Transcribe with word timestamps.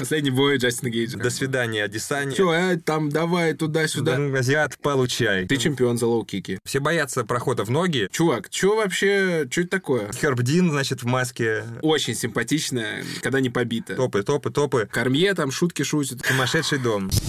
Последний 0.00 0.30
бой 0.30 0.56
Джастина 0.56 0.88
Гейджи. 0.88 1.18
До 1.18 1.28
свидания, 1.28 1.84
Адесанья. 1.84 2.32
Все, 2.32 2.52
э, 2.52 2.76
там 2.78 3.10
давай 3.10 3.52
туда-сюда. 3.52 4.16
Да, 4.16 4.38
Азиат, 4.38 4.78
получай. 4.78 5.46
Ты 5.46 5.58
чемпион 5.58 5.98
за 5.98 6.06
лоу-кики. 6.06 6.58
Все 6.64 6.80
боятся 6.80 7.24
прохода 7.24 7.64
в 7.64 7.70
ноги. 7.70 8.08
Чувак, 8.10 8.48
что 8.50 8.76
вообще, 8.76 9.46
что 9.50 9.60
это 9.60 9.70
такое? 9.70 10.10
Херб 10.12 10.40
Дин, 10.40 10.70
значит, 10.70 11.02
в 11.02 11.06
маске. 11.06 11.64
Очень 11.82 12.14
симпатичная, 12.14 13.04
когда 13.22 13.40
не 13.40 13.50
побита. 13.50 13.94
Топы, 13.94 14.22
топы, 14.22 14.50
топы. 14.50 14.88
Кормье 14.90 15.34
там 15.34 15.50
шутки 15.50 15.82
шутит. 15.82 16.24
Сумасшедший 16.24 16.78
дом. 16.78 17.10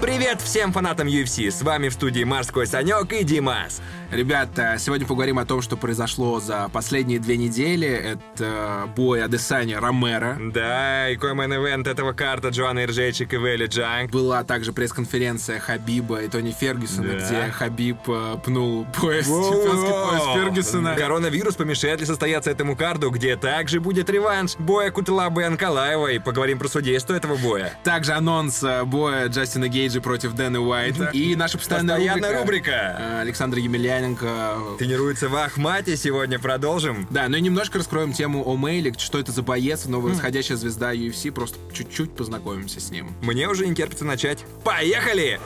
Привет 0.00 0.40
всем 0.40 0.72
фанатам 0.72 1.08
UFC! 1.08 1.50
С 1.50 1.62
вами 1.62 1.88
в 1.88 1.94
студии 1.94 2.22
Морской 2.22 2.66
Санек 2.66 3.12
и 3.12 3.24
Димас. 3.24 3.82
Ребята, 4.10 4.74
сегодня 4.78 5.06
поговорим 5.06 5.38
о 5.38 5.44
том, 5.44 5.62
что 5.62 5.76
произошло 5.76 6.40
за 6.40 6.68
последние 6.72 7.20
две 7.20 7.36
недели. 7.36 7.86
Это 7.88 8.90
бой 8.96 9.22
Адесани 9.22 9.74
Ромеро. 9.74 10.36
Да, 10.52 11.08
и 11.08 11.16
main 11.16 11.54
event 11.54 11.86
этого 11.86 12.12
карта 12.12 12.48
Джоанна 12.48 12.84
Енджейчик 12.84 13.32
и 13.34 13.36
Вейли 13.36 13.66
Джанг. 13.66 14.10
Была 14.10 14.42
также 14.42 14.72
пресс-конференция 14.72 15.60
Хабиба 15.60 16.22
и 16.22 16.28
Тони 16.28 16.50
Фергюсона, 16.50 17.08
Да. 17.12 17.14
где 17.18 17.52
Хабиб 17.52 17.98
э, 18.08 18.36
пнул 18.44 18.84
Воу-воу. 18.96 19.22
чемпионский 19.22 19.90
пояс 19.92 20.22
Фергюсона. 20.34 20.96
Коронавирус 20.96 21.54
помешает 21.54 22.00
ли 22.00 22.06
состояться 22.06 22.50
этому 22.50 22.74
карду, 22.74 23.10
где 23.10 23.36
также 23.36 23.78
будет 23.80 24.10
реванш 24.10 24.56
боя 24.58 24.90
Кутылабы 24.90 25.42
и 25.42 25.44
Анкалаева. 25.44 26.08
И 26.08 26.18
поговорим 26.18 26.58
про 26.58 26.66
судейство 26.66 27.14
этого 27.14 27.36
боя. 27.36 27.72
Также 27.84 28.12
анонс 28.14 28.60
э, 28.64 28.82
боя 28.84 29.28
Джастина 29.28 29.68
Гейджи 29.68 30.00
против 30.00 30.32
Дэна 30.32 30.60
Уайта. 30.60 31.10
И 31.12 31.36
наша 31.36 31.58
постоянная, 31.58 32.40
рубрика. 32.40 32.96
э, 32.98 33.20
Александр 33.20 33.58
Емельяненко. 34.00 34.76
Тренируется 34.78 35.28
в 35.28 35.36
Ахмате, 35.36 35.96
сегодня 35.96 36.38
продолжим. 36.38 37.06
Да, 37.10 37.28
ну 37.28 37.36
и 37.36 37.40
немножко 37.40 37.78
раскроем 37.78 38.12
тему 38.12 38.42
о 38.46 38.56
Мейле, 38.56 38.94
что 38.96 39.18
это 39.18 39.32
за 39.32 39.42
боец, 39.42 39.84
новая 39.86 40.12
восходящая 40.12 40.56
звезда 40.56 40.94
UFC, 40.94 41.30
просто 41.30 41.58
чуть-чуть 41.72 42.14
познакомимся 42.16 42.80
с 42.80 42.90
ним. 42.90 43.14
Мне 43.22 43.48
уже 43.48 43.66
не 43.66 43.74
терпится 43.74 44.04
начать. 44.04 44.44
Поехали! 44.64 45.40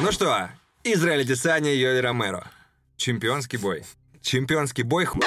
Ну 0.00 0.12
что, 0.12 0.50
Израиль 0.82 1.26
Десания 1.26 1.74
Йоли 1.74 1.98
Ромеро. 1.98 2.50
Чемпионский 2.96 3.58
бой. 3.58 3.84
Чемпионский 4.22 4.82
бой 4.82 5.04
хм... 5.04 5.20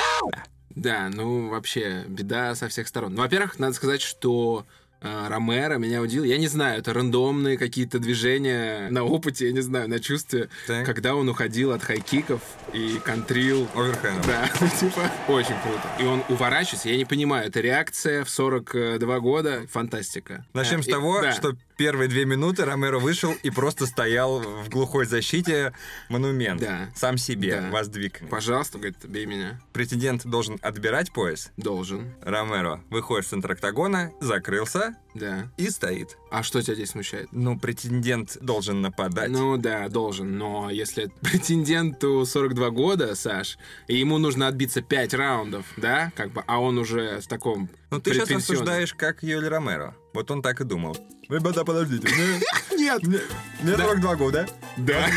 Да, 0.70 1.10
ну 1.14 1.50
вообще 1.50 2.04
беда 2.08 2.56
со 2.56 2.68
всех 2.68 2.88
сторон. 2.88 3.14
Ну, 3.14 3.22
во-первых, 3.22 3.60
надо 3.60 3.74
сказать, 3.74 4.02
что 4.02 4.66
Ромеро 5.04 5.78
меня 5.78 6.02
удивил. 6.02 6.24
Я 6.24 6.38
не 6.38 6.48
знаю, 6.48 6.80
это 6.80 6.94
рандомные 6.94 7.58
какие-то 7.58 8.00
движения 8.00 8.88
на 8.90 9.04
опыте, 9.04 9.48
я 9.48 9.52
не 9.52 9.62
знаю, 9.62 9.90
на 9.90 10.00
чувстве, 10.00 10.50
Так. 10.68 10.86
когда 10.86 11.16
он 11.16 11.28
уходил 11.30 11.72
от 11.72 11.84
хайкиков 11.84 12.42
и 12.74 13.00
контрил. 13.04 13.68
Оверхенд. 13.76 14.26
Да, 14.26 14.50
ну, 14.62 14.68
типа, 14.80 15.12
очень 15.28 15.56
круто. 15.62 15.90
И 16.00 16.06
он 16.06 16.24
уворачивается, 16.30 16.90
я 16.90 16.98
не 16.98 17.06
понимаю, 17.06 17.48
это 17.48 17.60
реакция 17.60 18.24
в 18.24 18.30
42 18.30 19.20
года, 19.20 19.62
фантастика. 19.70 20.46
Начнем 20.54 20.80
Э, 20.80 20.84
с 20.84 20.88
и- 20.88 20.92
того, 20.92 21.22
да. 21.22 21.32
что 21.34 21.56
первые 21.84 22.08
две 22.08 22.24
минуты 22.24 22.64
Ромеро 22.64 22.98
вышел 22.98 23.36
и 23.44 23.50
просто 23.50 23.86
стоял 23.86 24.40
в 24.40 24.70
глухой 24.70 25.06
защите 25.06 25.74
монумент. 26.08 26.62
Да. 26.62 26.90
Сам 26.96 27.18
себе 27.18 27.60
Да. 27.60 27.72
воздвиг. 27.72 28.22
Пожалуйста, 28.30 28.78
говорит, 28.78 29.04
бей 29.04 29.26
меня. 29.26 29.60
Претендент 29.74 30.26
должен 30.26 30.60
отбирать 30.62 31.12
пояс. 31.12 31.52
Должен, 31.58 32.14
Ромеро 32.22 32.82
выходит 32.90 33.26
в 33.26 33.30
центр 33.32 33.52
октагона, 33.52 34.14
закрылся 34.22 34.96
да. 35.14 35.52
и 35.58 35.70
стоит. 35.70 36.18
А 36.32 36.42
что 36.42 36.62
тебя 36.62 36.76
здесь 36.76 36.92
смущает? 36.92 37.28
Ну, 37.34 37.60
претендент 37.60 38.38
должен 38.40 38.80
нападать. 38.82 39.30
Ну 39.30 39.58
да, 39.58 39.90
должен, 39.90 40.38
но 40.38 40.70
если 40.70 41.12
претенденту 41.22 42.26
42 42.26 42.70
года, 42.70 43.14
Саш, 43.14 43.58
и 43.90 43.98
ему 43.98 44.20
нужно 44.20 44.48
отбиться 44.48 44.82
5 44.82 45.14
раундов, 45.16 45.66
да, 45.76 46.14
как 46.16 46.32
бы, 46.32 46.46
а 46.48 46.62
он 46.62 46.78
уже 46.78 47.20
в 47.20 47.28
таком 47.28 47.70
Ну, 47.92 48.00
ты 48.00 48.14
сейчас 48.14 48.32
рассуждаешь, 48.32 48.94
как 48.94 49.22
Йоли 49.22 49.48
Ромеро. 49.48 49.98
Вот 50.14 50.30
он 50.30 50.42
так 50.42 50.62
и 50.62 50.64
думал. 50.64 50.96
Ребята, 51.28 51.66
подождите. 51.66 52.08
Нет! 52.72 53.02
мне, 53.04 53.20
мне 53.62 53.76
Да. 53.76 53.84
42 53.86 54.16
года. 54.16 54.48
Да. 54.78 55.08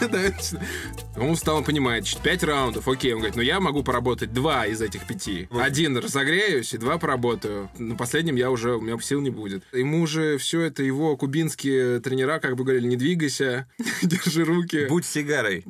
Да. 0.00 0.18
Он 1.16 1.30
устал, 1.30 1.56
он 1.56 1.64
понимает, 1.64 2.06
5 2.22 2.42
раундов, 2.44 2.86
окей, 2.86 3.12
он 3.12 3.18
говорит, 3.18 3.34
ну 3.34 3.42
я 3.42 3.58
могу 3.58 3.82
поработать 3.82 4.32
два 4.32 4.66
из 4.66 4.80
этих 4.80 5.04
пяти. 5.04 5.48
Один 5.50 5.96
разогреюсь 5.98 6.72
и 6.74 6.78
два 6.78 6.96
поработаю. 6.98 7.68
На 7.76 7.96
последнем 7.96 8.36
я 8.36 8.52
уже, 8.52 8.76
у 8.76 8.80
меня 8.80 8.96
сил 9.00 9.20
не 9.20 9.30
будет. 9.30 9.64
Ему 9.72 10.06
же 10.06 10.38
все 10.38 10.60
это, 10.60 10.84
его 10.84 11.16
кубинские 11.16 11.98
тренера 11.98 12.38
как 12.38 12.54
бы 12.54 12.62
говорили, 12.62 12.86
не 12.86 12.96
двигайся, 12.96 13.66
держи 14.02 14.44
руки. 14.44 14.86
Будь 14.88 15.06
сигарой. 15.06 15.64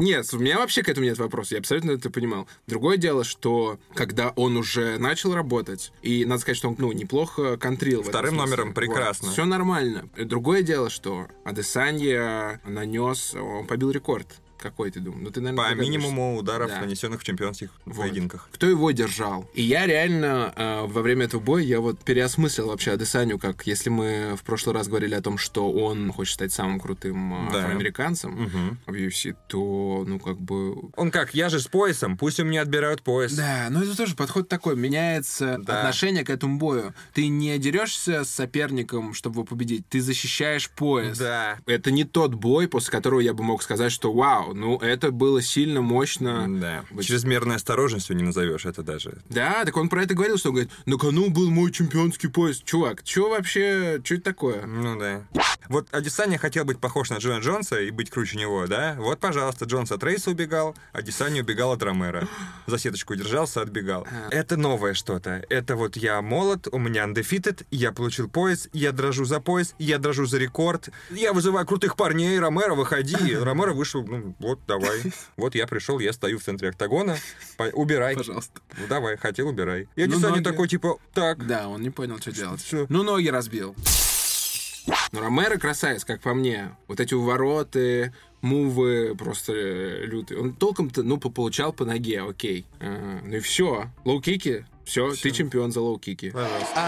Нет, 0.00 0.32
у 0.32 0.38
меня 0.38 0.58
вообще 0.58 0.82
к 0.82 0.88
этому 0.88 1.06
нет 1.06 1.18
вопроса, 1.18 1.54
я 1.54 1.60
абсолютно 1.60 1.92
это 1.92 2.10
понимал. 2.10 2.48
Другое 2.66 2.96
дело, 2.96 3.24
что 3.24 3.78
когда 3.94 4.30
он 4.30 4.56
уже 4.56 4.98
начал 4.98 5.34
работать, 5.34 5.92
и 6.02 6.24
надо 6.24 6.40
сказать, 6.40 6.56
что 6.56 6.68
он 6.68 6.76
ну, 6.78 6.92
неплохо 6.92 7.56
контрил. 7.56 8.02
Вторым 8.02 8.36
номером 8.36 8.74
прекрасно. 8.74 9.30
Все 9.30 9.44
нормально. 9.44 10.08
Другое 10.16 10.62
дело, 10.62 10.90
что 10.90 11.28
Адесанья 11.44 12.60
нанес, 12.64 13.34
он 13.34 13.66
побил 13.66 13.90
рекорд. 13.90 14.26
Какой 14.60 14.90
ты 14.90 15.00
думаешь? 15.00 15.22
Ну, 15.24 15.30
ты, 15.30 15.40
наверное, 15.40 15.56
По 15.64 15.70
догадываешься. 15.70 15.98
минимуму 15.98 16.36
ударов, 16.36 16.68
Да. 16.70 16.80
нанесенных 16.80 17.20
в 17.20 17.24
чемпионских 17.24 17.70
Вот. 17.86 17.96
поединках. 17.96 18.48
Кто 18.52 18.66
его 18.68 18.90
держал? 18.90 19.48
И 19.54 19.62
я 19.62 19.86
реально 19.86 20.52
э, 20.54 20.86
во 20.86 21.00
время 21.02 21.24
этого 21.24 21.40
боя 21.40 21.62
я 21.62 21.80
вот 21.80 21.98
переосмыслил 22.00 22.66
вообще 22.68 22.92
Адесаню, 22.92 23.38
как 23.38 23.66
если 23.66 23.88
мы 23.88 24.34
в 24.36 24.42
прошлый 24.42 24.74
раз 24.74 24.88
говорили 24.88 25.14
о 25.14 25.22
том, 25.22 25.38
что 25.38 25.72
он 25.72 26.12
хочет 26.12 26.34
стать 26.34 26.52
самым 26.52 26.78
крутым 26.78 27.48
э, 27.48 27.52
Да. 27.52 27.58
афроамериканцем 27.60 28.30
Мгм. 28.32 28.78
в 28.86 28.92
UFC, 28.92 29.34
то, 29.48 30.04
ну, 30.06 30.18
как 30.18 30.38
бы... 30.38 30.90
Он 30.96 31.10
как, 31.10 31.34
я 31.34 31.48
же 31.48 31.58
с 31.60 31.66
поясом, 31.66 32.16
пусть 32.18 32.38
у 32.40 32.44
меня 32.44 32.62
отбирают 32.62 33.02
пояс. 33.02 33.32
Да, 33.32 33.68
но 33.70 33.82
это 33.82 33.96
тоже 33.96 34.14
подход 34.14 34.48
такой, 34.48 34.76
меняется 34.76 35.56
Да. 35.62 35.80
отношение 35.80 36.24
к 36.24 36.30
этому 36.30 36.58
бою. 36.58 36.92
Ты 37.14 37.28
не 37.28 37.56
дерешься 37.58 38.24
с 38.24 38.30
соперником, 38.30 39.14
чтобы 39.14 39.36
его 39.36 39.44
победить, 39.44 39.88
ты 39.88 40.00
защищаешь 40.02 40.68
пояс. 40.70 41.16
Да. 41.18 41.58
Это 41.66 41.90
не 41.90 42.04
тот 42.04 42.34
бой, 42.34 42.68
после 42.68 42.90
которого 42.90 43.20
я 43.20 43.32
бы 43.32 43.42
мог 43.42 43.62
сказать, 43.62 43.90
что 43.92 44.12
вау, 44.12 44.49
ну 44.54 44.78
это 44.78 45.10
было 45.10 45.42
сильно, 45.42 45.80
мощно. 45.80 46.46
Да. 46.60 46.84
Быть- 46.90 47.06
Чрезмерной 47.06 47.56
осторожностью 47.56 48.16
не 48.16 48.22
назовешь 48.22 48.64
это 48.66 48.82
даже. 48.82 49.18
Да, 49.28 49.64
так 49.64 49.76
он 49.76 49.88
про 49.88 50.02
это 50.02 50.14
говорил, 50.14 50.38
что 50.38 50.48
он 50.50 50.54
говорит, 50.56 50.72
на 50.86 50.96
кону 50.98 51.30
был 51.30 51.50
мой 51.50 51.70
чемпионский 51.72 52.28
пояс. 52.28 52.58
Чувак, 52.64 53.02
что 53.04 53.30
вообще, 53.30 54.00
что 54.04 54.14
это 54.14 54.24
такое? 54.24 54.66
Ну 54.66 54.98
да. 54.98 55.22
Вот 55.68 55.86
Адесanya 55.92 56.36
хотел 56.38 56.64
быть 56.64 56.78
похож 56.80 57.10
на 57.10 57.18
Джона 57.18 57.40
Джонса 57.40 57.80
и 57.80 57.90
быть 57.90 58.10
круче 58.10 58.36
него, 58.38 58.66
да? 58.66 58.96
Вот, 58.98 59.20
пожалуйста, 59.20 59.66
Джонс 59.66 59.92
от 59.92 60.02
Рейса 60.02 60.30
убегал, 60.30 60.74
Адесanya 60.92 61.42
убегал 61.42 61.72
от 61.72 61.82
Ромера. 61.82 62.26
За 62.66 62.76
сеточку 62.78 63.14
держался, 63.14 63.62
отбегал. 63.62 64.06
А. 64.10 64.28
Это 64.30 64.56
новое 64.56 64.94
что-то. 64.94 65.44
Это 65.48 65.76
вот 65.76 65.96
я 65.96 66.20
молод, 66.22 66.66
у 66.72 66.78
меня 66.78 67.04
undefeated, 67.04 67.64
я 67.70 67.92
получил 67.92 68.28
пояс, 68.28 68.68
я 68.72 68.90
дрожу 68.90 69.24
за 69.24 69.38
пояс, 69.40 69.74
я 69.78 69.98
дрожу 69.98 70.26
за 70.26 70.38
рекорд. 70.38 70.88
Я 71.10 71.32
вызываю 71.32 71.64
крутых 71.66 71.96
парней, 71.96 72.38
Ромеро, 72.40 72.74
выходи. 72.74 73.36
Ромеро 73.36 73.72
вышел, 73.72 74.04
ну 74.04 74.34
вот, 74.40 74.58
давай. 74.66 75.00
Вот 75.36 75.54
я 75.54 75.66
пришел, 75.66 75.98
я 76.00 76.12
стою 76.12 76.38
в 76.38 76.42
центре 76.42 76.70
октагона, 76.70 77.16
По- 77.56 77.64
убирай. 77.72 78.16
Пожалуйста. 78.16 78.60
Ну, 78.78 78.86
давай, 78.88 79.16
хотел, 79.16 79.48
убирай. 79.48 79.88
И 79.96 80.06
Ну, 80.06 80.18
ноги. 80.18 80.42
такой, 80.42 80.66
типа, 80.68 80.98
так, 81.14 81.46
Да, 81.46 81.68
он 81.68 81.80
не 81.82 81.90
понял, 81.90 82.18
что 82.18 82.32
делать. 82.32 82.66
Ну, 82.88 83.02
ноги 83.04 83.28
разбил. 83.28 83.74
Но 85.12 85.20
Ромеро 85.20 85.56
красавец, 85.58 86.04
как 86.04 86.20
по 86.20 86.34
мне. 86.34 86.74
Вот 86.88 87.00
эти 87.00 87.14
увороты, 87.14 88.12
мувы 88.40 89.14
просто 89.16 89.52
э, 89.52 90.06
лютые. 90.06 90.40
Он 90.40 90.54
толком-то, 90.54 91.02
ну, 91.02 91.18
получал 91.18 91.72
по 91.72 91.84
ноге, 91.84 92.22
окей. 92.22 92.66
А, 92.80 93.20
ну 93.24 93.36
и 93.36 93.40
все. 93.40 93.90
Лоу-кики, 94.04 94.64
все, 94.84 95.12
ты 95.14 95.30
чемпион 95.32 95.70
за 95.72 95.80
лоу-кики. 95.80 96.30
пожалуйста. 96.30 96.80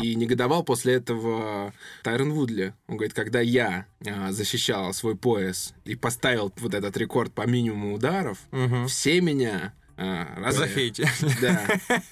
И 0.00 0.14
негодовал 0.14 0.62
после 0.64 0.94
этого 0.94 1.72
Тайрон 2.02 2.32
Вудли. 2.32 2.74
Он 2.88 2.96
говорит, 2.96 3.14
когда 3.14 3.40
я 3.40 3.86
а, 4.06 4.32
защищал 4.32 4.92
свой 4.94 5.16
пояс 5.16 5.74
и 5.84 5.94
поставил 5.94 6.52
вот 6.58 6.74
этот 6.74 6.96
рекорд 6.96 7.32
по 7.32 7.46
минимуму 7.46 7.94
ударов, 7.94 8.38
Мгм. 8.50 8.86
все 8.88 9.20
меня 9.20 9.72
а, 9.96 10.28
разве- 10.38 10.66
Захейте. 10.66 11.08
Да. 11.40 11.60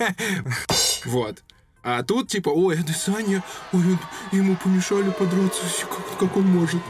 Вот. 1.04 1.42
А 1.86 2.02
тут 2.02 2.28
типа, 2.28 2.48
ой, 2.48 2.80
это 2.80 2.94
Саня, 2.94 3.42
ой, 3.74 3.82
ему 4.32 4.56
помешали 4.56 5.10
подраться, 5.10 5.60
как, 5.86 6.18
как 6.18 6.36
он 6.38 6.44
может. 6.44 6.80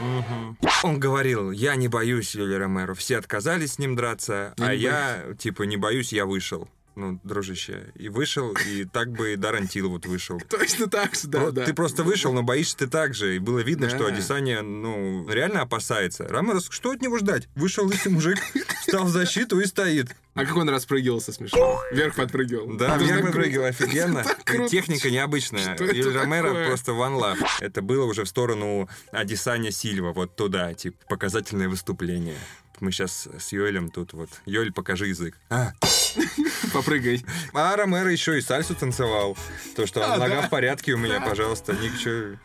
Он 0.83 0.99
говорил, 1.01 1.51
я 1.51 1.75
не 1.75 1.89
боюсь 1.89 2.33
Юли 2.33 2.55
Ромеро. 2.55 2.93
Все 2.93 3.17
отказались 3.17 3.73
с 3.73 3.79
ним 3.79 3.97
драться, 3.97 4.53
Я 4.57 4.65
а 4.67 4.73
я, 4.73 5.23
типа, 5.37 5.63
не 5.63 5.75
боюсь, 5.75 6.13
я 6.13 6.25
вышел. 6.25 6.69
Ну, 6.95 7.19
дружище. 7.23 7.91
И 7.95 8.09
вышел, 8.09 8.53
и 8.67 8.85
так 8.85 9.11
бы 9.11 9.33
и 9.33 9.35
Даррен 9.35 9.67
Тил 9.67 9.89
вот 9.89 10.05
вышел. 10.05 10.39
Точно 10.49 10.87
так 10.87 11.15
же, 11.15 11.27
да, 11.27 11.39
Про- 11.41 11.51
да. 11.51 11.65
Ты 11.65 11.73
просто 11.73 12.03
вышел, 12.03 12.33
но 12.33 12.43
боишься 12.43 12.77
ты 12.77 12.87
так 12.87 13.13
же. 13.13 13.35
И 13.35 13.39
было 13.39 13.59
видно, 13.59 13.87
Да. 13.89 13.95
что 13.95 14.07
Адесanya, 14.07 14.61
ну, 14.61 15.27
реально 15.29 15.61
опасается. 15.61 16.27
Рамерос, 16.27 16.67
что 16.69 16.91
от 16.91 17.01
него 17.01 17.17
ждать? 17.19 17.47
Вышел 17.55 17.85
лысый 17.85 18.11
мужик, 18.11 18.37
встал 18.81 19.05
в 19.05 19.09
защиту 19.09 19.59
и 19.59 19.65
стоит. 19.65 20.15
А 20.33 20.45
как 20.45 20.57
он 20.57 20.67
распрыгивался 20.69 21.31
смешно? 21.31 21.81
Вверх 21.91 22.15
подпрыгивал. 22.15 22.75
Да, 22.77 22.97
выпрыгивал 22.97 23.67
круто. 23.67 23.85
офигенно. 23.85 24.23
Техника 24.69 25.09
необычная. 25.09 25.75
И 25.75 26.01
Ромеро 26.01 26.65
просто 26.67 26.91
one 26.91 27.17
love. 27.19 27.39
Это 27.61 27.81
было 27.81 28.03
уже 28.05 28.23
в 28.25 28.27
сторону 28.27 28.89
Адесanya 29.11 29.71
Сильва, 29.71 30.11
вот 30.11 30.35
туда, 30.35 30.73
типа, 30.73 30.97
показательное 31.07 31.69
выступление. 31.69 32.35
Мы 32.81 32.91
сейчас 32.91 33.29
с 33.39 33.53
Йоэлем 33.53 33.89
тут 33.89 34.11
вот. 34.11 34.29
Йоэль, 34.45 34.73
покажи 34.73 35.07
язык. 35.07 35.37
А, 35.49 35.71
Попрыгай. 36.73 37.23
а 37.53 37.75
Ромеро 37.75 38.11
еще 38.11 38.37
и 38.37 38.41
сальсу 38.41 38.75
танцевал. 38.75 39.37
То, 39.75 39.85
что 39.85 40.03
А, 40.05 40.17
нога 40.17 40.41
да. 40.41 40.47
в 40.47 40.49
порядке 40.49 40.93
у 40.93 40.97
меня, 40.97 41.21
пожалуйста, 41.21 41.73
ничего... 41.73 42.37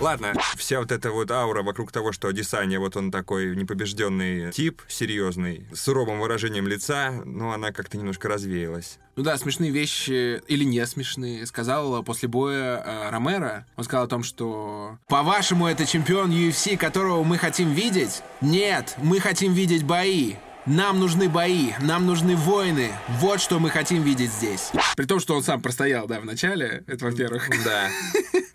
Ладно, 0.00 0.32
вся 0.56 0.78
вот 0.78 0.92
эта 0.92 1.10
вот 1.10 1.28
аура 1.32 1.64
вокруг 1.64 1.90
того, 1.90 2.12
что 2.12 2.28
Адесanya, 2.28 2.78
вот 2.78 2.96
он 2.96 3.10
такой 3.10 3.56
непобежденный 3.56 4.52
тип, 4.52 4.80
серьезный, 4.86 5.66
с 5.72 5.80
суровым 5.80 6.20
выражением 6.20 6.68
лица, 6.68 7.10
ну, 7.24 7.50
она 7.50 7.72
как-то 7.72 7.96
немножко 7.98 8.28
развеялась. 8.28 9.00
Ну 9.16 9.24
да, 9.24 9.36
смешные 9.36 9.72
вещи 9.72 10.40
или 10.46 10.62
не 10.62 10.86
смешные. 10.86 11.44
Сказал 11.46 12.04
после 12.04 12.28
боя 12.28 12.76
э, 12.86 13.10
Ромеро, 13.10 13.66
он 13.74 13.82
сказал 13.82 14.04
о 14.04 14.08
том, 14.08 14.22
что 14.22 14.98
по-вашему 15.08 15.66
это 15.66 15.84
чемпион 15.84 16.30
UFC, 16.30 16.76
которого 16.76 17.24
мы 17.24 17.36
хотим 17.36 17.72
видеть? 17.72 18.22
Нет, 18.40 18.94
мы 18.98 19.18
хотим 19.18 19.52
видеть 19.52 19.82
бои. 19.82 20.36
Нам 20.68 21.00
нужны 21.00 21.30
бои, 21.30 21.72
нам 21.80 22.04
нужны 22.04 22.36
войны. 22.36 22.90
Вот 23.20 23.40
что 23.40 23.58
мы 23.58 23.70
хотим 23.70 24.02
видеть 24.02 24.30
здесь. 24.30 24.70
При 24.98 25.06
том, 25.06 25.18
что 25.18 25.34
он 25.34 25.42
сам 25.42 25.62
простоял, 25.62 26.06
да, 26.06 26.20
в 26.20 26.26
начале, 26.26 26.84
это 26.86 27.06
во-первых. 27.06 27.48
Да. 27.64 27.88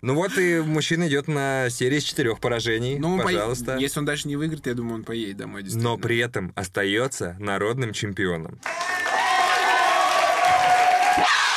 Ну 0.00 0.14
вот 0.14 0.38
и 0.38 0.60
мужчина 0.60 1.08
идет 1.08 1.26
на 1.28 1.68
серии 1.70 1.96
из 1.98 2.04
четырех 2.04 2.38
поражений. 2.38 2.98
Ну, 2.98 3.14
он 3.14 3.18
по- 3.18 3.24
Пожалуйста. 3.24 3.76
Если 3.78 3.98
он 3.98 4.04
дальше 4.04 4.28
не 4.28 4.36
выиграет, 4.36 4.66
я 4.66 4.74
думаю, 4.74 4.96
он 4.96 5.04
поедет 5.04 5.38
домой, 5.38 5.62
действительно. 5.62 5.90
Но 5.92 5.98
при 5.98 6.18
этом 6.18 6.52
остается 6.54 7.36
народным 7.40 7.92
чемпионом. 7.92 8.60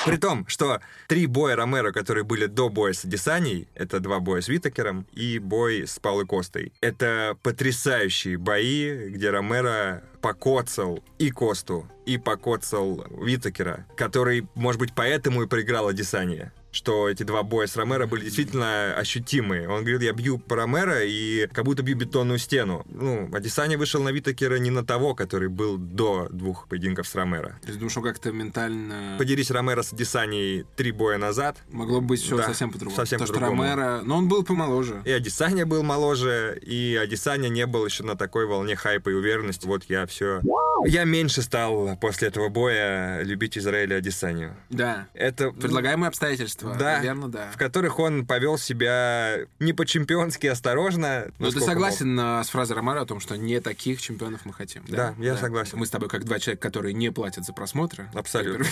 При 0.08 0.18
том, 0.18 0.48
что 0.48 0.82
три 1.08 1.26
боя 1.26 1.56
Ромеро, 1.56 1.92
которые 1.92 2.24
были 2.24 2.46
до 2.46 2.70
боя 2.70 2.94
с 2.94 3.04
Адесаней, 3.04 3.68
это 3.76 4.00
два 4.00 4.20
боя 4.20 4.42
с 4.42 4.48
Витакером 4.48 5.06
и 5.12 5.40
бой 5.40 5.86
с 5.86 6.00
Паулой 6.00 6.26
Костой. 6.26 6.72
Это 6.82 7.38
потрясающие 7.44 8.38
бои, 8.38 9.10
где 9.10 9.30
Ромеро 9.30 10.04
покоцал 10.22 11.04
и 11.20 11.30
Косту, 11.30 11.88
и 12.06 12.18
покоцал 12.18 13.06
Витакера, 13.22 13.86
который, 13.96 14.48
может 14.56 14.80
быть, 14.80 14.94
поэтому 14.96 15.44
и 15.44 15.48
проиграл 15.48 15.90
Адесания 15.90 16.54
что 16.78 17.10
эти 17.10 17.24
два 17.24 17.44
боя 17.44 17.68
с 17.68 17.76
Ромеро 17.76 18.06
были 18.06 18.24
действительно 18.26 18.94
ощутимые. 18.94 19.68
Он 19.68 19.82
говорит, 19.82 20.04
я 20.04 20.14
бью 20.14 20.38
по 20.38 20.56
Ромеро 20.56 21.04
и 21.04 21.48
как 21.48 21.66
будто 21.66 21.82
бью 21.84 21.98
бетонную 21.98 22.38
стену. 22.38 22.86
Ну, 22.90 23.30
Адесanya 23.34 23.78
вышел 23.78 24.02
на 24.02 24.10
Витакера 24.10 24.58
не 24.58 24.70
на 24.70 24.86
того, 24.86 25.16
который 25.16 25.50
был 25.50 25.78
до 25.78 26.28
двух 26.30 26.68
поединков 26.68 27.08
с 27.08 27.16
Ромеро. 27.16 27.58
То 27.62 27.68
есть 27.68 27.80
думаю, 27.80 27.90
что 27.90 28.02
как-то 28.02 28.32
ментально 28.32 29.16
Поделись 29.18 29.50
Ромеро 29.52 29.82
с 29.82 29.92
Адесаней 29.92 30.66
три 30.76 30.92
боя 30.92 31.18
назад, 31.18 31.58
могло 31.70 32.00
быть 32.00 32.22
все 32.22 32.38
Да, 32.38 32.44
совсем 32.44 32.72
по-другому. 32.72 32.96
совсем 32.96 33.20
Потому 33.20 33.28
что 33.28 33.46
по-другому. 33.46 33.64
Ромеро... 33.64 34.02
Но 34.04 34.18
он 34.18 34.28
был 34.28 34.44
помоложе. 34.44 35.02
и 35.04 35.12
Адесanya 35.12 35.66
был 35.66 35.82
моложе, 35.84 36.60
и 36.62 36.96
Адесanya 37.02 37.50
не 37.50 37.66
был 37.66 37.86
еще 37.86 38.04
на 38.04 38.16
такой 38.16 38.46
волне 38.46 38.76
хайпа 38.76 39.10
и 39.10 39.14
уверенности. 39.14 39.66
Вот 39.66 39.84
я 39.86 40.06
все... 40.06 40.42
Я 40.86 41.06
меньше 41.06 41.42
стал 41.42 41.98
после 42.00 42.28
этого 42.28 42.50
боя 42.50 43.24
любить 43.24 43.58
Израиля 43.58 43.96
Адесанию. 43.96 44.56
Да. 44.70 45.08
Это... 45.16 45.50
Предлагаемые 45.52 46.10
обстоятельства. 46.10 46.67
Да. 46.76 47.00
Верно, 47.00 47.30
да. 47.30 47.52
в 47.52 47.58
которых 47.58 48.00
он 48.00 48.26
повел 48.26 48.58
себя 48.58 49.40
не 49.60 49.74
по-чемпионски 49.74 50.48
осторожно. 50.48 51.32
Но 51.40 51.48
Ну, 51.48 51.52
ты 51.52 51.60
согласен 51.60 52.20
а, 52.20 52.44
с 52.44 52.50
фразой 52.50 52.76
Ромеро 52.76 53.02
о 53.02 53.06
том, 53.06 53.20
что 53.20 53.38
не 53.38 53.60
таких 53.60 54.02
чемпионов 54.02 54.42
мы 54.46 54.54
хотим? 54.54 54.84
Да, 54.88 55.14
я 55.18 55.38
согласен. 55.38 55.78
Мы 55.78 55.86
с 55.86 55.90
тобой 55.90 56.10
как 56.10 56.26
два 56.26 56.40
человека, 56.40 56.62
которые 56.62 56.94
не 56.94 57.12
платят 57.12 57.46
за 57.46 57.54
просмотры. 57.54 58.10
Абсолютно. 58.14 58.66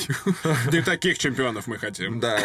Не 0.72 0.82
таких 0.82 1.18
чемпионов 1.18 1.68
мы 1.68 1.78
хотим. 1.78 2.14
мог. 2.14 2.22
Да, 2.22 2.40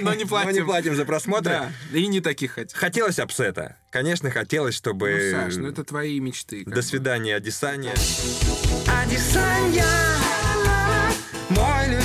но, 0.00 0.14
не 0.14 0.24
платим. 0.24 0.94
за 0.94 1.04
просмотры. 1.04 1.52
Да, 1.52 1.72
и 1.92 2.06
не 2.06 2.20
таких 2.20 2.52
хотим. 2.52 2.78
Хотелось 2.78 3.18
апсета. 3.18 3.76
Конечно, 3.90 4.30
хотелось, 4.30 4.74
чтобы... 4.74 5.30
Ну, 5.32 5.40
Саш, 5.40 5.56
ну 5.56 5.68
это 5.68 5.84
твои 5.84 6.18
мечты. 6.20 6.64
До 6.66 6.82
свидания, 6.82 7.36
Адесanya. 7.36 7.92
Адесanya! 8.86 10.23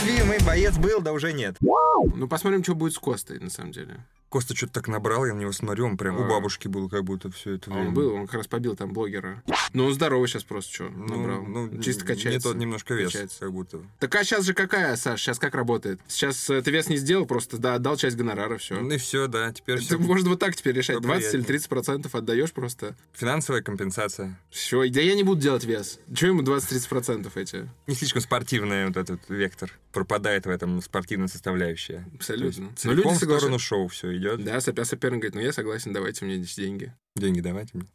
Любимый 0.09 0.39
боец 0.44 0.75
был, 0.77 1.01
да 1.01 1.13
уже 1.13 1.33
нет. 1.33 1.56
Ну, 1.61 2.27
посмотрим, 2.27 2.63
что 2.63 2.73
будет 2.73 2.94
с 2.94 2.97
Костой, 2.97 3.39
на 3.39 3.51
самом 3.51 3.71
деле. 3.71 4.03
Коста 4.29 4.56
что-то 4.56 4.73
так 4.73 4.88
набрал, 4.88 5.25
я 5.25 5.33
на 5.33 5.39
него 5.39 5.51
смотрю, 5.51 5.88
он 5.88 5.97
прям 5.97 6.15
А. 6.15 6.19
у 6.19 6.29
бабушки 6.29 6.67
был 6.67 6.88
как 6.88 7.03
будто 7.03 7.31
все 7.31 7.56
это 7.56 7.71
время. 7.71 7.88
он 7.88 7.94
был, 7.95 8.13
он 8.13 8.25
как 8.27 8.35
раз 8.35 8.47
побил 8.47 8.75
там 8.75 8.94
блогера. 8.94 9.41
Ну, 9.73 9.85
он 9.88 9.94
здоровый 9.94 10.27
сейчас 10.27 10.44
просто, 10.44 10.71
что, 10.71 10.83
Ну, 10.89 11.17
набрал. 11.17 11.41
ну, 11.41 11.81
Чисто 11.81 12.03
Не 12.03 12.07
качается. 12.09 12.50
тот 12.50 12.57
немножко 12.57 12.94
вес, 12.94 13.11
Качается. 13.11 13.39
как 13.39 13.51
будто. 13.51 13.79
Так 13.97 14.13
а 14.13 14.23
сейчас 14.23 14.45
же 14.45 14.53
какая, 14.53 14.95
Саш? 14.97 15.19
Сейчас 15.19 15.39
как 15.39 15.56
работает? 15.56 16.00
Сейчас 16.07 16.47
э, 16.51 16.62
ты 16.62 16.69
вес 16.69 16.89
не 16.89 16.97
сделал, 16.97 17.25
просто 17.25 17.57
да, 17.57 17.73
отдал 17.73 17.97
часть 17.97 18.17
гонорара, 18.17 18.59
все. 18.59 18.79
Ну 18.79 18.91
и 18.91 18.97
все, 19.00 19.25
да, 19.25 19.51
теперь 19.51 19.79
Ты, 19.79 19.83
все. 19.85 19.97
можно 20.00 20.29
вот 20.29 20.39
так 20.39 20.55
теперь 20.55 20.75
решать. 20.75 20.97
Всё 20.97 21.01
20 21.01 21.23
или 21.23 21.29
приятнее. 21.31 21.47
30 21.47 21.69
процентов 21.69 22.13
отдаешь 22.13 22.51
просто. 22.51 22.95
Финансовая 23.13 23.63
компенсация. 23.63 24.39
Все, 24.51 24.88
да 24.91 25.01
я 25.01 25.15
не 25.15 25.23
буду 25.23 25.41
делать 25.41 25.63
вес. 25.63 26.00
Чего 26.13 26.29
ему 26.38 26.44
20-30 26.44 26.88
процентов 26.88 27.35
эти? 27.35 27.67
Не 27.88 27.95
слишком 27.95 28.21
спортивный 28.21 28.85
вот 28.85 28.95
этот 28.97 29.21
вектор. 29.27 29.71
Пропадает 30.00 30.46
в 30.46 30.50
этом 30.50 30.81
спортивная 30.81 31.28
составляющая. 31.28 32.07
Абсолютно. 32.16 32.74
Но 32.86 32.94
люди 32.94 33.07
целиком 33.10 33.16
в 33.16 33.18
сторону 33.18 33.60
шоу 33.60 33.90
все 33.90 34.16
идет. 34.16 34.42
Да, 34.46 34.62
соперник 34.62 35.19
говорит, 35.19 35.36
ну 35.36 35.42
я 35.42 35.51
согласен, 35.51 35.92
давайте 35.92 36.24
мне 36.24 36.36
эти 36.36 36.56
деньги. 36.56 36.94
Деньги 37.18 37.42
давайте 37.42 37.72
мне. 37.74 37.88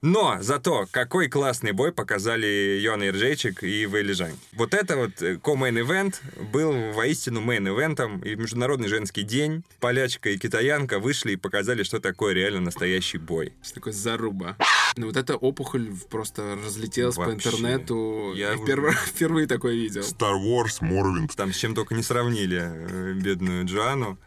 Но 0.00 0.38
зато 0.40 0.88
какой 0.90 1.28
классный 1.28 1.70
бой 1.70 1.92
показали 1.92 2.80
Йона 2.80 3.06
Иржейчик 3.08 3.62
и 3.62 3.86
Жань. 4.14 4.36
Вот 4.54 4.74
это 4.74 4.96
вот 4.96 5.22
э, 5.22 5.36
ко-мейн-эвент 5.36 6.20
был 6.52 6.72
воистину 6.92 7.40
мейн-эвентом. 7.40 8.20
И 8.24 8.34
в 8.34 8.40
Международный 8.40 8.88
женский 8.88 9.22
день 9.22 9.62
полячка 9.78 10.30
и 10.30 10.38
китаянка 10.38 10.98
вышли 10.98 11.32
и 11.32 11.36
показали, 11.36 11.84
что 11.84 12.00
такое 12.00 12.34
реально 12.34 12.62
настоящий 12.62 13.18
бой. 13.18 13.52
Что 13.62 13.74
такое 13.74 13.92
заруба? 13.92 14.56
Ну 14.96 15.06
вот 15.06 15.16
эта 15.16 15.36
опухоль 15.36 15.90
просто 16.10 16.56
разлетелась 16.64 17.16
по 17.16 17.22
Вообще. 17.22 17.48
интернету. 17.48 18.32
Я 18.36 18.52
уже- 18.54 18.62
впервые, 18.62 18.94
впервые 19.06 19.46
такое 19.46 19.74
видел. 19.74 20.02
Star 20.02 20.34
Wars, 20.38 20.80
Morrowind. 20.82 21.32
Там 21.34 21.52
с 21.52 21.56
чем 21.56 21.74
только 21.74 21.94
не 21.94 22.02
сравнили 22.02 22.60
э, 22.62 23.12
бедную 23.14 23.64
Джоанну. 23.64 24.18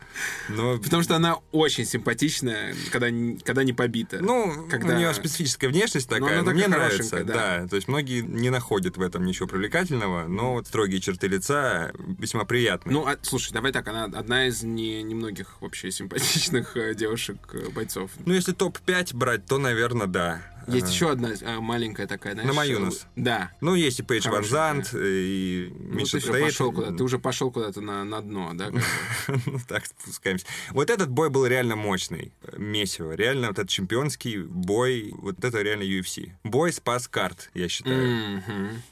Но 0.50 0.77
Потому 0.79 1.03
что 1.03 1.15
она 1.15 1.38
очень 1.51 1.85
симпатичная, 1.85 2.73
когда, 2.91 3.09
не- 3.12 3.38
когда 3.38 3.63
не 3.63 3.73
побита. 3.73 4.19
Ну, 4.21 4.67
Когда- 4.69 4.95
у 4.95 4.97
нее 4.97 5.13
специфическая 5.13 5.69
внешность 5.69 6.09
Но 6.09 6.17
такая, 6.17 6.39
она 6.39 6.45
но 6.47 6.51
мне 6.51 6.63
такая 6.63 6.79
нравится. 6.79 7.09
хорошенькая, 7.17 7.23
да. 7.35 7.62
Да. 7.63 7.67
то 7.67 7.75
есть 7.75 7.88
многие 7.88 8.21
не 8.21 8.50
находят 8.50 8.97
в 8.97 9.01
этом 9.01 9.23
ничего 9.25 9.47
привлекательного, 9.47 10.27
но 10.27 10.53
вот 10.53 10.67
строгие 10.67 11.00
черты 11.00 11.27
лица 11.27 11.91
весьма 12.17 12.44
приятны. 12.45 12.91
Ну, 12.91 13.06
а, 13.06 13.17
слушай, 13.21 13.53
давай 13.53 13.71
так, 13.71 13.88
она 13.88 14.06
одна 14.06 14.47
из 14.47 14.63
не, 14.63 15.03
немногих 15.03 15.62
вообще 15.62 15.91
симпатичных 15.91 16.75
э, 16.77 16.95
девушек-бойцов. 16.95 18.09
Ну, 18.25 18.33
если 18.33 18.53
топ-5 18.53 19.15
брать, 19.15 19.45
то, 19.45 19.57
наверное, 19.57 20.07
да. 20.07 20.41
Есть 20.67 20.89
еще 20.91 21.12
одна 21.12 21.31
а, 21.43 21.62
маленькая 21.62 22.07
такая, 22.07 22.34
знаешь... 22.34 22.48
На 22.48 22.53
Маюнус. 22.53 23.03
э, 23.03 23.07
Да. 23.15 23.51
Ну, 23.62 23.75
есть 23.75 24.00
и 24.00 24.03
Пейдж 24.03 24.25
Ван 24.25 24.43
Хорошенькая. 24.43 24.74
Зант, 24.84 24.89
и 24.93 25.74
Ну, 25.77 25.95
Миша 25.95 26.12
ты 26.12 26.17
уже 26.17 26.31
Тейт. 26.34 26.43
пошел 26.45 26.72
куда-то, 26.72 26.98
ты 26.98 27.03
уже 27.03 27.19
пошел 27.19 27.51
куда-то 27.51 27.81
на, 27.81 28.03
на 28.03 28.22
дно, 28.22 28.51
да? 28.53 28.72
Ну, 29.45 29.60
так 29.67 29.86
спускаемся. 29.86 30.45
Вот 30.72 30.89
этот 30.89 31.10
бой 31.10 31.29
был 31.29 31.45
реально 31.45 31.75
мощный. 31.75 32.31
Месиво. 32.57 33.13
Реально 33.13 33.48
вот 33.48 33.60
этот 33.60 33.69
чемпионский 33.69 34.39
бой, 34.39 35.13
вот 35.17 35.43
это 35.43 35.62
реально 35.62 35.84
UFC. 35.84 36.31
Бой 36.43 36.72
спас 36.74 37.07
карт, 37.07 37.50
я 37.53 37.67
считаю. 37.69 38.43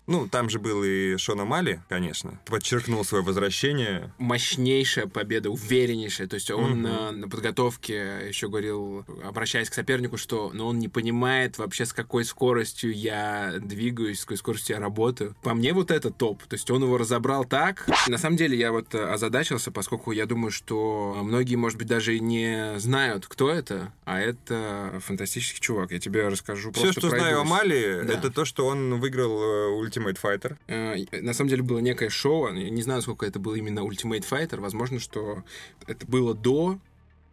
Ну, 0.08 0.28
там 0.28 0.50
же 0.50 0.60
был 0.60 0.84
и 0.84 1.18
Шона 1.18 1.46
Мали, 1.46 1.82
конечно. 1.90 2.40
Подчеркнул 2.46 3.04
свое 3.06 3.24
возвращение. 3.24 4.14
мощнейшая 4.18 5.08
победа, 5.08 5.50
увереннейшая. 5.50 6.28
То 6.28 6.36
есть 6.36 6.52
он 6.52 6.82
на, 6.82 7.12
на 7.12 7.28
подготовке 7.28 8.28
еще 8.28 8.48
говорил, 8.50 9.06
обращаясь 9.24 9.70
к 9.70 9.74
сопернику, 9.74 10.18
что 10.18 10.52
ну, 10.54 10.68
он 10.68 10.80
не 10.80 10.88
понимает 10.90 11.58
вообще, 11.64 11.86
с 11.86 11.94
какой 11.94 12.24
скоростью 12.26 12.94
я 12.94 13.56
двигаюсь, 13.60 14.20
с 14.20 14.26
какой 14.26 14.38
скоростью 14.38 14.76
я 14.76 14.80
работаю. 14.82 15.36
По 15.44 15.54
мне 15.54 15.74
вот 15.74 15.90
это 15.92 16.12
топ. 16.12 16.44
То 16.44 16.54
есть 16.56 16.70
он 16.70 16.84
его 16.84 16.98
разобрал 16.98 17.46
так. 17.46 17.86
На 18.08 18.18
самом 18.18 18.38
деле 18.38 18.58
я 18.58 18.72
вот 18.72 18.94
э, 18.96 19.04
озадачился, 19.04 19.72
поскольку 19.72 20.12
я 20.12 20.26
думаю, 20.26 20.52
что 20.52 21.18
многие, 21.24 21.56
может 21.56 21.78
быть, 21.78 21.88
даже 21.88 22.16
и 22.16 22.20
не 22.20 22.80
знают, 22.80 23.26
кто 23.28 23.50
это, 23.50 23.92
а 24.06 24.20
это 24.20 25.02
фантастический 25.04 25.60
чувак. 25.60 25.92
Я 25.92 26.00
тебе 26.00 26.28
расскажу 26.28 26.72
Все, 26.72 26.84
просто 26.84 27.00
что 27.02 27.10
знаю 27.10 27.42
о 27.42 27.46
пройдусь. 27.46 27.50
Мали, 27.52 28.02
Да. 28.06 28.14
это 28.14 28.30
то, 28.32 28.46
что 28.46 28.68
он 28.68 29.00
выиграл 29.00 29.42
э, 29.42 29.86
Ultimate 29.88 30.18
Fighter. 30.22 30.58
Э, 30.68 30.96
На 31.22 31.34
самом 31.34 31.50
деле 31.50 31.64
было 31.64 31.80
некое 31.80 32.10
шоу, 32.10 32.54
я 32.54 32.70
не 32.70 32.82
знаю, 32.82 33.02
сколько 33.02 33.26
это 33.26 33.40
было 33.40 33.56
именно 33.56 33.80
Ultimate 33.80 34.26
Fighter, 34.30 34.60
возможно, 34.60 35.00
что 35.00 35.44
это 35.88 36.06
было 36.06 36.34
до 36.34 36.80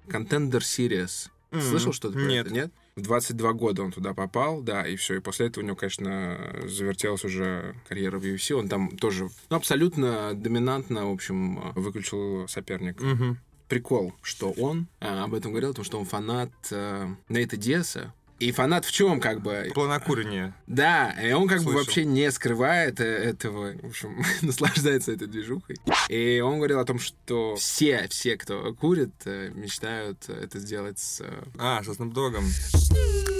Contender 0.08 0.60
Series. 0.60 1.28
М, 1.52 1.60
Слышал 1.60 1.92
что-то 1.92 2.14
про 2.14 2.22
нет. 2.26 2.46
это? 2.46 2.54
Нет? 2.54 2.72
В 2.96 3.02
22 3.02 3.52
года 3.52 3.82
он 3.82 3.92
туда 3.92 4.14
попал, 4.14 4.62
да, 4.62 4.86
и 4.86 4.96
все. 4.96 5.16
И 5.16 5.20
после 5.20 5.46
этого 5.46 5.62
у 5.62 5.66
него, 5.66 5.76
конечно, 5.76 6.54
завертелась 6.64 7.24
уже 7.24 7.74
карьера 7.88 8.18
в 8.18 8.24
UFC. 8.24 8.54
Он 8.54 8.68
там 8.68 8.96
тоже 8.96 9.28
ну, 9.48 9.56
абсолютно 9.56 10.34
доминантно, 10.34 11.06
в 11.08 11.12
общем, 11.12 11.72
выключил 11.74 12.48
соперника. 12.48 13.04
Мгм. 13.04 13.38
Прикол, 13.68 14.12
что 14.22 14.50
он 14.50 14.88
а, 15.00 15.24
об 15.24 15.34
этом 15.34 15.52
говорил, 15.52 15.70
потому 15.70 15.84
что 15.84 16.00
он 16.00 16.04
фанат 16.04 16.50
а, 16.72 17.14
Нейта 17.28 17.56
Диаса. 17.56 18.12
И 18.40 18.52
фанат 18.52 18.86
в 18.86 18.90
чем, 18.90 19.20
как 19.20 19.42
бы? 19.42 19.70
Планокурение. 19.74 20.54
Да, 20.66 21.10
и 21.22 21.32
он 21.32 21.46
как 21.46 21.58
бы 21.58 21.64
Слышал. 21.64 21.80
вообще 21.80 22.04
не 22.06 22.30
скрывает 22.30 22.98
э, 22.98 23.04
этого, 23.04 23.74
в 23.82 23.86
общем, 23.86 24.24
наслаждается 24.42 25.12
этой 25.12 25.28
движухой. 25.28 25.76
И 26.08 26.40
он 26.40 26.56
говорил 26.56 26.80
о 26.80 26.86
том, 26.86 26.98
что 26.98 27.56
все, 27.56 28.08
все, 28.08 28.38
кто 28.38 28.72
курит, 28.74 29.12
э, 29.26 29.50
мечтают 29.54 30.24
э, 30.28 30.44
это 30.44 30.58
сделать 30.58 30.98
с... 30.98 31.22
А, 31.58 31.82
со 31.84 31.90
Snoop 31.90 32.14
Dogg'ом. 32.14 33.39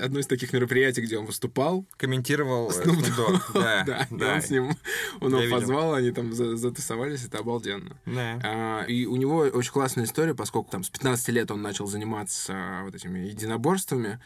Одно 0.00 0.20
из 0.20 0.26
таких 0.26 0.52
мероприятий, 0.52 1.00
где 1.02 1.18
он 1.18 1.26
выступал. 1.26 1.84
Комментировал 1.96 2.70
э, 2.70 2.74
Snoop 2.74 3.00
Dogg. 3.16 3.40
Да, 3.54 3.84
Да, 3.84 4.06
и 4.10 4.14
да. 4.16 4.34
он 4.34 4.42
с 4.42 4.50
ним, 4.50 4.70
он 5.20 5.36
его 5.36 5.56
позвал, 5.56 5.94
они 5.94 6.10
там 6.10 6.32
за- 6.32 6.56
затусовались, 6.56 7.24
это 7.24 7.38
обалденно. 7.38 7.96
Да. 8.06 8.40
А, 8.44 8.84
и 8.84 9.06
у 9.06 9.16
него 9.16 9.38
очень 9.38 9.72
классная 9.72 10.04
история, 10.04 10.34
поскольку 10.34 10.70
там 10.70 10.84
с 10.84 10.90
15 10.90 11.28
лет 11.28 11.50
он 11.50 11.62
начал 11.62 11.86
заниматься 11.86 12.80
вот 12.84 12.94
этими 12.94 13.20
единоборствами, 13.20 14.18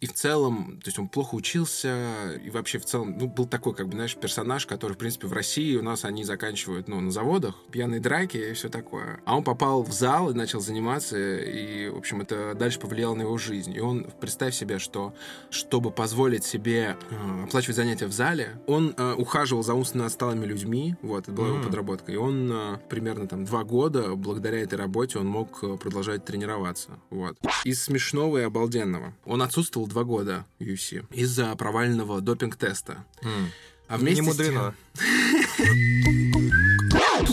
и 0.00 0.06
в 0.06 0.12
целом, 0.14 0.80
то 0.82 0.88
есть 0.88 0.98
он 0.98 1.08
плохо 1.08 1.34
учился, 1.34 2.32
и 2.42 2.50
вообще 2.50 2.78
в 2.78 2.84
целом, 2.86 3.16
ну, 3.18 3.26
был 3.28 3.46
такой, 3.46 3.74
как 3.74 3.86
бы, 3.86 3.92
знаешь, 3.92 4.16
персонаж, 4.16 4.66
который, 4.66 4.92
в 4.94 4.98
принципе, 4.98 5.26
в 5.26 5.32
России 5.32 5.76
у 5.76 5.82
нас 5.82 6.04
они 6.04 6.24
заканчивают, 6.24 6.88
ну, 6.88 7.00
на 7.00 7.10
заводах, 7.10 7.54
пьяные 7.70 8.00
драки 8.00 8.36
и 8.38 8.52
все 8.54 8.68
такое. 8.68 9.20
А 9.26 9.36
он 9.36 9.44
попал 9.44 9.82
в 9.82 9.92
зал 9.92 10.30
и 10.30 10.34
начал 10.34 10.60
заниматься, 10.60 11.16
и, 11.18 11.88
в 11.88 11.96
общем, 11.98 12.20
это 12.22 12.54
дальше 12.54 12.80
повлияло 12.80 13.14
на 13.14 13.22
его 13.22 13.36
жизнь. 13.38 13.74
И 13.74 13.80
он, 13.80 14.06
представь 14.20 14.54
себе, 14.54 14.78
что, 14.78 15.14
чтобы 15.50 15.90
позволить 15.90 16.44
себе 16.44 16.96
э, 17.10 17.44
оплачивать 17.44 17.76
занятия 17.76 18.06
в 18.06 18.12
зале, 18.12 18.60
он 18.66 18.94
э, 18.96 19.14
ухаживал 19.14 19.62
за 19.62 19.74
умственно 19.74 20.06
отсталыми 20.06 20.44
людьми, 20.46 20.96
вот, 21.02 21.24
это 21.24 21.32
была 21.32 21.48
его 21.48 21.56
М. 21.58 21.64
подработка, 21.64 22.12
и 22.12 22.16
он 22.16 22.50
э, 22.52 22.78
примерно 22.88 23.26
там 23.28 23.44
два 23.44 23.64
года, 23.64 24.14
благодаря 24.14 24.60
этой 24.60 24.74
работе, 24.78 25.18
он 25.18 25.26
мог 25.26 25.62
э, 25.62 25.76
продолжать 25.76 26.24
тренироваться, 26.24 26.98
вот. 27.10 27.36
Из 27.64 27.82
смешного 27.82 28.38
и 28.38 28.42
обалденного. 28.42 29.14
Он 29.24 29.42
отсутствовал 29.42 29.86
два 29.86 30.04
года 30.04 30.44
в 30.58 30.62
UFC 30.64 31.04
из-за 31.12 31.54
провального 31.56 32.20
допинг-теста. 32.20 33.04
М. 33.22 33.48
А 33.88 33.96
вместе 33.98 34.22
Не 34.22 34.30
с 34.32 34.36
тем- 34.36 34.44
мудрено. 34.54 34.74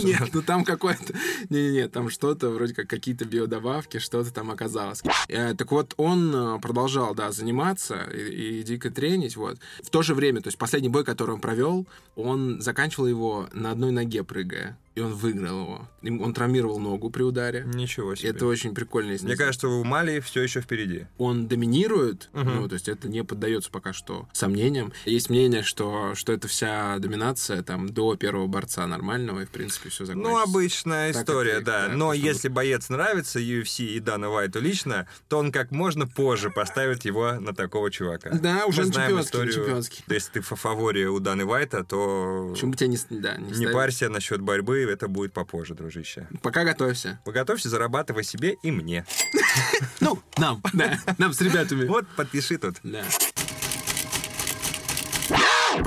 Нет, 0.02 0.30
ну 0.32 0.42
там 0.42 0.64
какое-то... 0.64 1.14
Не-не-не, 1.50 1.88
там 1.88 2.10
что-то, 2.10 2.50
вроде 2.50 2.74
как 2.74 2.88
какие-то 2.88 3.24
биодобавки, 3.24 3.98
что-то 3.98 4.32
там 4.32 4.50
оказалось. 4.50 5.02
Э, 5.28 5.54
так 5.54 5.70
вот, 5.70 5.94
он 5.96 6.34
э, 6.34 6.58
продолжал, 6.60 7.14
да, 7.14 7.32
заниматься 7.32 8.08
и, 8.12 8.60
и 8.60 8.62
дико 8.62 8.90
тренить, 8.90 9.36
вот. 9.36 9.58
В 9.82 9.90
то 9.90 10.02
же 10.02 10.14
время, 10.14 10.40
то 10.40 10.48
есть 10.48 10.58
последний 10.58 10.88
бой, 10.88 11.04
который 11.04 11.32
он 11.32 11.40
провел, 11.40 11.86
он 12.16 12.60
заканчивал 12.60 13.06
его 13.06 13.48
на 13.52 13.70
одной 13.70 13.92
ноге 13.92 14.24
прыгая, 14.24 14.76
и 14.98 15.00
он 15.00 15.14
выиграл 15.14 15.60
его. 15.62 15.88
Он 16.24 16.34
травмировал 16.34 16.78
ногу 16.78 17.10
при 17.10 17.22
ударе. 17.22 17.64
Ничего 17.66 18.14
себе. 18.14 18.30
Это 18.30 18.46
очень 18.46 18.74
прикольно. 18.74 19.12
если 19.12 19.24
Мне 19.26 19.34
не 19.34 19.38
кажется, 19.38 19.68
у 19.68 19.84
Мали 19.84 20.20
все 20.20 20.42
еще 20.42 20.60
впереди. 20.60 21.06
он 21.18 21.46
доминирует, 21.48 22.30
Мгм. 22.32 22.56
ну, 22.62 22.68
то 22.68 22.74
есть 22.74 22.88
это 22.88 23.08
не 23.08 23.22
поддается 23.24 23.70
пока 23.70 23.92
что 23.92 24.28
сомнениям. 24.32 24.92
Есть 25.04 25.30
мнение, 25.30 25.62
что, 25.62 26.14
что 26.14 26.32
это 26.32 26.48
вся 26.48 26.98
доминация 26.98 27.62
там 27.62 27.88
до 27.88 28.16
первого 28.16 28.46
борца 28.46 28.86
нормального, 28.86 29.40
и 29.42 29.44
в 29.44 29.50
принципе 29.50 29.88
все 29.90 30.04
закончится. 30.04 30.32
Ну, 30.32 30.38
обычная 30.42 31.12
Так 31.12 31.22
история, 31.22 31.52
это 31.52 31.64
да. 31.64 31.72
да, 31.88 31.94
Но 31.94 32.08
потому- 32.10 32.12
если 32.12 32.48
боец 32.48 32.88
нравится 32.88 33.38
UFC 33.38 33.84
и 33.84 34.00
Дана 34.00 34.28
Вайту 34.30 34.60
лично, 34.60 35.06
то 35.28 35.38
он 35.38 35.52
как 35.52 35.70
можно 35.70 36.06
позже 36.06 36.50
поставит 36.50 37.04
его 37.04 37.34
на 37.34 37.54
такого 37.54 37.90
чувака. 37.90 38.30
Да, 38.30 38.66
уже 38.66 38.80
Мы 38.82 38.86
на 38.88 38.92
знаем 38.92 39.08
чемпионский, 39.10 39.26
историю. 39.38 39.54
чемпионский. 39.54 40.04
Если 40.08 40.32
ты 40.32 40.40
в 40.40 40.46
фаворе 40.48 41.08
у 41.08 41.20
Даны 41.20 41.44
Вайта, 41.44 41.84
то 41.84 42.48
Почему 42.52 42.72
бы 42.72 42.76
тебя 42.76 42.88
не, 42.88 42.98
да, 43.20 43.36
не, 43.36 43.48
не 43.48 43.54
ставить? 43.54 43.72
парься 43.72 44.08
насчет 44.08 44.40
борьбы, 44.40 44.87
это 44.92 45.08
будет 45.08 45.32
попозже, 45.32 45.74
дружище. 45.74 46.28
Пока 46.42 46.64
готовься. 46.64 47.20
Поготовься, 47.24 47.68
зарабатывай 47.68 48.24
себе 48.24 48.56
и 48.62 48.70
мне. 48.70 49.04
Ну, 50.00 50.18
нам, 50.36 50.62
да, 50.72 50.98
нам 51.18 51.32
с 51.32 51.40
ребятами. 51.40 51.86
Вот, 51.86 52.06
подпиши 52.16 52.58
тут. 52.58 52.76
Да. 52.82 53.04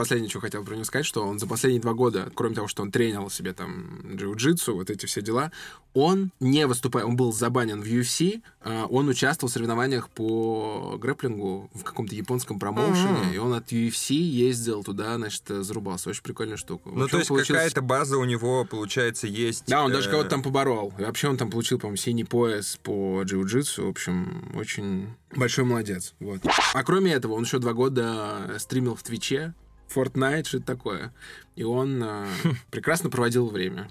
Последнее, 0.01 0.29
что 0.29 0.39
хотел 0.39 0.63
про 0.65 0.73
него 0.73 0.83
сказать, 0.83 1.05
что 1.05 1.23
он 1.27 1.37
за 1.39 1.45
последние 1.47 1.81
два 1.81 1.93
года, 1.93 2.31
кроме 2.33 2.55
того, 2.55 2.67
что 2.67 2.81
он 2.81 2.91
тренил 2.91 3.29
себе 3.29 3.53
там 3.53 3.99
джиу-джитсу, 4.15 4.73
вот 4.73 4.89
эти 4.89 5.05
все 5.05 5.21
дела, 5.21 5.51
он 5.93 6.31
не 6.39 6.65
выступая, 6.67 7.05
он 7.05 7.15
был 7.15 7.31
забанен 7.33 7.81
в 7.81 7.85
UFC, 7.85 8.41
а, 8.61 8.85
он 8.85 9.09
участвовал 9.09 9.49
в 9.49 9.53
соревнованиях 9.53 10.09
по 10.09 10.97
грэплингу 10.99 11.69
в 11.73 11.83
каком-то 11.83 12.15
японском 12.15 12.57
промоушене, 12.59 13.11
Мгм. 13.25 13.33
и 13.33 13.37
он 13.37 13.53
от 13.53 13.71
UFC 13.71 14.15
ездил 14.15 14.83
туда, 14.83 15.15
значит, 15.17 15.43
зарубался. 15.47 16.09
Очень 16.09 16.23
прикольная 16.23 16.57
штука. 16.57 16.89
Ну, 16.91 17.07
то 17.07 17.17
есть 17.17 17.29
получился- 17.29 17.53
какая-то 17.53 17.81
база 17.81 18.17
у 18.17 18.23
него, 18.25 18.65
получается, 18.65 19.27
есть. 19.27 19.65
Да, 19.67 19.83
он 19.83 19.91
даже 19.91 20.07
э, 20.07 20.11
кого-то 20.11 20.29
там 20.29 20.41
поборол. 20.43 20.93
И 20.97 21.03
вообще 21.03 21.27
он 21.27 21.37
там 21.37 21.49
получил, 21.51 21.77
по-моему, 21.77 21.97
синий 21.97 22.23
пояс 22.23 22.79
по 22.81 23.21
джиу-джитсу. 23.23 23.85
В 23.85 23.89
общем, 23.89 24.51
очень 24.55 25.09
большой 25.35 25.65
молодец. 25.65 26.13
Вот. 26.19 26.39
А 26.73 26.83
кроме 26.83 27.11
этого, 27.13 27.33
он 27.33 27.43
еще 27.43 27.59
два 27.59 27.73
года 27.73 28.55
стримил 28.59 28.95
в 28.95 29.03
Твиче. 29.03 29.53
Fortnite, 29.93 30.47
что-то 30.47 30.65
такое. 30.65 31.13
И 31.55 31.63
он 31.63 32.01
э, 32.03 32.27
прекрасно 32.71 33.09
проводил 33.09 33.49
время. 33.49 33.87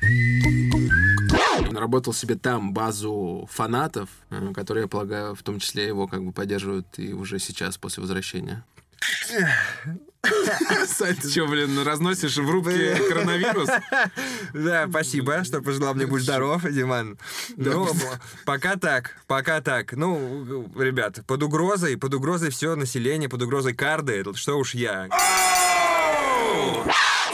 Он 1.59 1.75
наработал 1.75 2.13
себе 2.13 2.37
там 2.37 2.73
базу 2.73 3.49
фанатов, 3.51 4.09
э, 4.31 4.53
которые, 4.55 4.83
я 4.83 4.89
полагаю, 4.89 5.35
в 5.35 5.43
том 5.43 5.59
числе 5.59 5.87
его 5.87 6.07
как 6.07 6.25
бы 6.25 6.33
поддерживают 6.33 6.87
и 6.99 7.13
уже 7.13 7.39
сейчас, 7.39 7.79
после 7.79 8.01
возвращения. 8.01 8.65
Сань, 10.87 11.17
ты 11.17 11.31
что, 11.31 11.47
блин, 11.47 11.83
разносишь 11.83 12.37
в 12.37 12.51
рубке 12.51 12.95
коронавирус? 13.09 13.69
Да, 14.53 14.87
спасибо, 14.89 15.45
что 15.45 15.63
пожелал 15.63 15.95
мне 15.95 16.07
быть 16.07 16.23
здоров, 16.23 16.63
Диман. 16.63 17.19
Ну, 17.57 17.89
пока 18.45 18.77
так, 18.77 19.17
пока 19.27 19.61
так. 19.61 19.93
Ну, 19.93 20.69
ребят, 20.79 21.21
под 21.27 21.43
угрозой, 21.43 21.97
под 21.97 22.15
угрозой 22.15 22.51
все 22.51 22.75
население, 22.75 23.29
под 23.29 23.43
угрозой 23.43 23.75
карды, 23.75 24.25
что 24.35 24.59
уж 24.59 24.75
я. 24.75 25.09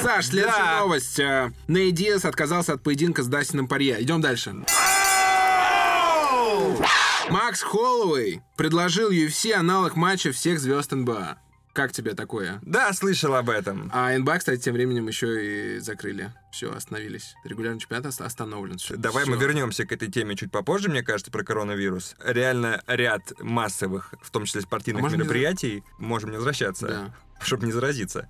Саш, 0.01 0.27
следующая 0.27 0.57
Да. 0.63 0.79
новость. 0.81 1.19
Э, 1.19 1.53
Ней 1.69 1.91
Диас 1.91 2.25
отказался 2.25 2.75
от 2.75 2.83
поединка 2.83 3.23
с 3.23 3.27
Дастином 3.27 3.67
Парье. 3.69 4.01
Идем 4.03 4.21
дальше. 4.21 4.55
Макс 7.31 7.63
Холлоуэй 7.63 8.41
предложил 8.57 9.11
UFC 9.11 9.53
аналог 9.53 9.97
матча 9.97 10.31
всех 10.33 10.61
звезд 10.61 10.93
НБА. 10.93 11.39
Как 11.73 11.93
тебе 11.93 12.15
такое? 12.15 12.59
Да, 12.63 12.93
слышал 12.95 13.35
об 13.35 13.51
этом. 13.51 13.91
А 13.93 14.17
НБА, 14.17 14.39
кстати, 14.39 14.61
тем 14.61 14.75
временем 14.75 15.09
еще 15.09 15.77
и 15.77 15.79
закрыли. 15.81 16.33
Все, 16.53 16.73
остановились. 16.73 17.35
Регулярный 17.45 17.81
чемпионат 17.81 18.07
ост- 18.07 18.21
остановлен. 18.23 18.79
Всё, 18.79 18.97
Давай 18.97 19.27
мы 19.27 19.37
всё. 19.37 19.47
вернемся 19.47 19.85
к 19.85 19.93
этой 19.93 20.11
теме 20.11 20.37
чуть 20.37 20.51
попозже, 20.53 20.89
мне 20.89 21.03
кажется, 21.03 21.31
про 21.31 21.43
коронавирус. 21.45 22.15
Реально 22.25 22.83
ряд 22.87 23.33
массовых, 23.41 24.15
в 24.23 24.31
том 24.31 24.45
числе 24.47 24.61
спортивных 24.63 25.01
А 25.01 25.03
можем 25.05 25.19
не 25.19 25.25
мероприятий, 25.25 25.83
можем 25.99 26.31
не 26.31 26.37
возвращаться, 26.37 26.87
Да. 26.87 27.15
чтобы 27.45 27.67
не 27.67 27.73
заразиться. 27.73 28.29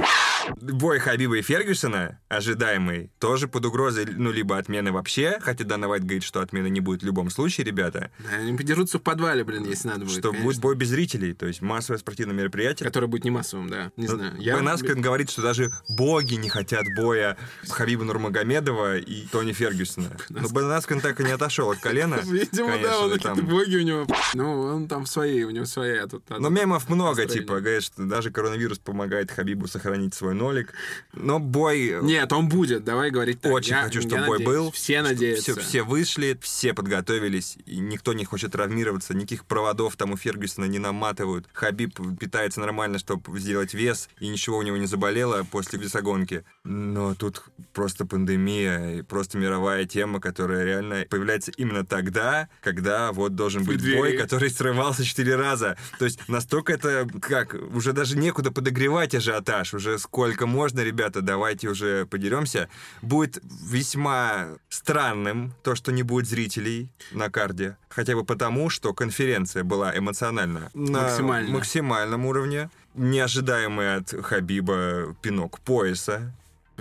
Ah! 0.00 0.27
Бой 0.56 0.98
Хабиба 0.98 1.38
и 1.38 1.42
Фергюсона, 1.42 2.18
ожидаемый, 2.28 3.10
тоже 3.18 3.48
под 3.48 3.66
угрозой, 3.66 4.06
ну, 4.06 4.30
либо 4.30 4.58
отмены 4.58 4.92
вообще, 4.92 5.38
хотя 5.40 5.64
Дана 5.64 5.88
Вайт 5.88 6.02
говорит, 6.02 6.22
что 6.22 6.40
отмены 6.40 6.68
не 6.68 6.80
будет 6.80 7.02
в 7.02 7.06
любом 7.06 7.30
случае, 7.30 7.64
ребята, 7.64 8.10
Да, 8.18 8.36
они 8.36 8.56
подерутся 8.56 8.98
в 8.98 9.02
подвале, 9.02 9.44
блин, 9.44 9.64
если 9.64 9.88
надо 9.88 10.00
будет. 10.00 10.12
что 10.18 10.30
конечно. 10.30 10.44
будет 10.44 10.60
бой 10.60 10.74
без 10.76 10.88
зрителей, 10.88 11.34
то 11.34 11.46
есть 11.46 11.62
массовое 11.62 11.98
спортивное 11.98 12.34
мероприятие. 12.34 12.86
Который 12.86 13.08
будет 13.08 13.24
не 13.24 13.30
массовым, 13.30 13.68
да. 13.68 13.92
Не 13.96 14.06
знаю. 14.06 14.34
Я... 14.38 14.58
Бен 14.58 15.00
говорит, 15.02 15.30
что 15.30 15.42
даже 15.42 15.72
боги 15.88 16.34
не 16.34 16.48
хотят 16.48 16.84
боя 16.96 17.36
Хабиба 17.68 18.04
Нурмагомедова 18.04 18.98
и 18.98 19.26
Тони 19.26 19.52
Фергюсона. 19.52 20.16
Но 20.28 20.48
Бен 20.48 20.70
Аскрен 20.70 21.00
так 21.00 21.20
и 21.20 21.24
не 21.24 21.32
отошел 21.32 21.70
от 21.70 21.78
колена. 21.78 22.20
Видимо, 22.24 22.68
конечно, 22.72 22.88
да, 22.88 23.00
он 23.00 23.10
и 23.10 23.14
какие-то 23.14 23.36
там- 23.36 23.46
боги 23.46 23.76
у 23.76 23.82
него. 23.82 24.06
Ну, 24.34 24.60
он 24.62 24.88
там 24.88 25.06
свои, 25.06 25.44
у 25.44 25.50
него 25.50 25.64
своя 25.64 26.06
тут. 26.06 26.24
Но 26.30 26.48
мемов 26.48 26.88
много, 26.88 27.26
типа, 27.26 27.60
говорят, 27.60 27.82
что 27.82 28.04
даже 28.04 28.30
коронавирус 28.30 28.78
помогает 28.78 29.30
Хабибу 29.30 29.66
сохранить 29.68 30.14
свой 30.14 30.34
нолик. 30.38 30.72
Но 31.12 31.38
бой... 31.38 31.98
Нет, 32.02 32.32
он 32.32 32.48
будет, 32.48 32.84
давай 32.84 33.10
говорить 33.10 33.40
так. 33.40 33.52
Очень 33.52 33.74
Я- 33.74 33.82
хочу, 33.82 34.00
чтобы 34.00 34.24
бой 34.26 34.38
надеюсь. 34.38 34.46
был. 34.48 34.70
Все 34.70 35.02
надеются. 35.02 35.52
Все, 35.52 35.60
все 35.60 35.82
вышли, 35.82 36.38
все 36.40 36.72
подготовились, 36.74 37.58
и 37.66 37.78
никто 37.78 38.12
не 38.12 38.24
хочет 38.24 38.52
травмироваться, 38.52 39.14
никаких 39.14 39.44
проводов 39.44 39.96
там 39.96 40.12
у 40.12 40.16
Фергюсона 40.16 40.64
не 40.66 40.78
наматывают. 40.78 41.46
Хабиб 41.52 41.98
питается 42.18 42.60
нормально, 42.60 42.98
чтобы 42.98 43.38
сделать 43.38 43.74
вес, 43.74 44.08
и 44.20 44.28
ничего 44.28 44.58
у 44.58 44.62
него 44.62 44.76
не 44.76 44.86
заболело 44.86 45.44
после 45.50 45.78
весогонки. 45.78 46.44
Но 46.64 47.14
тут 47.14 47.42
просто 47.72 48.06
пандемия, 48.06 48.98
и 48.98 49.02
просто 49.02 49.38
мировая 49.38 49.84
тема, 49.86 50.20
которая 50.20 50.64
реально 50.64 51.04
появляется 51.08 51.50
именно 51.56 51.84
тогда, 51.84 52.48
когда 52.62 53.12
вот 53.12 53.34
должен 53.34 53.64
быть 53.64 53.78
Двери. 53.78 53.96
бой, 53.96 54.16
который 54.16 54.50
срывался 54.50 55.04
четыре 55.04 55.36
раза. 55.36 55.76
То 55.98 56.04
есть 56.04 56.20
настолько 56.28 56.72
это, 56.72 57.08
как, 57.20 57.54
уже 57.74 57.92
даже 57.92 58.16
некуда 58.16 58.50
подогревать 58.50 59.14
ажиотаж, 59.14 59.74
уже 59.74 59.98
сколько 59.98 60.27
можно, 60.40 60.80
ребята, 60.80 61.20
давайте 61.22 61.68
уже 61.68 62.06
подеремся. 62.06 62.68
Будет 63.02 63.38
весьма 63.42 64.48
странным 64.68 65.54
то, 65.62 65.74
что 65.74 65.92
не 65.92 66.02
будет 66.02 66.26
зрителей 66.26 66.90
на 67.12 67.30
карде. 67.30 67.76
Хотя 67.88 68.14
бы 68.14 68.24
потому, 68.24 68.70
что 68.70 68.94
конференция 68.94 69.64
была 69.64 69.96
эмоционально 69.96 70.70
на 70.74 71.02
Максимально. 71.02 71.50
максимальном 71.50 72.26
уровне. 72.26 72.70
Неожидаемый 72.94 73.96
от 73.96 74.10
Хабиба 74.24 75.16
пинок 75.22 75.60
пояса. 75.60 76.34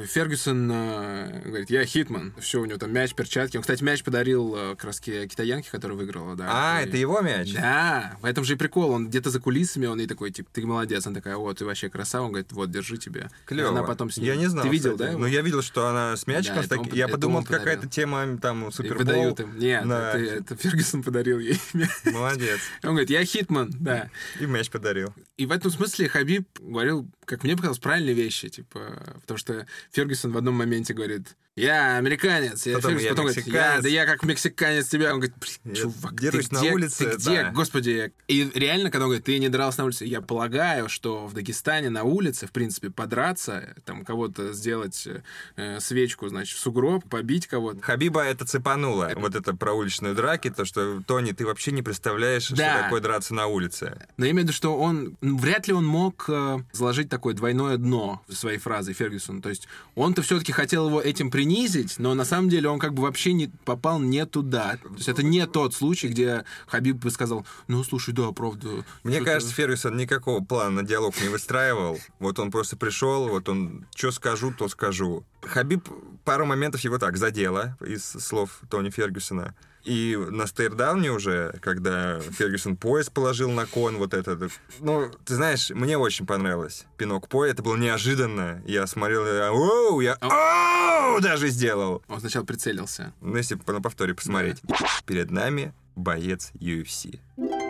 Фергюсон 0.05 0.69
э, 0.71 1.41
говорит, 1.45 1.69
я 1.69 1.85
hitman. 1.85 2.33
Все, 2.39 2.61
у 2.61 2.65
него 2.65 2.77
там 2.77 2.93
мяч, 2.93 3.13
перчатки. 3.13 3.57
Он, 3.57 3.61
кстати, 3.63 3.83
мяч 3.83 4.03
подарил 4.03 4.55
э, 4.55 4.69
как 4.75 4.85
раз 4.85 4.99
ки- 4.99 5.27
китаянке, 5.27 5.69
которая 5.71 5.97
выиграла, 5.97 6.35
да. 6.35 6.47
А, 6.49 6.81
И- 6.81 6.87
это 6.87 6.97
его 6.97 7.19
мяч? 7.21 7.53
Да, 7.53 8.17
в 8.21 8.25
этом 8.25 8.43
же 8.43 8.53
и 8.53 8.55
прикол. 8.55 8.91
Он 8.91 9.07
где-то 9.09 9.29
за 9.29 9.39
кулисами, 9.39 9.85
он 9.87 9.99
и 9.99 10.07
такой, 10.07 10.31
типа, 10.31 10.49
ты 10.53 10.65
молодец. 10.65 11.05
Она 11.07 11.15
такая, 11.15 11.35
вот, 11.37 11.57
ты 11.57 11.65
вообще 11.65 11.89
красава. 11.89 12.25
Он 12.25 12.31
говорит, 12.31 12.51
вот, 12.51 12.69
держи 12.71 12.97
тебе. 12.97 13.29
И 13.45 13.47
Клево. 13.47 13.69
Она 13.69 13.83
потом 13.83 14.09
с 14.11 14.17
ним. 14.17 14.25
Я 14.27 14.35
не 14.35 14.47
знал. 14.47 14.63
Ты 14.65 14.69
видел, 14.69 14.91
кстати. 14.91 15.07
да? 15.07 15.11
его? 15.13 15.19
Ну, 15.21 15.25
я 15.27 15.41
видел, 15.41 15.61
что 15.61 15.87
она 15.87 16.15
с 16.15 16.27
мячиком. 16.27 16.61
Да, 16.63 16.67
таки- 16.77 16.89
он- 16.91 16.95
Я 16.95 17.07
подумал, 17.07 17.43
какая-то 17.43 17.87
тема 17.87 18.37
там 18.37 18.67
И 18.67 18.71
супербол. 18.71 18.97
выдают 18.99 19.39
им. 19.39 19.57
Нет, 19.57 19.87
Да. 19.87 20.13
это, 20.13 20.19
это 20.35 20.55
Фергюсон 20.55 21.03
подарил 21.03 21.39
ей. 21.39 21.59
Молодец. 22.05 22.59
Он 22.83 22.91
говорит, 22.91 23.09
я 23.09 23.23
hitman, 23.25 23.73
да. 23.79 24.09
И 24.39 24.45
мяч 24.45 24.69
подарил. 24.69 25.13
И 25.37 25.45
в 25.45 25.51
этом 25.51 25.71
смысле 25.71 26.09
Хабиб 26.09 26.47
говорил, 26.59 27.07
как 27.25 27.43
мне 27.43 27.55
показалось, 27.55 27.79
правильные 27.79 28.13
вещи, 28.15 28.49
типа, 28.49 29.15
потому 29.21 29.37
что 29.37 29.65
Фергюсон 29.91 30.31
в 30.31 30.37
одном 30.37 30.55
моменте 30.55 30.93
говорит, 30.93 31.35
я 31.57 31.97
американец, 31.97 32.65
я 32.67 32.75
Потом 32.75 32.97
я 32.97 33.09
потом 33.09 33.25
говорит, 33.25 33.47
я, 33.47 33.81
да 33.81 33.89
я 33.89 34.05
как 34.05 34.23
мексиканец 34.23 34.87
тебя, 34.87 35.13
он 35.13 35.19
говорит, 35.19 35.35
«Блин, 35.39 35.75
Я 35.75 35.81
чувак, 35.81 36.11
ты 36.15 36.21
дерусь 36.21 36.51
на 36.51 36.59
где, 36.59 36.71
улице, 36.71 37.09
ты 37.09 37.17
где, 37.17 37.43
да». 37.43 37.51
господи, 37.51 38.13
и 38.27 38.49
реально, 38.53 38.91
когда 38.91 39.05
он 39.05 39.09
говорит, 39.09 39.25
ты 39.25 39.39
не 39.39 39.49
дрался 39.49 39.79
на 39.79 39.85
улице, 39.85 40.05
я 40.05 40.21
полагаю, 40.21 40.87
что 40.87 41.25
в 41.25 41.33
Дагестане 41.33 41.89
на 41.89 42.03
улице, 42.03 42.45
в 42.45 42.51
принципе, 42.51 42.91
подраться, 42.91 43.75
там 43.85 44.05
кого-то 44.05 44.53
сделать 44.53 45.07
э, 45.55 45.79
свечку, 45.79 46.29
значит, 46.29 46.57
в 46.57 46.61
сугроб, 46.61 47.09
побить 47.09 47.47
кого-то, 47.47 47.81
Хабиба 47.81 48.21
это 48.21 48.45
цепануло. 48.45 49.11
Вот 49.15 49.33
это 49.33 49.55
про 49.55 49.73
уличные 49.73 50.13
драки, 50.13 50.51
то, 50.51 50.63
что, 50.63 51.01
Тони, 51.07 51.31
ты 51.31 51.45
вообще 51.45 51.71
не 51.71 51.81
представляешь, 51.81 52.49
Да. 52.49 52.73
что 52.73 52.83
такое 52.83 53.01
драться 53.01 53.33
на 53.33 53.47
улице. 53.47 53.99
Но 54.17 54.25
я 54.25 54.31
имею 54.31 54.43
в 54.43 54.49
виду, 54.49 54.53
что 54.53 54.77
он 54.77 55.17
ну, 55.21 55.37
вряд 55.37 55.67
ли 55.67 55.73
он 55.73 55.85
мог 55.85 56.25
э, 56.29 56.59
заложить 56.71 57.09
такое 57.09 57.33
двойное 57.33 57.77
дно 57.77 58.21
в 58.27 58.35
своей 58.35 58.59
фразе 58.59 58.93
Фергюсон. 58.93 59.41
То 59.41 59.49
есть 59.49 59.67
он-то 59.95 60.21
все-таки 60.21 60.51
хотел 60.51 60.87
его 60.87 61.01
этим 61.01 61.31
принизить, 61.47 61.95
но 61.97 62.13
на 62.13 62.25
самом 62.25 62.49
деле 62.49 62.69
он 62.69 62.77
как 62.77 62.93
бы 62.93 63.03
вообще 63.03 63.31
не 63.31 63.47
попал 63.63 63.99
не 63.99 64.25
туда. 64.25 64.77
То 64.83 64.93
есть 64.95 65.07
это 65.07 65.23
не 65.23 65.45
тот 65.47 65.73
случай, 65.73 66.09
где 66.09 66.43
Хабиб 66.67 66.97
бы 66.97 67.09
сказал, 67.09 67.45
ну 67.67 67.83
слушай, 67.83 68.13
да, 68.13 68.31
правда. 68.31 68.83
Мне 69.03 69.21
кажется, 69.21 69.53
Фергюсон 69.53 69.95
никакого 69.95 70.43
плана 70.43 70.81
на 70.81 70.83
диалог 70.83 71.15
не 71.21 71.29
выстраивал. 71.29 71.99
Вот 72.19 72.37
он 72.39 72.51
просто 72.51 72.75
пришел, 72.75 73.29
вот 73.29 73.47
он, 73.47 73.85
что 73.95 74.11
скажу, 74.11 74.51
то 74.51 74.67
скажу. 74.67 75.23
Хабиб 75.41 75.87
пару 76.25 76.45
моментов 76.45 76.81
его 76.81 76.97
так 76.97 77.15
задело 77.15 77.77
из 77.85 78.03
слов 78.03 78.59
Тони 78.69 78.89
Фергюсона. 78.89 79.55
И 79.87 80.17
на 80.17 80.47
стейрдауне 80.47 81.11
уже, 81.13 81.53
когда 81.61 82.19
Фергюсон 82.19 82.75
пояс 82.75 83.09
положил 83.09 83.49
на 83.51 83.65
кон, 83.65 83.95
вот 83.97 84.13
этот... 84.13 84.51
Ну, 84.79 85.09
ты 85.23 85.35
знаешь, 85.35 85.69
мне 85.69 85.97
очень 85.97 86.25
понравилось. 86.25 86.85
Пинок 86.97 87.29
поя, 87.29 87.51
это 87.51 87.63
было 87.63 87.77
неожиданно. 87.77 88.61
Я 88.65 88.85
смотрел, 88.85 89.25
я, 89.25 89.53
оу, 89.53 90.01
я 90.01 90.15
оу, 90.19 91.21
даже 91.21 91.47
сделал. 91.47 92.03
Он 92.09 92.19
сначала 92.19 92.43
прицелился. 92.43 93.13
Ну, 93.21 93.37
если 93.37 93.55
по- 93.55 93.71
на 93.71 93.81
повторе 93.81 94.13
посмотреть. 94.13 94.61
Перед 95.05 95.31
нами 95.31 95.73
боец 95.95 96.51
UFC. 96.59 97.19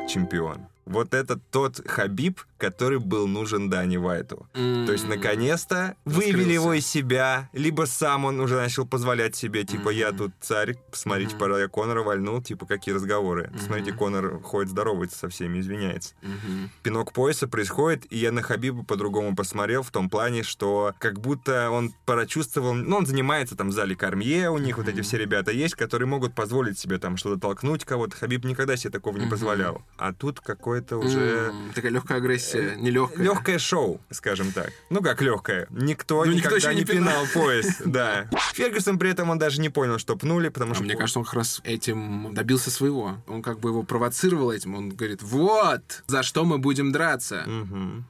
Чемпион. 0.09 0.65
Вот 0.87 1.13
это 1.13 1.37
тот 1.51 1.81
Хабиб, 1.87 2.39
который 2.57 2.99
был 2.99 3.27
нужен 3.27 3.69
Дани 3.69 3.97
Вайту. 3.97 4.47
То 4.53 4.91
есть, 4.91 5.07
наконец-то, 5.07 5.95
вывели 6.05 6.27
Раскрылся. 6.31 6.51
его 6.53 6.73
из 6.73 6.87
себя, 6.87 7.49
либо 7.53 7.85
сам 7.85 8.25
он 8.25 8.39
уже 8.39 8.55
начал 8.55 8.87
позволять 8.87 9.35
себе, 9.35 9.63
типа, 9.63 9.89
я 9.89 10.11
тут 10.11 10.31
царь, 10.39 10.75
посмотрите, 10.89 11.31
Мгм. 11.31 11.39
пора 11.39 11.59
я 11.59 11.67
Конора 11.67 12.03
вальнул, 12.03 12.41
типа, 12.41 12.65
какие 12.65 12.95
разговоры. 12.95 13.49
Мгм. 13.51 13.59
Смотрите, 13.59 13.91
Конор 13.93 14.41
ходит, 14.41 14.71
здоровается 14.71 15.19
со 15.19 15.29
всеми, 15.29 15.59
извиняется. 15.59 16.15
Мгм. 16.21 16.71
Пинок 16.83 17.11
пояса 17.13 17.47
происходит, 17.47 18.05
и 18.11 18.17
я 18.17 18.31
на 18.31 18.41
Хабиба 18.41 18.83
по-другому 18.83 19.35
посмотрел 19.35 19.83
в 19.83 19.91
том 19.91 20.09
плане, 20.09 20.43
что 20.43 20.93
как 20.99 21.19
будто 21.19 21.69
он 21.69 21.93
прочувствовал, 22.05 22.73
ну, 22.73 22.97
он 22.97 23.05
занимается 23.05 23.55
там 23.55 23.69
в 23.69 23.73
зале 23.73 23.95
Кормье, 23.95 24.49
у 24.49 24.57
них 24.57 24.77
вот 24.77 24.87
эти 24.87 25.01
все 25.01 25.17
ребята 25.17 25.51
есть, 25.51 25.75
которые 25.75 26.07
могут 26.07 26.33
позволить 26.33 26.79
себе 26.79 26.97
там 26.97 27.17
что-то 27.17 27.39
толкнуть 27.39 27.83
кого-то. 27.85 28.15
Хабиб 28.15 28.45
никогда 28.45 28.77
себе 28.77 28.89
такого 28.91 29.15
не 29.17 29.23
Мгм. 29.23 29.31
позволял. 29.31 29.81
А 29.97 30.13
тут 30.13 30.39
какое-то 30.81 30.97
уже 30.97 31.47
М, 31.49 31.71
Такая 31.73 31.91
легкая 31.91 32.17
агрессия, 32.17 32.75
нелегкая. 32.77 33.23
легкое 33.23 33.57
шоу, 33.59 34.01
скажем 34.11 34.51
так. 34.51 34.71
Ну 34.89 35.01
как 35.01 35.21
легкое? 35.21 35.67
Никто 35.69 36.25
Ну, 36.25 36.31
никто 36.31 36.49
никогда 36.55 36.57
еще 36.57 36.73
не 36.75 36.81
не 36.81 36.85
пинал 36.85 37.25
пояс, 37.33 37.81
да. 37.85 38.29
Фергюсон 38.53 38.97
при 38.99 39.09
этом 39.11 39.29
он 39.29 39.39
даже 39.39 39.61
не 39.61 39.69
понял, 39.69 39.97
что 39.97 40.15
пнули, 40.15 40.49
потому 40.49 40.71
А 40.71 40.75
что 40.75 40.83
мне 40.83 40.95
кажется, 40.95 41.19
он 41.19 41.25
как 41.25 41.35
раз 41.35 41.61
этим 41.63 42.33
добился 42.33 42.71
своего. 42.71 43.17
Он 43.27 43.41
как 43.41 43.59
бы 43.59 43.69
его 43.69 43.83
провоцировал 43.83 44.51
этим. 44.51 44.75
Он 44.75 44.89
говорит, 44.89 45.21
вот, 45.21 46.03
за 46.07 46.23
что 46.23 46.45
мы 46.45 46.57
будем 46.57 46.91
драться. 46.91 47.43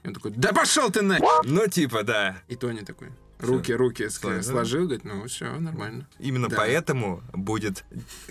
И 0.03 0.07
он 0.07 0.13
такой, 0.13 0.31
да 0.31 0.53
пошел 0.53 0.89
ты 0.89 1.01
на... 1.01 1.19
Ну 1.43 1.67
типа 1.67 2.03
да. 2.03 2.37
И 2.47 2.55
Тони 2.55 2.79
такой, 2.81 3.09
руки, 3.39 3.71
руки 3.71 4.03
ск- 4.05 4.19
Сложил. 4.19 4.43
сложил, 4.43 4.83
говорит, 4.85 5.03
ну 5.05 5.25
все, 5.27 5.59
нормально. 5.59 6.07
Именно 6.19 6.49
Да. 6.49 6.57
поэтому 6.57 7.21
будет 7.33 7.83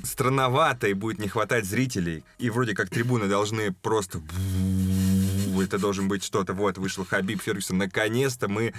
странновато 0.02 0.88
и 0.88 0.92
будет 0.94 1.18
не 1.18 1.28
хватать 1.28 1.64
зрителей. 1.64 2.24
И 2.38 2.50
вроде 2.50 2.74
как 2.74 2.90
трибуны 2.90 3.28
должны 3.28 3.72
просто... 3.72 4.20
Это 5.60 5.78
должен 5.78 6.08
быть 6.08 6.24
что-то. 6.24 6.52
Вот, 6.54 6.78
вышел 6.78 7.04
Хабиб 7.04 7.42
Фергюсон. 7.42 7.78
Наконец-то 7.78 8.48
мы... 8.48 8.72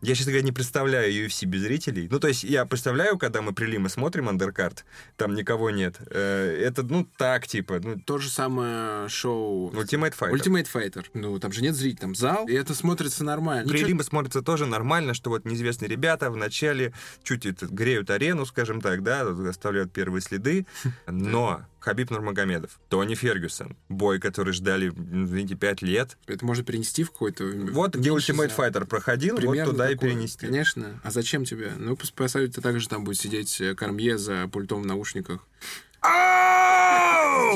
Я, 0.00 0.14
честно 0.14 0.32
говоря, 0.32 0.44
не 0.44 0.52
представляю 0.52 1.10
UFC 1.12 1.46
без 1.46 1.62
зрителей. 1.62 2.08
Ну, 2.10 2.20
то 2.20 2.28
есть 2.28 2.44
я 2.44 2.66
представляю, 2.66 3.16
когда 3.16 3.40
мы 3.40 3.54
прилим 3.54 3.86
и 3.86 3.88
смотрим 3.88 4.28
андеркарт, 4.28 4.84
там 5.16 5.34
никого 5.34 5.70
нет. 5.70 5.96
Э, 6.10 6.62
Это, 6.66 6.82
ну, 6.82 7.08
так, 7.16 7.46
типа, 7.46 7.80
ну, 7.82 7.98
То 7.98 8.18
же 8.18 8.28
самое 8.28 9.08
шоу 9.08 9.70
Ultimate 9.70 10.14
Fighter. 10.18 10.32
Ultimate 10.32 10.66
Fighter. 10.72 11.06
Ну, 11.14 11.38
там 11.38 11.52
же 11.52 11.62
нет 11.62 11.74
зрителей, 11.74 12.00
там 12.00 12.14
зал, 12.14 12.46
и 12.48 12.52
это 12.52 12.74
смотрится 12.74 13.24
нормально. 13.24 13.64
Ничего- 13.66 13.78
Прилимы 13.84 14.04
смотрится 14.04 14.42
тоже 14.42 14.66
нормально, 14.66 15.14
что 15.14 15.30
вот 15.30 15.44
неизвестные 15.46 15.88
ребята 15.88 16.30
вначале 16.30 16.92
чуть 17.22 17.46
это, 17.46 17.66
греют 17.66 18.10
арену, 18.10 18.44
скажем 18.44 18.80
так, 18.82 19.02
да, 19.02 19.22
оставляют 19.48 19.92
первые 19.92 20.20
следы, 20.20 20.66
но 21.06 21.64
Хабиб 21.84 22.10
Нурмагомедов, 22.10 22.80
Тони 22.88 23.14
Фергюсон, 23.14 23.76
бой, 23.90 24.18
который 24.18 24.54
ждали, 24.54 24.88
извините, 24.88 25.54
пять 25.54 25.82
лет. 25.82 26.16
Это 26.26 26.42
можно 26.44 26.64
перенести 26.64 27.04
в 27.04 27.10
какой-то... 27.12 27.44
Вот 27.44 27.94
где 27.94 28.08
Ultimate 28.08 28.54
зал. 28.56 28.66
Fighter 28.66 28.86
проходил, 28.86 29.36
Примерно 29.36 29.64
вот 29.66 29.70
туда 29.72 29.90
и 29.90 29.94
такое. 29.94 30.10
перенести. 30.10 30.46
Конечно. 30.46 30.98
А 31.04 31.10
зачем 31.10 31.44
тебе? 31.44 31.72
Ну, 31.76 31.92
пос- 31.92 32.12
посмотрите, 32.16 32.62
также 32.62 32.88
там 32.88 33.04
будет 33.04 33.18
сидеть 33.20 33.60
э, 33.60 33.74
Кормье 33.74 34.16
за 34.16 34.48
пультом 34.48 34.82
в 34.82 34.86
наушниках. 34.86 35.46
Джо 36.04 36.08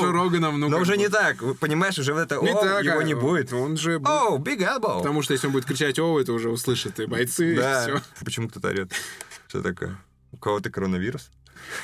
Оу! 0.07 0.11
Роганом, 0.11 0.59
ну 0.59 0.69
Но 0.69 0.79
уже 0.79 0.91
бы. 0.93 0.97
не 0.97 1.09
так, 1.09 1.37
понимаешь, 1.59 1.97
уже 1.97 2.13
вот 2.13 2.21
это 2.21 2.35
Не 2.41 2.51
«Оу», 2.51 2.61
так, 2.61 2.83
его 2.83 2.99
а 2.99 3.03
не 3.03 3.13
будет. 3.15 3.51
Он 3.53 3.77
же... 3.77 3.95
Оу, 4.05 4.37
big 4.39 4.59
elbow! 4.59 4.99
Потому 4.99 5.21
что 5.23 5.33
если 5.33 5.47
он 5.47 5.53
будет 5.53 5.65
кричать 5.65 5.97
«О», 5.99 6.19
это 6.19 6.33
уже 6.33 6.49
услышат 6.49 6.99
и 6.99 7.05
бойцы, 7.05 7.53
и 7.53 7.57
Да. 7.57 7.81
все. 7.81 8.01
Почему 8.23 8.47
кто-то 8.49 8.67
орет? 8.69 8.91
Что 9.47 9.61
такое? 9.63 9.97
У 10.31 10.37
кого-то 10.37 10.69
коронавирус? 10.69 11.31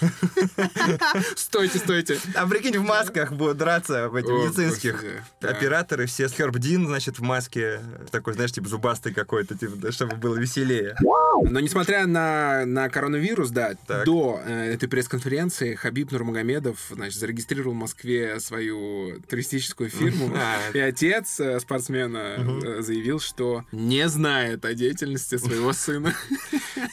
Стойте, 1.36 1.80
стойте. 1.80 2.20
А 2.36 2.48
прикинь, 2.48 2.78
в 2.78 2.84
масках 2.84 3.32
будут 3.32 3.58
драться, 3.58 4.10
в 4.10 4.16
этих 4.16 4.30
О, 4.30 4.46
медицинских. 4.46 5.04
Операторы 5.42 6.06
все 6.06 6.28
с 6.28 6.34
Хербдин, 6.34 6.88
значит, 6.88 7.20
в 7.20 7.22
маске, 7.22 7.82
такой, 8.12 8.34
знаешь, 8.34 8.52
типа 8.52 8.68
зубастый 8.68 9.14
какой-то, 9.14 9.58
типа, 9.58 9.92
чтобы 9.92 10.16
было 10.16 10.36
веселее. 10.36 10.96
Но 11.02 11.60
несмотря 11.60 12.06
на, 12.08 12.66
на 12.66 12.90
коронавирус, 12.90 13.50
да, 13.50 13.74
Так. 13.88 14.06
до 14.06 14.42
э, 14.46 14.74
этой 14.74 14.88
пресс-конференции 14.88 15.76
Хабиб 15.76 16.12
Нурмагомедов 16.12 16.78
значит, 16.90 17.20
зарегистрировал 17.20 17.74
в 17.74 17.78
Москве 17.78 18.40
свою 18.40 19.22
туристическую 19.30 19.90
фирму. 19.90 20.34
А. 20.46 20.58
И 20.74 20.80
отец 20.80 21.40
э, 21.40 21.60
спортсмена 21.60 22.36
э, 22.38 22.82
заявил, 22.82 23.20
что 23.20 23.64
не 23.72 24.08
знает 24.10 24.66
о 24.66 24.74
деятельности 24.74 25.38
своего 25.38 25.72
сына. 25.72 26.14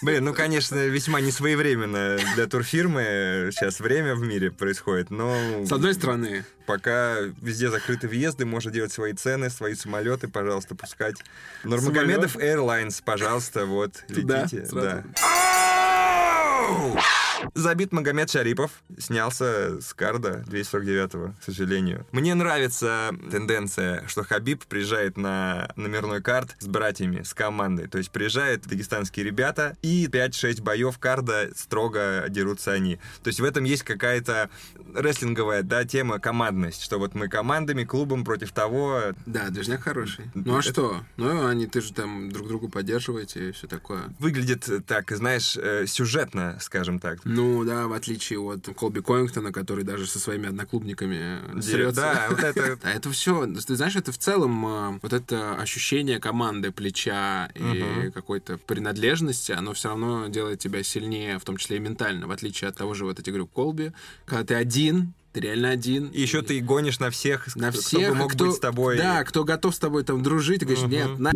Блин, 0.00 0.24
ну, 0.24 0.32
конечно, 0.32 0.76
весьма 0.86 1.20
несвоевременно 1.20 2.18
для 2.34 2.46
турфирмы 2.46 2.71
сейчас 2.80 3.80
время 3.80 4.14
в 4.14 4.22
мире 4.22 4.50
происходит, 4.50 5.10
но 5.10 5.36
С 5.66 5.72
одной 5.72 5.94
стороны, 5.94 6.44
пока 6.66 7.16
везде 7.40 7.68
закрыты 7.68 8.08
въезды, 8.08 8.46
можно 8.46 8.70
делать 8.70 8.92
свои 8.92 9.12
цены, 9.12 9.50
свои 9.50 9.74
самолеты, 9.74 10.28
пожалуйста, 10.28 10.74
пускать. 10.74 11.16
Нурмагомедов 11.64 12.36
Airlines, 12.36 13.02
пожалуйста, 13.04 13.66
вот, 13.66 14.02
летите. 14.08 14.64
сразу? 14.66 14.80
Да. 14.80 15.04
Забит 17.54 17.92
Магомед 17.92 18.30
Шарипов. 18.30 18.70
Снялся 18.98 19.80
с 19.80 19.92
карда 19.94 20.44
249-го, 20.48 21.34
к 21.40 21.42
сожалению. 21.44 22.06
Мне 22.12 22.34
нравится 22.34 23.10
тенденция, 23.30 24.06
что 24.08 24.22
Хабиб 24.24 24.64
приезжает 24.64 25.16
на 25.16 25.70
номерной 25.76 26.22
карт 26.22 26.56
с 26.60 26.66
братьями, 26.66 27.22
с 27.22 27.34
командой. 27.34 27.88
То 27.88 27.98
есть 27.98 28.10
приезжают 28.10 28.62
дагестанские 28.66 29.24
ребята, 29.26 29.76
и 29.82 30.06
5-6 30.06 30.62
боев 30.62 30.98
карда 30.98 31.50
строго 31.56 32.26
дерутся 32.28 32.72
они. 32.72 32.96
То 33.22 33.28
есть 33.28 33.40
в 33.40 33.44
этом 33.44 33.64
есть 33.64 33.82
какая-то 33.82 34.50
рестлинговая, 34.94 35.62
да, 35.62 35.84
тема 35.84 36.18
командность, 36.18 36.82
что 36.82 36.98
вот 36.98 37.14
мы 37.14 37.28
командами, 37.28 37.84
клубом 37.84 38.24
против 38.24 38.52
того. 38.52 39.12
Да, 39.26 39.48
движняк 39.50 39.82
хороший. 39.82 40.30
Ну 40.34 40.56
а 40.56 40.60
Это- 40.60 40.70
что? 40.70 41.04
Ну, 41.16 41.46
они, 41.46 41.66
ты 41.66 41.80
же 41.80 41.92
там 41.92 42.30
друг 42.30 42.48
другу 42.48 42.68
поддерживаете 42.68 43.48
и 43.48 43.52
все 43.52 43.66
такое. 43.66 44.02
Выглядит 44.18 44.68
так, 44.86 45.10
знаешь, 45.10 45.56
э, 45.56 45.86
сюжетно, 45.86 46.58
скажем 46.60 46.98
так. 46.98 47.18
Ну 47.34 47.64
да, 47.64 47.86
в 47.88 47.92
отличие 47.92 48.38
от 48.40 48.68
Колби 48.76 49.00
Коингтона, 49.00 49.52
который 49.52 49.84
даже 49.84 50.06
со 50.06 50.18
своими 50.18 50.48
одноклубниками 50.48 51.40
Де- 51.54 51.62
срется. 51.62 52.00
Да, 52.00 52.26
вот 52.30 52.38
это... 52.42 52.78
А 52.82 52.90
это 52.90 53.10
все, 53.10 53.46
ты 53.46 53.76
знаешь, 53.76 53.96
это 53.96 54.12
в 54.12 54.18
целом 54.18 54.66
э, 54.66 54.98
вот 55.02 55.12
это 55.12 55.54
ощущение 55.56 56.20
команды, 56.20 56.72
плеча 56.72 57.50
и 57.54 58.10
какой-то 58.12 58.58
принадлежности, 58.58 59.52
оно 59.52 59.72
все 59.72 59.88
равно 59.88 60.28
делает 60.28 60.58
тебя 60.58 60.82
сильнее, 60.82 61.38
в 61.38 61.44
том 61.44 61.56
числе 61.56 61.78
и 61.78 61.80
ментально, 61.80 62.26
в 62.26 62.30
отличие 62.30 62.68
от 62.68 62.76
того 62.76 62.94
же, 62.94 63.04
вот 63.04 63.16
тебе 63.16 63.32
говорю, 63.32 63.46
Колби, 63.46 63.92
когда 64.26 64.44
ты 64.44 64.54
один, 64.54 65.14
ты 65.32 65.40
реально 65.40 65.70
один. 65.70 66.08
И 66.08 66.20
еще 66.20 66.42
ты 66.42 66.60
гонишь 66.60 66.98
на 66.98 67.10
всех, 67.10 67.54
на 67.56 67.70
кто, 67.70 67.80
всех, 67.80 68.00
кто 68.02 68.12
бы 68.12 68.14
мог 68.16 68.34
быть 68.34 68.54
с 68.54 68.58
тобой. 68.58 68.98
Да, 68.98 69.24
кто 69.24 69.44
готов 69.44 69.74
с 69.74 69.78
тобой 69.78 70.04
там 70.04 70.22
дружить, 70.22 70.60
ты 70.60 70.66
говоришь, 70.66 70.84
Мгм. 70.84 70.92
нет, 70.92 71.18
на... 71.18 71.32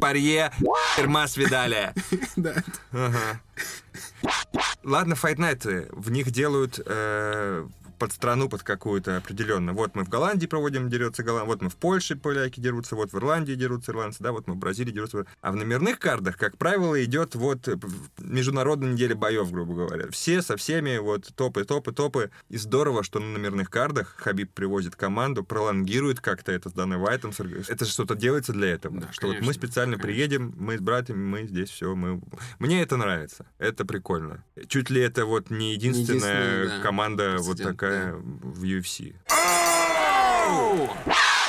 Парье, 0.00 0.52
Эрмас 0.98 1.36
видали. 1.36 1.92
Да. 2.36 2.54
Ага. 2.92 3.40
Ладно, 4.82 5.14
Fight 5.14 5.36
Night, 5.36 5.88
в 5.92 6.10
них 6.10 6.30
делают 6.30 6.80
э, 6.84 7.66
под 8.00 8.12
страну, 8.12 8.48
под 8.48 8.62
какую-то 8.62 9.18
определенно. 9.18 9.72
Вот 9.72 9.94
мы 9.94 10.04
в 10.04 10.08
Голландии 10.08 10.46
проводим, 10.46 10.88
дерется 10.88 11.22
Голланд, 11.22 11.46
вот 11.46 11.62
мы 11.62 11.68
в 11.68 11.76
Польше 11.76 12.16
поляки 12.16 12.58
дерутся, 12.58 12.96
вот 12.96 13.12
в 13.12 13.16
Ирландии 13.16 13.52
дерутся 13.54 13.92
ирландцы, 13.92 14.22
да, 14.22 14.32
вот 14.32 14.48
мы 14.48 14.54
в 14.54 14.56
Бразилии 14.56 14.90
дерутся. 14.90 15.26
А 15.40 15.52
в 15.52 15.56
номерных 15.56 15.98
картах, 15.98 16.36
как 16.36 16.56
правило, 16.56 17.02
идет 17.04 17.34
вот 17.34 17.68
э, 17.68 17.78
международная 18.18 18.92
неделя 18.92 19.14
боев, 19.14 19.52
грубо 19.52 19.74
говоря. 19.74 20.10
Все 20.10 20.42
со 20.42 20.56
всеми, 20.56 20.98
вот 20.98 21.30
топы, 21.36 21.64
топы, 21.64 21.92
топы. 21.92 22.30
И 22.48 22.56
здорово, 22.56 23.04
что 23.04 23.20
на 23.20 23.26
номерных 23.26 23.70
картах 23.70 24.14
Хабиб 24.16 24.52
привозит 24.52 24.96
команду, 24.96 25.44
пролонгирует 25.44 26.20
как-то 26.20 26.52
это 26.52 26.70
с 26.70 26.72
Даной 26.72 26.98
Вайтом. 26.98 27.32
Это 27.68 27.84
же 27.84 27.90
что-то 27.90 28.14
делается 28.14 28.52
для 28.52 28.68
этого. 28.68 29.00
Да, 29.00 29.12
что 29.12 29.28
вот 29.28 29.34
мы 29.34 29.40
конечно, 29.40 29.62
специально 29.62 29.96
конечно. 29.96 30.06
приедем, 30.06 30.54
мы 30.56 30.78
с 30.78 30.80
братьями, 30.80 31.22
мы 31.22 31.46
здесь 31.46 31.70
все, 31.70 31.94
мы... 31.94 32.20
Мне 32.58 32.82
это 32.82 32.96
нравится, 32.96 33.46
это 33.58 33.84
прикольно. 33.84 34.42
Чуть 34.68 34.90
ли 34.90 35.00
это 35.02 35.26
вот 35.26 35.50
не 35.50 35.74
единственная 35.74 36.10
единственная, 36.10 36.66
да, 36.66 36.82
команда 36.82 37.36
вот 37.38 37.56
прецедент, 37.56 37.78
такая 37.90 38.14
в 38.14 38.64
UFC. 38.64 39.14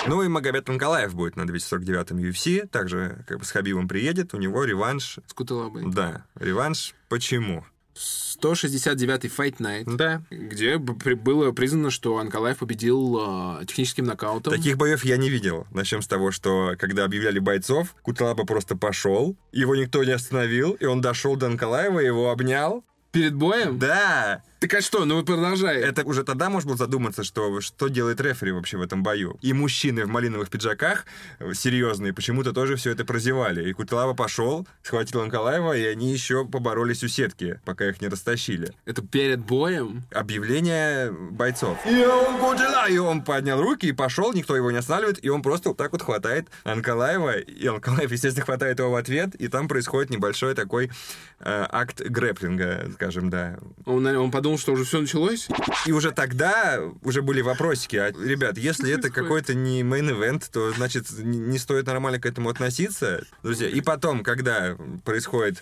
Ну 0.08 0.24
и 0.24 0.28
Магомед 0.28 0.68
Анкалаев 0.68 1.14
будет 1.14 1.36
на 1.36 1.44
249-м 1.44 2.18
UFC, 2.18 2.68
также 2.68 3.24
как 3.28 3.40
бы 3.40 3.46
с 3.46 3.52
Хабибом 3.52 3.88
приедет, 3.88 4.34
у 4.34 4.38
него 4.38 4.64
реванш. 4.64 5.20
С 5.28 5.34
Куталабой. 5.34 5.84
Да, 5.92 6.26
реванш. 6.36 6.96
Почему? 7.08 7.66
169-й 7.94 9.28
Fight 9.28 9.58
Night, 9.58 9.84
Да. 9.96 10.24
где 10.32 10.78
было 10.80 11.52
признано, 11.52 11.92
что 11.92 12.18
Анкалаев 12.18 12.58
победил 12.58 13.60
э, 13.62 13.66
техническим 13.68 14.06
нокаутом. 14.06 14.54
Таких 14.54 14.78
боев 14.78 15.04
я 15.06 15.18
не 15.18 15.30
видел. 15.30 15.68
Начнем 15.72 16.02
с 16.02 16.08
того, 16.08 16.32
что 16.32 16.74
когда 16.80 17.04
объявляли 17.04 17.38
бойцов, 17.38 17.94
Куталаба 18.02 18.46
просто 18.46 18.76
пошел, 18.76 19.36
его 19.52 19.76
никто 19.76 20.04
не 20.04 20.12
остановил, 20.14 20.72
и 20.72 20.86
он 20.86 21.02
дошел 21.02 21.36
до 21.36 21.48
Анкалаева, 21.48 22.00
его 22.00 22.32
обнял. 22.32 22.84
Перед 23.12 23.36
боем? 23.36 23.78
Да, 23.78 24.42
Так 24.62 24.76
а 24.76 24.82
что, 24.82 25.06
ну 25.06 25.24
продолжай. 25.24 25.82
Это 25.82 26.04
уже 26.04 26.24
тогда 26.24 26.52
можно 26.52 26.68
было 26.68 26.78
задуматься, 26.78 27.24
что, 27.24 27.62
что 27.62 27.88
делает 27.88 28.22
рефери 28.22 28.52
вообще 28.52 28.78
в 28.78 28.84
этом 28.84 29.02
бою. 29.02 29.40
И 29.42 29.54
мужчины 29.54 30.06
в 30.06 30.08
малиновых 30.08 30.52
пиджаках 30.52 31.08
э, 31.40 31.54
серьезные 31.56 32.14
почему-то 32.14 32.54
тоже 32.54 32.76
все 32.76 32.92
это 32.92 33.04
прозевали. 33.04 33.68
И 33.68 33.74
Кутылава 33.74 34.14
пошел, 34.14 34.68
схватил 34.84 35.22
Анкалаева, 35.22 35.76
и 35.76 35.84
они 35.86 36.14
еще 36.14 36.46
поборолись 36.46 37.04
у 37.04 37.08
сетки, 37.08 37.60
пока 37.66 37.90
их 37.90 38.02
не 38.02 38.08
растащили. 38.08 38.72
Это 38.86 39.02
перед 39.02 39.40
боем? 39.40 40.04
Объявление 40.12 41.12
бойцов. 41.12 41.80
И 41.90 42.06
он 42.06 42.38
Кутыла! 42.38 42.88
И 42.88 43.00
он 43.00 43.24
поднял 43.24 43.60
руки 43.60 43.88
и 43.88 43.94
пошел, 43.94 44.32
никто 44.32 44.56
его 44.56 44.70
не 44.70 44.78
останавливает, 44.78 45.26
и 45.26 45.30
он 45.30 45.42
просто 45.42 45.70
вот 45.70 45.80
так 45.80 45.92
вот 45.92 46.04
хватает 46.04 46.50
Анкалаева, 46.66 47.40
и 47.40 47.66
Анкалаев, 47.66 48.12
естественно, 48.12 48.46
хватает 48.46 48.78
его 48.78 48.92
в 48.92 48.96
ответ, 48.96 49.34
и 49.34 49.48
там 49.48 49.68
происходит 49.68 50.12
небольшой 50.12 50.54
такой 50.54 50.92
э, 51.40 51.66
акт 51.68 52.00
грэплинга, 52.00 52.92
скажем, 52.94 53.32
да. 53.32 53.58
Он, 53.86 54.06
он 54.06 54.30
подумал, 54.30 54.51
что 54.58 54.74
уже 54.74 54.84
все 54.84 55.02
началось? 55.02 55.48
И 55.86 55.92
уже 55.92 56.12
тогда 56.12 56.80
уже 57.04 57.22
были 57.22 57.42
вопросики. 57.42 57.96
А, 57.96 58.12
ребят, 58.12 58.58
если 58.58 58.92
это 58.92 59.10
какой-то 59.10 59.54
не 59.54 59.82
мейн-эвент, 59.82 60.50
то, 60.52 60.72
значит, 60.72 61.10
не 61.20 61.58
стоит 61.58 61.88
нормально 61.88 62.20
к 62.20 62.26
этому 62.26 62.50
относиться. 62.50 63.24
Друзья, 63.44 63.68
и 63.68 63.82
потом, 63.82 64.24
когда 64.24 64.76
происходит... 65.04 65.62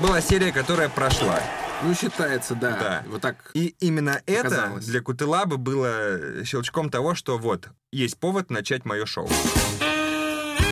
Была 0.00 0.22
серия, 0.22 0.52
которая 0.52 0.88
прошла. 0.88 1.38
Ну, 1.82 1.94
считается, 1.94 2.54
да. 2.54 2.70
Да. 2.70 3.02
Вот 3.08 3.20
так. 3.20 3.50
И 3.54 3.74
именно 3.80 4.22
это 4.26 4.44
Показалось. 4.44 4.86
для 4.86 5.00
Кутылабы 5.00 5.58
было 5.58 6.44
щелчком 6.44 6.90
того, 6.90 7.14
что 7.14 7.36
вот, 7.38 7.68
есть 7.90 8.18
повод 8.18 8.50
начать 8.50 8.84
мое 8.84 9.04
шоу. 9.04 9.28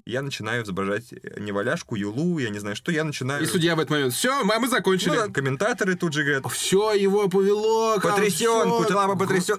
Я 0.05 0.23
начинаю 0.23 0.65
изображать 0.65 1.13
неваляшку, 1.39 1.97
юлу, 1.97 2.39
я 2.39 2.51
не 2.51 2.59
знаю 2.59 2.77
что, 2.77 2.93
я 2.93 3.05
начинаю... 3.05 3.43
И 3.43 3.47
судья 3.47 3.77
в 3.77 3.79
этот 3.79 3.91
момент. 3.91 4.13
Все, 4.13 4.43
мы, 4.45 4.69
закончили. 4.69 5.17
Ну, 5.27 5.33
комментаторы 5.33 5.95
тут 5.97 6.13
же 6.13 6.23
говорят, 6.23 6.51
Все, 6.53 6.93
его 6.93 7.29
повело. 7.29 7.99
потрясен, 8.01 8.31
всё. 8.63 8.79
Кутылаба 8.79 9.17
потрясен. 9.17 9.59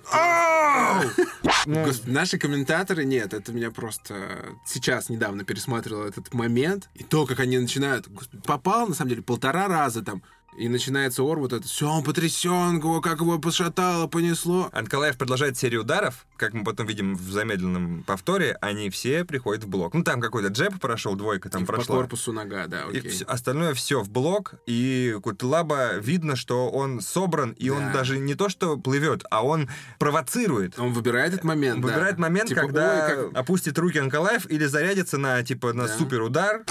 Ну, 1.65 1.85
Наши 2.05 2.37
комментаторы, 2.37 3.05
нет, 3.05 3.33
это 3.33 3.51
меня 3.51 3.71
просто 3.71 4.55
сейчас 4.65 5.09
недавно 5.09 5.43
пересматривал 5.43 6.03
этот 6.03 6.33
момент, 6.33 6.89
и 6.95 7.03
то, 7.03 7.25
как 7.25 7.39
они 7.39 7.57
начинают, 7.57 8.07
попал, 8.45 8.87
на 8.87 8.95
самом 8.95 9.09
деле, 9.09 9.21
полтора 9.21 9.67
раза 9.67 10.01
там, 10.01 10.23
и 10.57 10.67
начинается 10.67 11.23
ор 11.23 11.39
вот 11.39 11.53
это, 11.53 11.67
все, 11.67 11.87
он 11.89 12.03
потрясен, 12.03 12.77
его- 12.77 13.01
как 13.01 13.19
его 13.21 13.39
пошатало, 13.39 14.07
понесло. 14.07 14.69
Анкалаев 14.73 15.17
продолжает 15.17 15.57
серию 15.57 15.81
ударов, 15.81 16.25
как 16.37 16.53
мы 16.53 16.63
потом 16.63 16.87
видим 16.87 17.15
в 17.15 17.31
замедленном 17.31 18.03
повторе, 18.03 18.57
они 18.61 18.89
все 18.89 19.23
приходят 19.25 19.63
в 19.63 19.67
блок. 19.67 19.93
Ну, 19.93 20.03
там 20.03 20.19
какой-то 20.21 20.49
джеб 20.49 20.79
прошел, 20.79 21.15
двойка 21.15 21.49
там 21.49 21.63
И 21.63 21.65
по 21.65 21.73
прошла. 21.73 21.97
корпусу 21.97 22.33
нога, 22.33 22.67
да, 22.67 22.83
И 22.91 22.99
окей. 22.99 23.11
всё- 23.11 23.25
остальное 23.27 23.73
все 23.73 24.01
в 24.01 24.09
блок, 24.09 24.55
и 24.65 25.17
Кутлаба 25.23 25.97
видно, 25.97 26.35
что 26.35 26.69
он 26.69 26.99
собран, 27.01 27.51
и 27.51 27.69
он 27.69 27.85
Да. 27.87 27.93
даже 27.93 28.19
не 28.19 28.35
то 28.35 28.49
что 28.49 28.77
плывет, 28.77 29.23
а 29.31 29.45
он 29.45 29.69
провоцирует. 29.99 30.77
Он 30.79 30.91
выбирает 30.93 31.33
этот 31.33 31.43
момент, 31.45 31.75
Он 31.77 31.81
да. 31.83 31.87
выбирает 31.87 32.17
момент, 32.17 32.49
Типа, 32.49 32.61
когда 32.61 33.05
ой, 33.07 33.15
как- 33.31 33.37
опустит 33.37 33.77
руки 33.77 33.97
Анкалаев 33.99 34.49
или 34.49 34.65
зарядится 34.65 35.17
на 35.17 35.41
типа 35.43 35.73
на 35.73 35.87
Да. 35.87 35.97
супер 35.97 36.21
удар, 36.21 36.63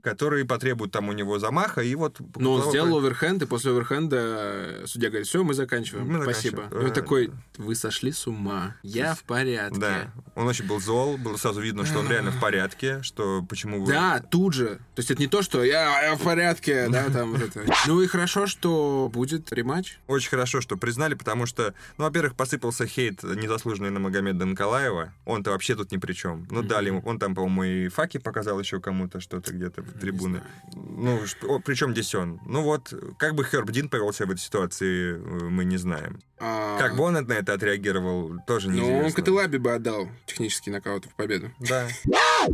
который 0.00 0.44
потребует 0.44 0.92
там 0.92 1.08
у 1.08 1.12
него 1.12 1.38
замаха, 1.38 1.82
и 1.82 1.94
вот... 1.94 2.18
Но 2.36 2.52
он 2.54 2.62
Кутлаба 2.62 2.70
сделал 2.70 2.98
про- 3.00 3.06
оверхенд, 3.06 3.42
и 3.42 3.46
после 3.46 3.70
оверхенда 3.72 4.16
э, 4.20 4.84
судья 4.86 5.08
говорит, 5.08 5.26
все, 5.26 5.42
мы 5.44 5.54
заканчиваем. 5.54 6.06
Мы 6.08 6.22
Спасибо. 6.22 6.56
заканчиваем. 6.56 6.82
И 6.82 6.84
он 6.86 6.90
Э, 6.90 6.94
такой, 6.94 7.30
вы 7.56 7.74
сошли 7.74 8.12
с 8.12 8.26
ума. 8.26 8.76
Я 8.82 9.14
в 9.14 9.22
порядке. 9.24 9.78
Да, 9.78 10.12
он 10.34 10.46
очень 10.46 10.66
был 10.66 10.80
зол, 10.80 11.16
было 11.18 11.36
сразу 11.36 11.60
видно, 11.60 11.84
что 11.84 11.98
он 12.00 12.08
реально 12.08 12.30
в 12.30 12.40
порядке, 12.40 13.02
что 13.02 13.42
почему 13.48 13.84
вы... 13.84 13.92
Да, 13.92 14.20
тут 14.20 14.54
же. 14.54 14.76
То 14.94 15.00
есть 15.00 15.10
это 15.10 15.20
не 15.20 15.28
то, 15.28 15.42
что 15.42 15.62
я, 15.64 16.02
я 16.02 16.16
в 16.16 16.22
порядке, 16.22 16.88
да, 16.90 17.08
там 17.10 17.32
вот 17.32 17.42
это. 17.42 17.64
Ну 17.86 18.00
и 18.02 18.06
хорошо, 18.06 18.46
что 18.46 19.10
будет 19.12 19.52
рематч. 19.52 19.98
Очень 20.06 20.30
хорошо, 20.30 20.60
что 20.60 20.76
признали, 20.76 21.14
потому 21.14 21.46
что, 21.46 21.74
ну, 21.96 22.04
во-первых, 22.04 22.34
посыпался 22.34 22.86
хейт 22.86 23.22
незаслуженный 23.22 23.90
на 23.90 24.00
Магомеда 24.00 24.44
Николаева. 24.44 25.12
Он-то 25.24 25.50
вообще 25.50 25.74
тут 25.74 25.92
ни 25.92 25.96
при 25.96 26.12
чем. 26.12 26.46
Ну, 26.50 26.62
дали 26.62 26.88
ему, 26.88 27.02
он 27.04 27.18
там, 27.18 27.34
по-моему, 27.34 27.64
и 27.64 27.88
факи 27.88 28.18
показал 28.18 28.58
еще 28.60 28.80
кому-то 28.80 29.20
что-то 29.20 29.52
где-то 29.52 29.82
трибуны. 29.98 30.42
Ну, 30.74 31.20
при 31.64 31.74
чем 31.74 31.92
здесь 31.92 32.14
он? 32.14 32.40
Ну 32.46 32.62
вот, 32.62 32.92
как 33.18 33.34
бы 33.34 33.44
Херб 33.44 33.70
Дин 33.70 33.88
повел 33.88 34.12
себя 34.12 34.26
в 34.26 34.30
этой 34.30 34.40
ситуации, 34.40 35.14
э, 35.14 35.48
мы 35.48 35.64
не 35.64 35.76
знаем. 35.76 36.20
А, 36.40 36.78
Как 36.78 36.98
он 36.98 37.14
на 37.14 37.32
это 37.32 37.54
отреагировал, 37.54 38.38
тоже 38.46 38.68
Ну, 38.68 38.74
неизвестно. 38.76 39.06
он 39.06 39.12
Катылабе 39.12 39.58
бы 39.58 39.72
отдал 39.72 40.08
технический 40.26 40.70
нокаут 40.70 41.06
в 41.06 41.14
победу. 41.14 41.50
Да. 41.60 41.88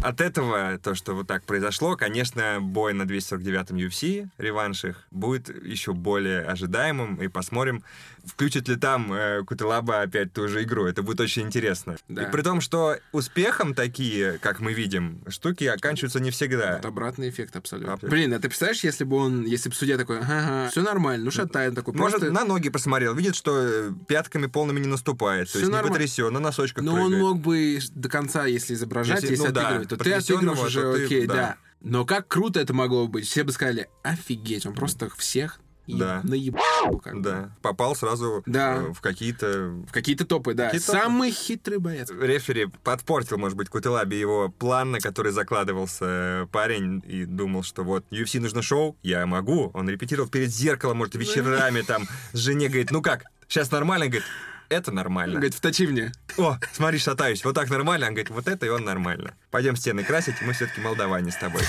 От 0.03 0.21
этого, 0.21 0.79
то, 0.79 0.95
что 0.95 1.15
вот 1.15 1.27
так 1.27 1.45
произошло, 1.45 1.97
конечно, 1.97 2.59
бой 2.61 2.95
на 2.95 3.03
249-м 3.03 3.77
UFC, 3.77 4.29
реванш 4.39 4.85
их, 4.85 5.07
будет 5.11 5.49
еще 5.65 5.93
более 5.93 6.43
ожидаемым, 6.43 7.17
и 7.17 7.29
посмотрим, 7.29 7.85
включит 8.25 8.69
ли 8.69 8.77
там 8.77 9.13
э, 9.13 9.43
Кутылаба 9.45 10.01
опять 10.01 10.33
ту 10.33 10.49
же 10.49 10.63
игру. 10.63 10.87
Это 10.87 11.03
будет 11.03 11.21
очень 11.21 11.43
интересно. 11.43 11.97
Да. 12.09 12.23
И 12.25 12.31
при 12.31 12.41
том, 12.43 12.61
что 12.63 12.97
успехом 13.13 13.75
такие, 13.75 14.39
как 14.39 14.61
мы 14.61 14.73
видим, 14.73 15.21
штуки 15.29 15.65
оканчиваются 15.65 16.21
не 16.21 16.31
всегда. 16.31 16.79
Это 16.79 16.89
обратный 16.89 17.29
эффект 17.29 17.55
абсолютно. 17.57 17.93
Абсолютно. 17.95 18.17
Блин, 18.17 18.33
а 18.33 18.37
ты 18.39 18.49
представляешь, 18.49 18.83
если 18.83 19.05
бы 19.05 19.17
он, 19.17 19.45
если 19.45 19.69
бы 19.69 19.75
судья 19.75 19.99
такой, 19.99 20.21
ага, 20.21 20.69
все 20.71 20.83
нормально, 20.83 21.27
ну 21.27 21.31
шатает 21.31 21.75
такой, 21.75 21.95
Может, 21.95 22.21
просто... 22.21 22.35
на 22.35 22.45
ноги 22.45 22.71
посмотрел, 22.71 23.15
видит, 23.15 23.37
что 23.37 23.74
пятками 24.09 24.47
полными 24.47 24.81
не 24.81 24.87
наступает, 24.89 25.47
то 25.47 25.51
Всё 25.51 25.59
есть 25.61 25.69
не 25.71 25.75
нормально. 25.75 25.95
потрясен, 25.95 26.33
на 26.33 26.41
носочках 26.41 26.85
Но 26.85 26.93
он 26.95 27.11
прыгает. 27.11 27.23
мог 27.23 27.39
бы 27.41 27.79
до 27.95 28.09
конца, 28.09 28.47
если 28.47 28.75
изображать, 28.75 29.23
Если- 29.23 29.35
если, 29.35 29.47
ну 29.49 29.53
да, 29.53 29.61
отыгрывать, 29.63 29.89
то 29.89 29.97
ты 29.97 30.13
отыгрываешь 30.13 30.59
то 30.61 30.67
уже, 30.67 30.93
ты- 30.99 31.05
окей, 31.07 31.27
да. 31.27 31.35
да. 31.35 31.57
Но 31.81 32.05
как 32.07 32.29
круто 32.29 32.61
это 32.61 32.73
могло 32.73 33.07
бы 33.07 33.13
быть. 33.15 33.27
Все 33.27 33.45
бы 33.45 33.53
сказали, 33.53 33.89
офигеть, 34.03 34.65
он 34.67 34.75
просто 34.75 35.11
всех 35.17 35.61
и 35.87 35.99
Да. 35.99 36.23
наебал, 36.25 36.99
как 36.99 37.17
бы. 37.17 37.21
Да. 37.21 37.57
Попал 37.61 37.95
сразу 37.95 38.43
Да. 38.47 38.77
э, 38.77 38.93
в 38.95 39.03
какие-то... 39.03 39.69
В 39.87 39.93
какие-то 39.93 40.25
топы, 40.25 40.55
да. 40.55 40.71
Какие 40.71 40.81
топы? 40.81 40.99
Самый 40.99 41.31
хитрый 41.31 41.77
боец. 41.79 42.11
Рефери 42.11 42.69
подпортил, 42.85 43.37
может 43.37 43.59
быть, 43.59 43.69
Кутылаби 43.69 44.15
его 44.17 44.49
план, 44.49 44.93
на 44.93 44.99
который 45.01 45.31
закладывался 45.33 46.05
э, 46.07 46.47
парень 46.51 47.03
и 47.07 47.27
думал, 47.27 47.63
что 47.63 47.83
вот 47.85 48.07
UFC 48.11 48.41
нужно 48.41 48.63
шоу, 48.63 48.97
я 49.03 49.27
могу. 49.27 49.71
Он 49.75 49.87
репетировал 49.91 50.31
перед 50.31 50.51
зеркалом, 50.51 50.97
может, 50.97 51.17
вечерами 51.17 51.83
там 51.83 52.05
с 52.33 52.39
жене, 52.39 52.69
говорит, 52.69 52.91
ну 52.91 53.03
как, 53.03 53.25
сейчас 53.49 53.71
нормально? 53.71 54.07
Говорит, 54.07 54.25
это 54.69 54.93
нормально. 54.93 55.35
Говорит, 55.35 55.55
вточи 55.55 55.87
мне. 55.87 56.13
О, 56.39 56.59
смотри, 56.73 56.99
шатаюсь. 56.99 57.45
Вот 57.45 57.55
так 57.55 57.71
нормально? 57.71 58.07
Он 58.07 58.15
говорит, 58.15 58.31
вот 58.31 58.49
это 58.49 58.67
и 58.67 58.69
он 58.69 58.85
нормально. 58.85 59.35
Пойдем 59.51 59.77
стены 59.77 60.05
красить, 60.05 60.37
мы 60.43 60.53
все-таки 60.53 60.81
молдаване 60.81 61.31
с 61.31 61.37
тобой. 61.37 61.63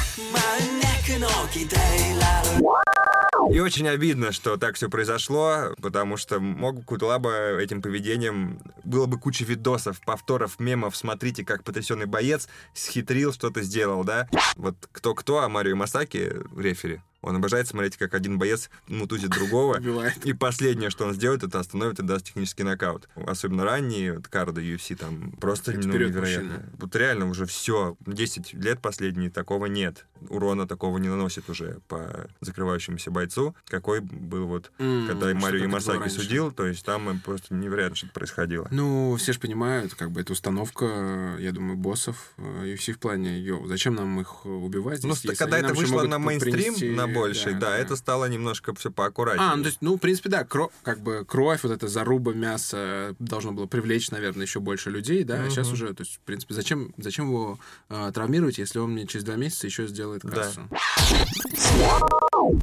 И 3.52 3.60
очень 3.60 3.88
обидно, 3.88 4.32
что 4.32 4.58
так 4.58 4.76
все 4.76 4.90
произошло, 4.90 5.76
потому 5.80 6.18
что 6.18 6.40
мог 6.40 6.78
бы 6.78 6.84
Кутулаба 6.84 7.60
этим 7.60 7.82
поведением... 7.82 8.60
Было 8.84 9.06
бы 9.06 9.20
куча 9.20 9.46
видосов, 9.46 10.02
повторов, 10.02 10.60
мемов. 10.60 10.96
Смотрите, 10.96 11.46
как 11.46 11.64
потрясенный 11.64 12.06
боец 12.06 12.48
схитрил, 12.74 13.34
что-то 13.34 13.62
сделал, 13.62 14.04
да? 14.04 14.28
Вот 14.56 14.76
кто-кто, 14.92 15.40
а 15.40 15.50
Марио 15.50 15.76
Масаки, 15.76 16.34
рефери, 16.58 17.02
он 17.26 17.36
обожает 17.36 17.68
смотреть, 17.68 17.98
как 17.98 18.14
один 18.14 18.38
боец 18.38 18.70
мутузит 18.88 19.32
другого. 19.32 19.82
И 20.24 20.34
последнее, 20.34 20.92
что 20.92 21.06
он 21.06 21.14
сделает, 21.14 21.44
это 21.44 21.60
остановит 21.60 22.00
и 22.00 22.04
даст 22.04 22.28
технический 22.28 22.64
нокаут. 22.64 23.10
Особенно 23.16 23.64
ранние 23.64 24.22
карды 24.22 24.62
UFC 24.62 24.96
там 24.96 25.32
просто 25.32 25.72
ну, 25.72 25.92
невероятно. 25.92 26.64
Вот 26.78 26.96
реально 26.96 27.28
уже 27.28 27.46
все. 27.48 27.98
10 28.06 28.54
лет 28.54 28.80
последние 28.80 29.32
такого 29.32 29.66
нет. 29.66 30.06
Урона 30.30 30.68
такого 30.68 30.98
не 31.00 31.10
наносит 31.10 31.50
уже 31.50 31.80
по 31.88 32.28
закрывающемуся 32.42 33.10
бойцу. 33.10 33.56
Какой 33.68 34.02
был 34.02 34.46
вот, 34.46 34.72
М, 34.78 35.08
когда 35.08 35.34
Марио 35.34 35.64
Ямасаки 35.64 36.10
судил, 36.10 36.52
то 36.52 36.66
есть 36.68 36.86
там 36.86 37.10
э, 37.10 37.20
просто 37.24 37.54
невероятно 37.56 37.96
что-то 37.96 38.14
происходило. 38.14 38.68
Ну, 38.72 39.16
все 39.18 39.34
же 39.34 39.40
понимают, 39.40 39.96
как 39.96 40.12
бы 40.12 40.22
это 40.22 40.34
установка, 40.34 41.38
я 41.40 41.52
думаю, 41.52 41.78
боссов 41.78 42.34
э, 42.38 42.76
UFC 42.76 42.94
в 42.94 43.00
плане, 43.00 43.40
йоу, 43.40 43.68
зачем 43.68 43.96
нам 43.96 44.20
их 44.22 44.46
убивать? 44.46 45.04
Ну, 45.04 45.12
здесь, 45.14 45.26
если 45.26 45.36
когда 45.36 45.60
это 45.60 45.74
вышло 45.74 46.04
на 46.04 46.20
мейнстрим, 46.20 46.54
принести- 46.54 46.96
на 46.96 47.08
больший, 47.16 47.54
да, 47.54 47.78
это 47.78 47.96
стало 47.96 48.26
немножко 48.26 48.74
все 48.76 48.92
поаккуратнее. 48.92 49.48
А, 49.50 49.56
ну 49.56 49.64
то 49.64 49.68
есть, 49.68 49.82
ну, 49.82 49.96
в 49.96 50.00
принципе, 50.00 50.30
да, 50.30 50.44
кро- 50.44 50.72
как 50.84 51.00
бы 51.00 51.26
кровь, 51.28 51.64
вот 51.64 51.72
эта 51.72 51.88
заруба 51.88 52.34
мяса 52.34 53.16
должно 53.20 53.52
было 53.52 53.66
привлечь, 53.66 54.12
наверное, 54.12 54.46
еще 54.46 54.60
больше 54.60 54.90
людей, 54.90 55.24
да, 55.24 55.44
а 55.44 55.50
сейчас 55.50 55.72
уже, 55.72 55.94
то 55.94 56.04
есть, 56.04 56.16
в 56.18 56.20
принципе, 56.20 56.54
зачем, 56.54 56.94
зачем 56.98 57.28
его 57.28 57.60
э, 57.90 58.12
травмировать, 58.14 58.58
если 58.58 58.80
он 58.80 58.92
мне 58.92 59.08
через 59.08 59.24
два 59.26 59.36
месяца 59.36 59.68
еще 59.68 59.88
сделает 59.88 60.24
Да. 60.24 60.52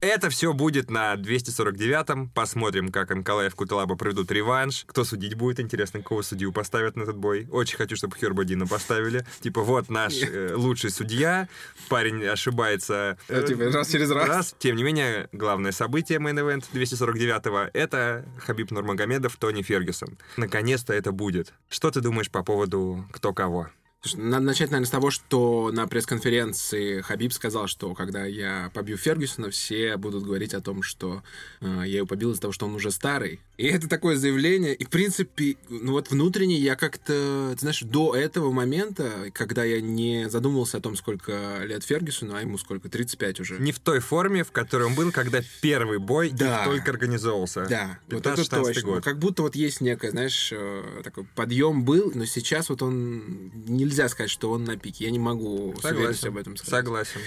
Это 0.00 0.30
все 0.30 0.52
будет 0.52 0.90
на 0.90 1.14
249-м. 1.14 2.30
Посмотрим, 2.30 2.90
как 2.90 3.10
Николаев 3.14 3.54
Куталаба 3.54 3.96
проведут 3.96 4.30
реванш. 4.30 4.84
Кто 4.86 5.04
судить 5.04 5.34
будет, 5.34 5.60
интересно, 5.60 6.02
кого 6.02 6.22
судью 6.22 6.52
поставят 6.52 6.96
на 6.96 7.02
этот 7.02 7.16
бой. 7.16 7.48
Очень 7.50 7.78
хочу, 7.78 7.96
чтобы 7.96 8.16
Хербадина 8.16 8.66
поставили. 8.66 9.24
Типа, 9.40 9.62
вот 9.62 9.90
наш 9.90 10.14
э, 10.22 10.54
лучший 10.54 10.90
судья. 10.90 11.48
Парень 11.88 12.24
ошибается 12.24 13.16
э, 13.28 13.40
Ну, 13.40 13.46
типа, 13.46 13.64
раз 13.70 13.88
через 13.90 14.10
раз. 14.10 14.54
Тем 14.58 14.76
не 14.76 14.82
менее, 14.82 15.28
главное 15.32 15.72
событие 15.72 16.18
Event 16.18 16.64
249-го— 16.72 17.70
это 17.72 18.24
Хабиб 18.38 18.70
Нурмагомедов, 18.70 19.36
Тони 19.36 19.62
Фергюсон. 19.62 20.18
Наконец-то 20.36 20.92
это 20.92 21.12
будет. 21.12 21.52
Что 21.68 21.90
ты 21.90 22.00
думаешь 22.00 22.30
по 22.30 22.42
поводу 22.42 23.06
кто 23.12 23.32
кого? 23.32 23.68
Надо 24.16 24.44
начать, 24.44 24.70
наверное, 24.70 24.86
с 24.88 24.90
того, 24.90 25.10
что 25.12 25.70
на 25.72 25.86
пресс-конференции 25.86 27.00
Хабиб 27.02 27.32
сказал, 27.32 27.68
что 27.68 27.94
когда 27.94 28.24
я 28.24 28.70
побью 28.74 28.96
Фергюсона, 28.96 29.50
все 29.50 29.96
будут 29.96 30.24
говорить 30.24 30.54
о 30.54 30.60
том, 30.60 30.82
что 30.82 31.22
э, 31.60 31.66
я 31.86 31.98
его 31.98 32.06
побил 32.06 32.32
из-за 32.32 32.40
того, 32.40 32.52
что 32.52 32.66
он 32.66 32.74
уже 32.74 32.90
старый. 32.90 33.38
И 33.58 33.66
это 33.66 33.88
такое 33.88 34.16
заявление. 34.16 34.74
И, 34.74 34.84
в 34.84 34.90
принципе, 34.90 35.56
ну 35.68 35.92
вот 35.92 36.10
внутренне 36.10 36.58
я 36.58 36.74
как-то, 36.74 37.50
ты 37.54 37.60
знаешь, 37.60 37.80
до 37.82 38.16
этого 38.16 38.50
момента, 38.50 39.30
когда 39.32 39.62
я 39.62 39.80
не 39.80 40.28
задумывался 40.28 40.78
о 40.78 40.80
том, 40.80 40.96
сколько 40.96 41.60
лет 41.64 41.84
Фергюсону, 41.84 42.34
а 42.34 42.40
ему 42.40 42.58
сколько, 42.58 42.88
35 42.88 43.38
уже. 43.38 43.58
Не 43.60 43.70
в 43.70 43.78
той 43.78 44.00
форме, 44.00 44.42
в 44.42 44.50
которой 44.50 44.88
он 44.88 44.96
был, 44.96 45.12
когда 45.12 45.42
первый 45.60 45.98
бой 45.98 46.30
Да. 46.30 46.64
только 46.64 46.90
организовался. 46.90 47.66
Да, 47.68 47.98
вот 48.10 48.26
это 48.26 48.40
15-16 48.42 48.62
точно. 48.64 48.82
год. 48.82 49.04
Как 49.04 49.20
будто 49.20 49.42
вот 49.42 49.54
есть 49.54 49.80
некое, 49.80 50.10
знаешь, 50.10 50.50
э, 50.52 51.02
такой 51.04 51.24
подъем 51.36 51.84
был, 51.84 52.10
но 52.16 52.24
сейчас 52.24 52.68
вот 52.68 52.82
он 52.82 53.52
нельзя 53.92 54.08
сказать, 54.08 54.30
что 54.30 54.50
он 54.50 54.64
на 54.64 54.76
пике. 54.76 55.04
Я 55.04 55.10
не 55.10 55.18
могу 55.18 55.74
с 55.80 55.84
уверенностью 55.84 56.28
об 56.28 56.38
этом 56.38 56.56
сказать. 56.56 56.84
Согласен. 56.84 57.20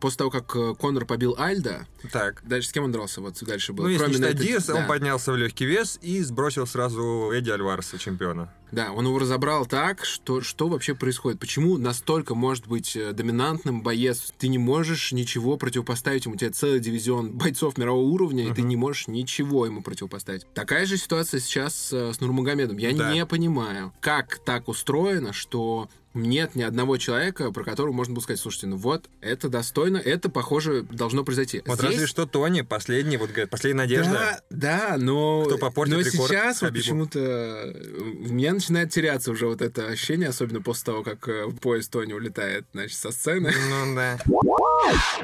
После 0.00 0.18
того, 0.18 0.30
как 0.30 0.54
э, 0.54 0.74
Конор 0.78 1.06
побил 1.06 1.34
Альда, 1.38 1.86
Так. 2.12 2.42
дальше 2.46 2.68
с 2.68 2.72
кем 2.72 2.84
он 2.84 2.92
дрался? 2.92 3.20
Вот 3.20 3.36
дальше 3.42 3.72
был. 3.72 3.84
Ну, 3.84 3.90
если 3.90 4.04
Кроме 4.04 4.14
считать 4.16 4.36
Диаса, 4.36 4.72
да. 4.74 4.80
он 4.80 4.86
поднялся 4.86 5.32
в 5.32 5.36
легкий 5.36 5.66
вес 5.66 5.98
и 6.02 6.22
сбросил 6.22 6.66
сразу 6.68 7.30
Эдди 7.32 7.50
Альвареса, 7.50 7.98
чемпиона. 7.98 8.52
Да, 8.72 8.92
он 8.92 9.06
его 9.06 9.18
разобрал 9.18 9.66
так, 9.66 10.04
что, 10.04 10.40
что 10.40 10.68
вообще 10.68 10.94
происходит. 10.94 11.40
Почему 11.40 11.78
настолько 11.78 12.34
может 12.34 12.66
быть 12.66 12.96
э, 12.96 13.12
доминантным 13.12 13.82
боец? 13.82 14.32
Ты 14.38 14.48
не 14.48 14.58
можешь 14.58 15.12
ничего 15.12 15.56
противопоставить 15.56 16.24
ему. 16.26 16.34
У 16.34 16.38
тебя 16.38 16.50
целый 16.50 16.80
дивизион 16.80 17.32
бойцов 17.32 17.78
мирового 17.78 18.04
уровня, 18.06 18.48
и 18.48 18.52
ты 18.52 18.62
не 18.62 18.76
можешь 18.76 19.08
ничего 19.08 19.66
ему 19.66 19.82
противопоставить. 19.82 20.46
Такая 20.54 20.86
же 20.86 20.96
ситуация 20.96 21.40
сейчас 21.40 21.92
э, 21.92 22.12
с 22.12 22.20
Нурмагомедом. 22.20 22.76
Я 22.78 22.92
Да. 22.94 23.12
не 23.12 23.24
понимаю, 23.26 23.92
как 24.00 24.38
так 24.44 24.68
устроено, 24.68 25.32
что 25.32 25.88
нет 26.14 26.54
ни 26.56 26.62
одного 26.62 26.96
человека, 26.96 27.52
про 27.52 27.62
которого 27.64 27.92
можно 27.92 28.14
было 28.14 28.22
сказать, 28.22 28.40
слушайте, 28.40 28.66
ну 28.66 28.76
вот, 28.76 29.08
это 29.20 29.48
достойно, 29.48 29.98
это, 29.98 30.28
похоже, 30.28 30.82
должно 30.82 31.22
произойти. 31.22 31.62
Вот 31.66 31.78
Здесь- 31.78 31.90
разве 31.92 32.06
что 32.06 32.26
Тони, 32.26 32.62
последний, 32.62 33.16
вот 33.18 33.30
говорят, 33.30 33.50
последняя 33.50 33.82
надежда. 33.82 34.40
Да, 34.50 34.88
да, 34.88 34.96
но... 34.98 35.44
Кто 35.44 35.58
попортит 35.58 35.94
но 35.94 36.00
рекорд 36.00 36.30
сейчас 36.30 36.60
вот 36.62 36.68
Хабибу? 36.68 36.82
почему-то 36.82 37.18
э, 37.20 38.00
у 38.00 38.32
меня 38.32 38.52
начинает 38.58 38.90
теряться 38.90 39.30
уже 39.32 39.46
вот 39.46 39.62
это 39.62 39.86
ощущение, 39.88 40.28
особенно 40.28 40.60
после 40.62 40.84
того, 40.86 41.02
как 41.02 41.26
э, 41.28 41.48
поезд 41.60 41.90
Тони 41.90 42.12
улетает, 42.12 42.64
значит, 42.72 42.98
со 42.98 43.10
сцены. 43.10 43.52
Ну 43.70 43.94
да. 43.94 44.18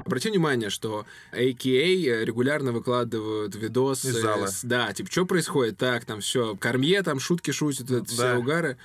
Обрати 0.05 0.31
внимание, 0.31 0.71
что 0.71 1.07
AKA 1.33 2.25
регулярно 2.25 2.73
выкладывают 2.73 3.55
видосы. 3.55 4.09
Из 4.09 4.21
зала. 4.21 4.47
с- 4.47 4.65
да, 4.65 4.93
типа, 4.93 5.11
что 5.11 5.27
происходит? 5.27 5.79
Так, 5.79 6.05
там 6.05 6.21
все, 6.21 6.57
Кормье 6.57 7.03
там 7.03 7.21
шутки 7.21 7.51
шутит, 7.51 7.91
это 7.91 8.05
все 8.05 8.33
Да. 8.35 8.39
угары. 8.39 8.77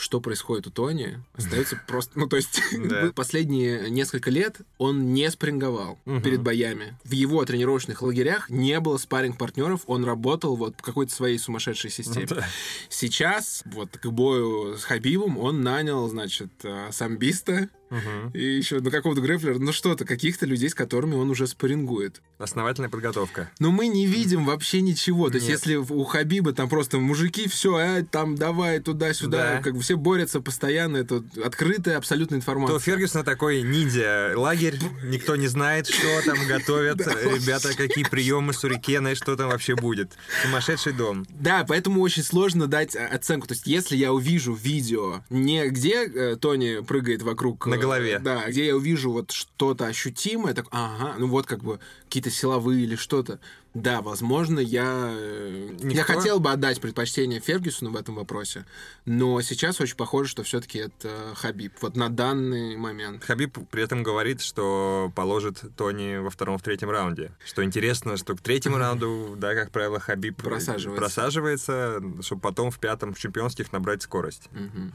Что 0.00 0.20
происходит 0.20 0.66
у 0.66 0.70
Тони? 0.70 1.20
Остается 1.34 1.80
просто... 1.86 2.18
Ну, 2.18 2.26
то 2.26 2.36
есть, 2.36 2.60
последние 3.14 3.90
несколько 3.90 4.30
лет 4.30 4.58
он 4.78 5.12
не 5.12 5.30
спарринговал 5.30 5.98
Мгм. 6.04 6.22
перед 6.22 6.42
боями. 6.42 6.98
В 7.04 7.12
его 7.12 7.44
тренировочных 7.44 8.02
лагерях 8.02 8.50
не 8.50 8.78
было 8.80 8.96
спарринг-партнеров, 8.98 9.82
он 9.86 10.04
работал 10.04 10.56
вот 10.56 10.76
по 10.76 10.82
какой-то 10.82 11.14
своей 11.14 11.38
сумасшедшей 11.38 11.90
системе. 11.90 12.26
Да. 12.26 12.46
Сейчас, 12.88 13.62
вот 13.66 13.96
к 13.98 14.06
бою 14.06 14.76
с 14.76 14.84
Хабибом, 14.84 15.38
он 15.38 15.62
нанял, 15.62 16.08
значит, 16.08 16.50
э, 16.64 16.88
самбиста 16.92 17.68
Мгм. 17.90 18.30
и 18.34 18.42
еще 18.56 18.80
ну, 18.80 18.90
какого-то 18.90 19.20
грефлера, 19.20 19.58
ну 19.58 19.72
что-то, 19.72 20.04
каких-то 20.04 20.46
людей, 20.46 20.68
с 20.68 20.74
которыми 20.74 21.14
он 21.14 21.30
уже 21.30 21.46
спаррингует. 21.46 22.22
Основательная 22.38 22.90
подготовка. 22.90 23.50
Но 23.58 23.70
мы 23.70 23.86
не 23.88 24.06
видим 24.06 24.44
вообще 24.44 24.80
ничего. 24.80 25.28
То 25.28 25.36
есть, 25.36 25.48
Нет. 25.48 25.58
если 25.58 25.76
у 25.76 26.04
Хабиба 26.04 26.52
там 26.52 26.68
просто 26.68 26.98
мужики, 26.98 27.48
все, 27.48 27.76
а, 27.76 28.02
там 28.02 28.34
давай 28.36 28.80
туда-сюда, 28.80 29.56
Да. 29.56 29.62
как 29.62 29.74
бы 29.74 29.80
все 29.80 29.96
борются 29.96 30.40
постоянно, 30.40 30.96
это 30.96 31.22
открытая 31.44 31.98
абсолютная 31.98 32.38
информация. 32.38 32.78
То 32.78 32.80
Фергюсона 32.80 33.24
такой 33.24 33.62
ниндзя 33.62 34.32
лагерь, 34.34 34.78
никто 35.04 35.36
не 35.36 35.48
знает, 35.48 35.86
что 35.86 36.22
там 36.24 36.36
готовят, 36.46 36.98
ребята, 37.06 37.76
какие 37.76 38.04
приемы 38.04 38.52
сурикены, 38.52 39.14
что 39.14 39.36
там 39.36 39.50
вообще 39.50 39.74
будет. 39.74 40.12
Сумасшедший 40.42 40.92
дом. 40.92 41.26
Да, 41.30 41.64
поэтому 41.66 42.00
очень 42.00 42.22
сложно 42.22 42.66
дать 42.66 42.96
а, 42.96 43.06
оценку. 43.06 43.46
То 43.46 43.54
есть, 43.54 43.66
если 43.66 43.96
я 43.96 44.12
увижу 44.12 44.54
видео 44.54 45.22
не 45.30 45.68
где 45.68 46.06
э, 46.06 46.36
Тони 46.36 46.82
прыгает 46.82 47.22
вокруг... 47.22 47.66
На 47.74 47.78
э, 47.78 47.82
голове. 47.82 48.18
Да, 48.18 48.48
где 48.48 48.66
я 48.66 48.76
увижу 48.76 49.10
вот 49.12 49.30
что-то 49.30 49.86
ощутимое, 49.86 50.54
так, 50.54 50.66
ага, 50.70 51.14
ну 51.18 51.26
вот 51.28 51.46
как 51.46 51.62
бы 51.62 51.80
какие-то 52.04 52.30
силовые 52.30 52.82
или 52.84 52.96
что-то. 52.96 53.40
Да, 53.74 54.02
возможно, 54.02 54.60
я... 54.60 55.10
э, 55.12 55.70
Никто? 55.82 55.88
Я 55.88 56.04
хотел 56.04 56.38
бы 56.38 56.52
отдать 56.52 56.80
предпочтение 56.80 57.40
Фергюсону 57.40 57.90
в 57.90 57.96
этом 57.96 58.14
вопросе, 58.14 58.66
но 59.04 59.40
сейчас 59.42 59.80
очень 59.80 59.96
похоже, 59.96 60.30
что 60.30 60.44
все-таки 60.44 60.78
это 60.78 61.32
Хабиб. 61.34 61.72
Вот 61.80 61.96
на 61.96 62.08
данный 62.08 62.76
момент. 62.76 63.24
Хабиб 63.24 63.58
при 63.72 63.82
этом 63.82 64.04
говорит, 64.04 64.42
что 64.42 65.10
положит 65.16 65.60
Тони 65.76 66.18
во 66.18 66.30
втором, 66.30 66.56
в 66.58 66.62
третьем 66.62 66.88
раунде. 66.90 67.32
Что 67.44 67.64
интересно, 67.64 68.16
что 68.16 68.36
к 68.36 68.40
третьему 68.40 68.78
раунду, 68.78 69.34
да, 69.38 69.54
как 69.56 69.72
правило, 69.72 69.98
Хабиб 69.98 70.36
Просаживается. 70.36 71.00
просаживается, 71.00 72.02
чтобы 72.20 72.42
потом 72.42 72.70
в 72.70 72.78
пятом 72.78 73.12
в 73.12 73.18
чемпионских 73.18 73.72
набрать 73.72 74.02
скорость. 74.02 74.48
Мгм. 74.52 74.92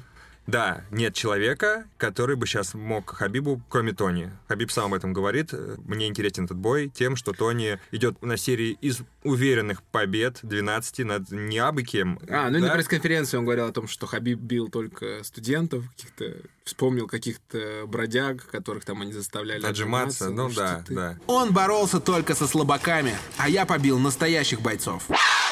Да, 0.47 0.83
нет 0.89 1.13
человека, 1.13 1.85
который 1.97 2.35
бы 2.35 2.47
сейчас 2.47 2.73
мог 2.73 3.11
Хабибу, 3.11 3.61
кроме 3.69 3.93
Тони. 3.93 4.31
Хабиб 4.47 4.71
сам 4.71 4.85
об 4.85 4.93
этом 4.95 5.13
говорит. 5.13 5.53
Мне 5.85 6.07
интересен 6.07 6.45
этот 6.45 6.57
бой 6.57 6.89
тем, 6.89 7.15
что 7.15 7.33
Тони 7.33 7.79
идет 7.91 8.21
на 8.23 8.35
серии 8.35 8.77
из 8.81 9.01
уверенных 9.23 9.83
побед, 9.83 10.39
12 10.43 10.99
над 11.05 11.31
не 11.31 11.57
абы 11.59 11.83
кем. 11.83 12.19
А, 12.29 12.49
ну 12.49 12.59
Да? 12.59 12.67
на 12.67 12.73
пресс-конференции 12.73 13.37
он 13.37 13.43
говорил 13.45 13.65
о 13.65 13.71
том, 13.71 13.87
что 13.87 14.05
Хабиб 14.07 14.39
бил 14.39 14.69
только 14.69 15.23
студентов, 15.23 15.83
каких-то 15.89 16.37
вспомнил 16.63 17.07
каких-то 17.07 17.85
бродяг, 17.87 18.45
которых 18.45 18.85
там 18.85 19.01
они 19.01 19.11
заставляли 19.11 19.65
Отжиматься, 19.65 20.29
ну 20.29 20.49
что 20.51 20.59
да, 20.61 20.83
ты. 20.87 20.93
да. 20.93 21.17
Он 21.25 21.51
боролся 21.51 21.99
только 21.99 22.35
со 22.35 22.47
слабаками, 22.47 23.15
а 23.37 23.49
я 23.49 23.65
побил 23.65 23.97
настоящих 23.97 24.61
бойцов. 24.61 25.09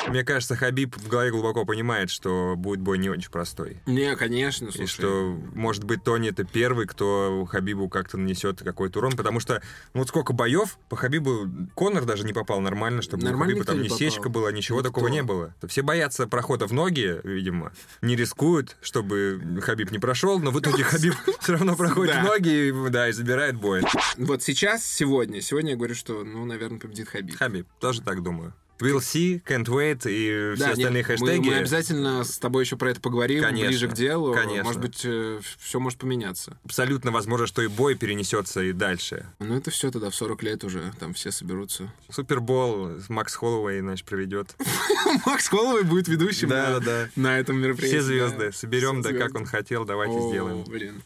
Мне 0.08 0.24
кажется, 0.24 0.56
Хабиб 0.56 0.96
в 0.96 1.08
голове 1.10 1.32
глубоко 1.32 1.66
понимает, 1.66 2.12
что 2.12 2.54
будет 2.56 2.80
бой 2.82 2.98
не 3.00 3.10
очень 3.10 3.32
простой. 3.32 3.82
Не, 3.88 4.16
конечно, 4.16 4.68
И 4.68 4.72
слушай. 4.72 4.88
что, 4.88 5.36
может 5.56 5.84
быть, 5.84 6.04
Тони 6.04 6.30
это 6.30 6.44
первый, 6.46 6.86
кто 6.86 7.46
Хабибу 7.50 7.90
как-то 7.90 8.18
нанесет 8.18 8.60
какой-то 8.64 9.00
урон, 9.00 9.14
потому 9.18 9.40
что 9.40 9.62
ну, 9.96 10.02
вот 10.02 10.10
сколько 10.10 10.34
боев 10.34 10.78
по 10.88 10.96
Хабибу 10.96 11.48
Конор 11.74 12.06
даже 12.06 12.26
не 12.26 12.32
попал 12.34 12.62
нормально, 12.62 13.02
чтобы 13.02 13.24
Нормально 13.24 13.57
никто 13.58 13.74
там 13.74 13.82
не 13.82 13.90
ни 13.90 13.94
сечка 13.94 14.30
была, 14.30 14.52
ничего 14.52 14.80
Никто. 14.80 14.90
такого 14.90 15.08
не 15.08 15.24
было. 15.24 15.54
Все 15.68 15.82
боятся 15.82 16.28
прохода 16.28 16.68
в 16.68 16.74
ноги, 16.74 17.20
видимо, 17.24 17.72
не 18.02 18.16
рискуют, 18.16 18.78
чтобы 18.82 19.42
Хабиб 19.62 19.92
не 19.92 20.00
прошел, 20.00 20.40
но 20.40 20.52
в 20.52 20.60
итоге 20.60 20.84
Хабиб 20.84 21.14
все 21.40 21.54
равно 21.54 21.76
проходит 21.76 22.16
в 22.16 22.24
ноги 22.24 22.74
да, 22.90 23.10
и 23.10 23.12
забирает 23.12 23.56
бой. 23.56 23.84
Вот 24.18 24.44
сейчас, 24.44 24.86
сегодня, 24.86 25.42
сегодня 25.42 25.72
я 25.72 25.78
говорю, 25.78 25.96
что, 25.96 26.24
ну, 26.24 26.46
наверное, 26.46 26.80
победит 26.80 27.10
Хабиб. 27.10 27.38
Хабиб, 27.38 27.68
тоже 27.80 28.02
так 28.02 28.24
думаю. 28.24 28.54
We'll 28.80 29.00
see, 29.00 29.42
can't 29.44 29.66
wait 29.66 30.08
и 30.10 30.54
все 30.56 30.64
Да, 30.66 30.72
остальные 30.72 31.04
нет, 31.04 31.10
мы- 31.10 31.16
хэштеги. 31.18 31.50
Мы, 31.50 31.56
обязательно 31.56 32.24
с 32.24 32.38
тобой 32.38 32.64
еще 32.64 32.76
про 32.78 32.92
это 32.92 33.02
поговорим, 33.02 33.42
Конечно, 33.42 33.68
ближе 33.70 33.88
к 33.88 33.94
делу. 33.94 34.34
конечно. 34.34 34.64
Может 34.64 34.82
быть, 34.82 34.98
все 34.98 35.80
может 35.80 35.98
поменяться. 35.98 36.58
Абсолютно 36.64 37.12
возможно, 37.12 37.48
что 37.48 37.62
и 37.64 37.68
бой 37.68 37.96
перенесется 37.96 38.62
и 38.62 38.74
дальше. 38.74 39.26
Ну, 39.40 39.56
это 39.58 39.72
все 39.72 39.90
тогда 39.90 40.10
в 40.12 40.16
40 40.16 40.44
лет 40.44 40.64
уже, 40.64 40.92
там 41.00 41.14
все 41.16 41.32
соберутся. 41.32 41.92
Супербол 42.12 42.92
Макс 43.10 43.34
Холлоуэй, 43.36 43.80
значит, 43.82 44.06
проведет. 44.06 44.56
Макс 45.26 45.48
Холловой 45.48 45.84
будет 45.84 46.08
ведущим 46.08 46.50
Да, 46.50 46.70
на, 46.72 46.80
да, 46.80 46.86
да. 46.86 47.10
на 47.16 47.40
этом 47.40 47.58
мероприятии. 47.60 47.98
Все 47.98 48.02
звезды. 48.04 48.46
да. 48.48 48.52
Соберем, 48.52 49.02
Все 49.02 49.12
да, 49.14 49.18
как 49.20 49.30
звезды. 49.32 49.38
он 49.40 49.46
хотел, 49.46 49.86
давайте 49.86 50.16
О, 50.18 50.30
сделаем. 50.30 50.64
блин. 50.66 51.02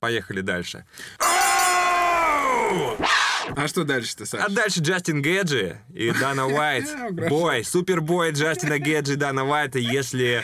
Поехали 0.00 0.40
дальше. 0.40 0.84
А 3.56 3.68
что 3.68 3.84
дальше-то, 3.84 4.24
А 4.24 4.26
Саш? 4.26 4.52
дальше 4.52 4.80
Джастин 4.80 5.22
Геджи 5.22 5.78
и 5.94 6.10
Дана 6.12 6.46
Уайт. 6.46 6.88
Бой, 7.28 7.64
супербой 7.64 8.32
Джастина 8.32 8.78
Геджи 8.78 9.14
и 9.14 9.16
Дана 9.16 9.44
Уайта, 9.44 9.78
если... 9.78 10.42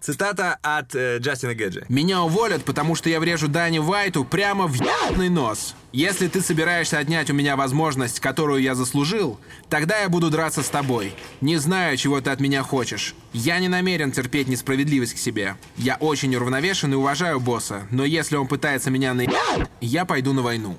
Цитата 0.00 0.58
от 0.62 0.94
э, 0.94 1.18
Джастина 1.18 1.54
Геджи. 1.54 1.84
Меня 1.88 2.22
уволят, 2.22 2.64
потому 2.64 2.94
что 2.94 3.10
я 3.10 3.18
врежу 3.18 3.48
Дани 3.48 3.80
Вайту 3.80 4.24
прямо 4.24 4.68
в 4.68 4.74
ебаный 4.74 5.28
нос. 5.28 5.74
Если 5.92 6.28
ты 6.28 6.40
собираешься 6.40 6.98
отнять 6.98 7.30
у 7.30 7.34
меня 7.34 7.56
возможность, 7.56 8.20
которую 8.20 8.62
я 8.62 8.76
заслужил, 8.76 9.40
тогда 9.68 9.98
я 10.00 10.08
буду 10.08 10.30
драться 10.30 10.62
с 10.62 10.68
тобой. 10.68 11.14
Не 11.40 11.56
знаю, 11.56 11.96
чего 11.96 12.20
ты 12.20 12.30
от 12.30 12.38
меня 12.38 12.62
хочешь. 12.62 13.14
Я 13.32 13.58
не 13.58 13.68
намерен 13.68 14.12
терпеть 14.12 14.46
несправедливость 14.46 15.14
к 15.14 15.18
себе. 15.18 15.56
Я 15.76 15.96
очень 15.96 16.34
уравновешен 16.36 16.92
и 16.92 16.96
уважаю 16.96 17.40
босса, 17.40 17.88
но 17.90 18.04
если 18.04 18.36
он 18.36 18.46
пытается 18.46 18.90
меня 18.90 19.14
на 19.14 19.24
я 19.80 20.04
пойду 20.04 20.32
на 20.32 20.42
войну. 20.42 20.78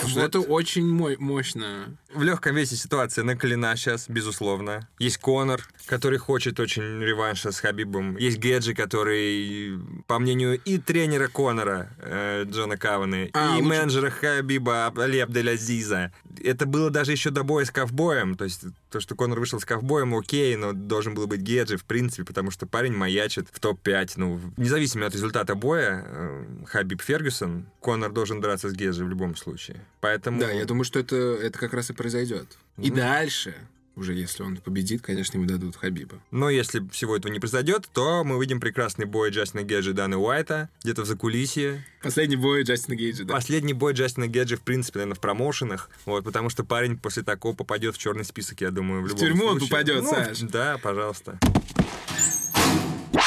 Слушай, 0.00 0.24
Это 0.24 0.40
очень 0.40 0.86
мо- 0.86 1.16
мощно. 1.18 1.96
В 2.16 2.22
легком 2.22 2.56
весе 2.56 2.76
ситуация 2.76 3.24
накалена 3.24 3.76
сейчас, 3.76 4.08
безусловно. 4.08 4.88
Есть 4.98 5.18
Конор, 5.18 5.60
который 5.84 6.16
хочет 6.18 6.58
очень 6.58 6.98
реванша 7.02 7.52
с 7.52 7.60
Хабибом. 7.60 8.16
Есть 8.16 8.38
Геджи, 8.38 8.72
который, 8.72 9.78
по 10.06 10.18
мнению 10.18 10.58
и 10.64 10.78
тренера 10.78 11.28
Конора, 11.28 11.90
э, 12.00 12.44
Джона 12.46 12.78
Каваны, 12.78 13.28
А, 13.34 13.50
и 13.58 13.62
лучше- 13.62 13.68
менеджера 13.68 14.08
Хабиба 14.10 14.86
Али 14.96 15.18
Абделязиза. 15.18 16.10
Это 16.42 16.64
было 16.64 16.88
даже 16.88 17.12
еще 17.12 17.28
до 17.28 17.42
боя 17.44 17.66
с 17.66 17.70
ковбоем. 17.70 18.34
То 18.34 18.44
есть 18.44 18.62
то, 18.88 18.98
что 19.00 19.14
Конор 19.14 19.38
вышел 19.38 19.60
с 19.60 19.66
ковбоем, 19.66 20.14
окей, 20.14 20.56
но 20.56 20.72
должен 20.72 21.14
был 21.14 21.26
быть 21.26 21.40
Геджи, 21.40 21.76
в 21.76 21.84
принципе, 21.84 22.24
потому 22.24 22.50
что 22.50 22.66
парень 22.66 22.94
маячит 22.94 23.48
в 23.52 23.60
топ-5. 23.60 24.12
Ну, 24.16 24.40
независимо 24.56 25.04
от 25.04 25.12
результата 25.14 25.54
боя, 25.54 26.02
э, 26.06 26.44
Хабиб 26.66 27.02
Фергюсон, 27.02 27.66
Конор 27.80 28.10
должен 28.10 28.40
драться 28.40 28.70
с 28.70 28.72
Геджи 28.72 29.04
в 29.04 29.08
любом 29.08 29.36
случае. 29.36 29.84
Поэтому... 30.00 30.40
Да, 30.40 30.50
я 30.50 30.64
думаю, 30.64 30.84
что 30.84 30.98
это, 30.98 31.16
это 31.16 31.58
как 31.58 31.74
раз 31.74 31.90
и 31.90 31.92
произойдет. 32.06 32.46
И 32.78 32.90
дальше, 32.90 33.54
уже 33.96 34.14
если 34.14 34.42
он 34.44 34.58
победит, 34.58 35.02
конечно, 35.02 35.38
ему 35.38 35.46
дадут 35.46 35.74
Хабиба. 35.76 36.20
Но 36.30 36.48
если 36.50 36.86
всего 36.90 37.16
этого 37.16 37.32
не 37.32 37.40
произойдет, 37.40 37.88
то 37.92 38.22
мы 38.22 38.36
увидим 38.36 38.60
прекрасный 38.60 39.06
бой 39.06 39.30
Джастина 39.30 39.62
Геджи 39.64 39.90
и 39.90 39.92
Даны 39.92 40.16
Уайта 40.16 40.68
где-то 40.84 41.02
в 41.02 41.06
закулисье. 41.06 41.84
Последний 42.02 42.36
бой 42.36 42.62
Джастина 42.62 42.94
Гейджа, 42.94 43.24
да. 43.24 43.34
Последний 43.34 43.72
бой 43.72 43.92
Джастина 43.94 44.28
Геджи, 44.28 44.56
в 44.56 44.62
принципе, 44.62 45.00
наверное, 45.00 45.16
в 45.16 45.20
промоушенах. 45.20 45.90
Вот, 46.04 46.22
потому 46.24 46.48
что 46.50 46.62
парень 46.62 46.96
после 46.98 47.22
такого 47.24 47.56
попадет 47.56 47.96
в 47.96 47.98
черный 47.98 48.24
список, 48.24 48.60
я 48.60 48.70
думаю, 48.70 49.02
в 49.02 49.06
любом 49.06 49.18
тюрьму 49.20 49.44
он 49.46 49.58
случае. 49.58 49.68
попадет, 49.70 50.02
Ну, 50.04 50.10
Саш. 50.10 50.38
Да, 50.42 50.78
пожалуйста. 50.78 51.40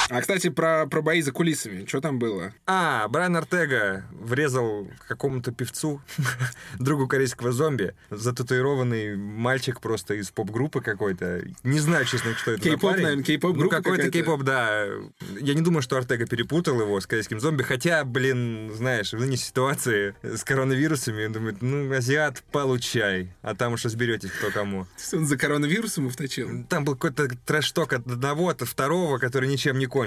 А, 0.09 0.21
кстати, 0.21 0.49
про, 0.49 0.87
про 0.87 1.01
бои 1.01 1.21
за 1.21 1.31
кулисами. 1.31 1.85
Что 1.85 2.01
там 2.01 2.17
было? 2.17 2.53
А, 2.65 3.07
Брайан 3.07 3.35
Артега 3.35 4.05
врезал 4.11 4.87
какому-то 5.07 5.51
певцу, 5.51 6.01
другу 6.79 7.07
корейского 7.07 7.51
зомби, 7.51 7.93
зататуированный 8.09 9.15
мальчик 9.15 9.79
просто 9.81 10.15
из 10.15 10.31
поп-группы 10.31 10.81
какой-то. 10.81 11.43
Не 11.63 11.79
знаю, 11.79 12.05
честно, 12.05 12.33
что 12.35 12.51
это 12.51 12.63
Кей-поп, 12.63 12.95
наверное, 12.97 13.23
кей-поп-группа 13.23 13.75
Ну, 13.75 13.83
какой-то 13.83 14.09
кей-поп, 14.09 14.41
да. 14.43 14.85
Я 15.39 15.53
не 15.53 15.61
думаю, 15.61 15.81
что 15.81 15.97
Артега 15.97 16.25
перепутал 16.25 16.81
его 16.81 16.99
с 16.99 17.05
корейским 17.05 17.39
зомби, 17.39 17.61
хотя, 17.63 18.03
блин, 18.03 18.71
знаешь, 18.73 19.13
в 19.13 19.19
нынешней 19.19 19.45
ситуации 19.45 20.15
с 20.23 20.43
коронавирусами, 20.43 21.27
он 21.27 21.33
думает, 21.33 21.61
ну, 21.61 21.93
азиат, 21.93 22.43
получай, 22.51 23.33
а 23.43 23.53
там 23.53 23.73
уж 23.73 23.85
разберетесь, 23.85 24.31
кто 24.31 24.49
кому. 24.49 24.87
Он 25.13 25.25
за 25.25 25.37
коронавирусом 25.37 26.05
его 26.05 26.13
вточил? 26.13 26.65
Там 26.67 26.83
был 26.83 26.95
какой-то 26.95 27.27
трэш-ток 27.45 27.93
от 27.93 28.07
одного, 28.07 28.49
от 28.49 28.61
второго, 28.61 29.19
который 29.19 29.47
ничем 29.49 29.77
не 29.77 29.85
кончился. 29.85 29.98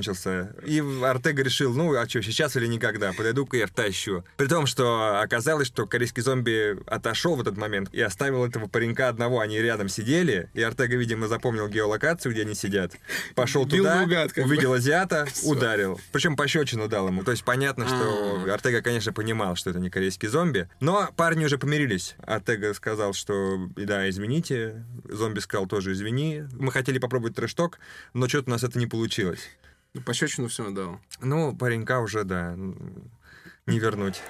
И 0.67 0.83
Артега 1.03 1.43
решил, 1.43 1.73
ну, 1.75 1.95
а 1.97 2.09
что, 2.09 2.23
сейчас 2.23 2.57
или 2.57 2.67
никогда, 2.67 3.13
подойду-ка 3.13 3.57
я 3.57 3.67
втащу. 3.67 4.25
При 4.37 4.47
том, 4.47 4.67
что 4.67 5.21
оказалось, 5.21 5.67
что 5.69 5.87
корейский 5.87 6.23
зомби 6.23 6.79
отошел 6.87 7.37
в 7.37 7.41
этот 7.41 7.57
момент 7.57 7.89
и 7.93 8.01
оставил 8.01 8.45
этого 8.45 8.67
паренька 8.69 9.09
одного. 9.09 9.41
Они 9.41 9.59
рядом 9.59 9.89
сидели, 9.89 10.49
и 10.55 10.63
Артега, 10.63 10.97
видимо, 10.97 11.29
запомнил 11.29 11.69
геолокацию, 11.69 12.33
где 12.33 12.43
они 12.43 12.55
сидят. 12.55 12.93
Пошел 13.35 13.65
Бил 13.65 13.79
туда, 13.79 13.97
наугад, 14.01 14.33
как 14.33 14.45
бы. 14.45 14.51
увидел 14.51 14.73
азиата, 14.73 15.27
Всё. 15.33 15.51
ударил. 15.51 16.01
Причем 16.13 16.37
пощечину 16.37 16.89
дал 16.89 17.09
ему. 17.09 17.23
То 17.25 17.31
есть 17.33 17.45
понятно, 17.45 17.87
что 17.87 18.45
А. 18.47 18.53
Артега, 18.55 18.83
конечно, 18.83 19.13
понимал, 19.13 19.57
что 19.57 19.71
это 19.71 19.79
не 19.79 19.91
корейский 19.91 20.29
зомби. 20.29 20.69
Но 20.81 21.11
парни 21.17 21.45
уже 21.45 21.59
помирились. 21.59 22.15
Артега 22.27 22.75
сказал, 22.75 23.13
что 23.15 23.69
да, 23.77 24.09
извините. 24.09 24.85
Зомби 25.09 25.41
сказал 25.41 25.67
тоже 25.67 25.93
извини. 25.93 26.45
Мы 26.59 26.71
хотели 26.73 26.99
попробовать 26.99 27.35
трэш-ток, 27.37 27.79
но 28.15 28.29
что-то 28.29 28.49
у 28.49 28.51
нас 28.51 28.63
это 28.63 28.79
не 28.79 28.87
получилось. 28.87 29.49
Ну, 29.95 30.01
пощечину 30.01 30.49
все 30.49 30.71
дал. 30.71 31.01
Ну, 31.21 31.55
паренька 31.55 32.01
уже, 32.01 32.25
да, 32.25 32.57
не 33.67 33.79
вернуть. 33.79 34.23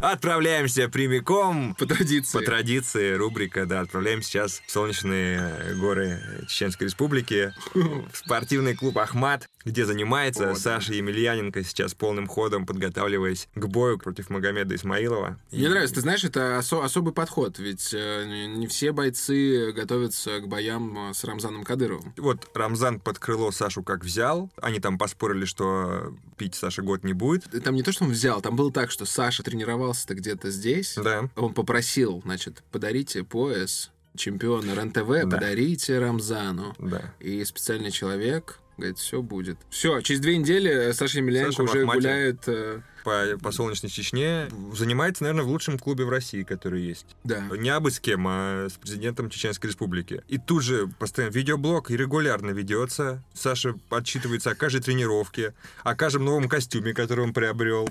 Отправляемся 0.00 0.88
прямиком 0.88 1.74
По 1.74 1.86
традиции. 1.86 2.38
по 2.38 2.44
традиции, 2.44 3.14
рубрика, 3.14 3.66
да, 3.66 3.80
отправляемся 3.80 4.28
сейчас 4.28 4.62
в 4.66 4.70
солнечные 4.70 5.74
горы 5.74 6.20
Чеченской 6.46 6.86
Республики, 6.86 7.52
в 7.74 8.16
спортивный 8.16 8.76
клуб 8.76 8.98
«Ахмат», 8.98 9.48
где 9.68 9.84
занимается 9.86 10.46
да. 10.46 10.54
Саша 10.54 10.94
Емельяненко 10.94 11.62
сейчас 11.64 11.94
полным 11.94 12.26
ходом, 12.26 12.66
подготавливаясь 12.66 13.48
к 13.54 13.66
бою 13.66 13.98
против 13.98 14.30
Магомеда 14.30 14.74
Исмаилова. 14.74 15.38
Мне 15.52 15.66
И- 15.66 15.68
нравится, 15.68 15.94
ты 15.96 16.00
знаешь, 16.00 16.24
это 16.24 16.58
осо- 16.58 16.82
особый 16.84 17.12
подход, 17.12 17.58
ведь 17.58 17.90
э, 17.92 18.24
не- 18.56 18.66
все 18.66 18.92
бойцы 18.92 19.72
готовятся 19.72 20.40
к 20.40 20.48
боям 20.48 21.10
э, 21.10 21.14
с 21.14 21.24
Рамзаном 21.24 21.64
Кадыровым. 21.64 22.12
Вот 22.16 22.48
Рамзан 22.54 23.00
под 23.00 23.18
крыло 23.18 23.50
Сашу 23.50 23.82
как 23.82 24.04
взял, 24.04 24.50
они 24.60 24.80
там 24.80 24.98
поспорили, 24.98 25.44
что 25.44 26.14
пить 26.36 26.54
Саша 26.54 26.82
год 26.82 27.04
не 27.04 27.12
будет. 27.12 27.52
И 27.54 27.60
Там 27.60 27.74
не 27.74 27.82
то, 27.82 27.92
что 27.92 28.04
он 28.04 28.10
взял, 28.10 28.40
там 28.40 28.56
было 28.56 28.72
так, 28.72 28.90
что 28.90 29.04
Саша 29.04 29.42
тренировался-то 29.42 30.14
где-то 30.14 30.50
здесь. 30.50 30.94
Да. 30.96 31.28
Он 31.36 31.52
попросил, 31.54 32.20
значит, 32.24 32.62
подарите 32.70 33.24
пояс 33.24 33.90
чемпиона 34.16 34.72
РЕН-ТВ, 34.74 35.08
Да. 35.08 35.36
подарите 35.36 35.98
Рамзану. 35.98 36.74
Да. 36.78 37.12
И 37.20 37.44
специальный 37.44 37.90
человек 37.90 38.58
говорит, 38.78 38.98
все 38.98 39.22
будет. 39.22 39.58
Все, 39.70 40.00
через 40.00 40.20
две 40.20 40.36
недели 40.38 40.92
Саша 40.92 41.18
Емельяненко 41.18 41.52
Саша 41.52 41.62
уже 41.70 41.80
Ахмате. 41.82 41.98
гуляет... 42.00 42.48
э, 42.48 42.80
По, 43.08 43.38
по 43.42 43.52
солнечной 43.52 43.90
Чечне 43.90 44.50
занимается, 44.74 45.22
наверное, 45.22 45.44
в 45.44 45.48
лучшем 45.48 45.78
клубе 45.78 46.04
в 46.04 46.10
России, 46.10 46.42
который 46.42 46.82
есть. 46.82 47.06
да. 47.24 47.42
Не 47.56 47.70
абы 47.70 47.90
с 47.90 48.00
кем, 48.00 48.26
а 48.28 48.66
с 48.68 48.74
президентом 48.74 49.30
Чеченской 49.30 49.70
Республики. 49.70 50.22
И 50.28 50.36
тут 50.36 50.62
же 50.62 50.88
постоянно 50.98 51.32
видеоблог 51.32 51.90
и 51.90 51.96
регулярно 51.96 52.50
ведется. 52.50 53.24
Саша 53.32 53.74
отчитывается 53.88 54.50
о 54.50 54.54
каждой 54.54 54.82
тренировке, 54.82 55.54
о 55.84 55.94
каждом 55.94 56.26
новом 56.26 56.50
костюме, 56.50 56.92
который 56.92 57.24
он 57.24 57.32
приобрел. 57.32 57.88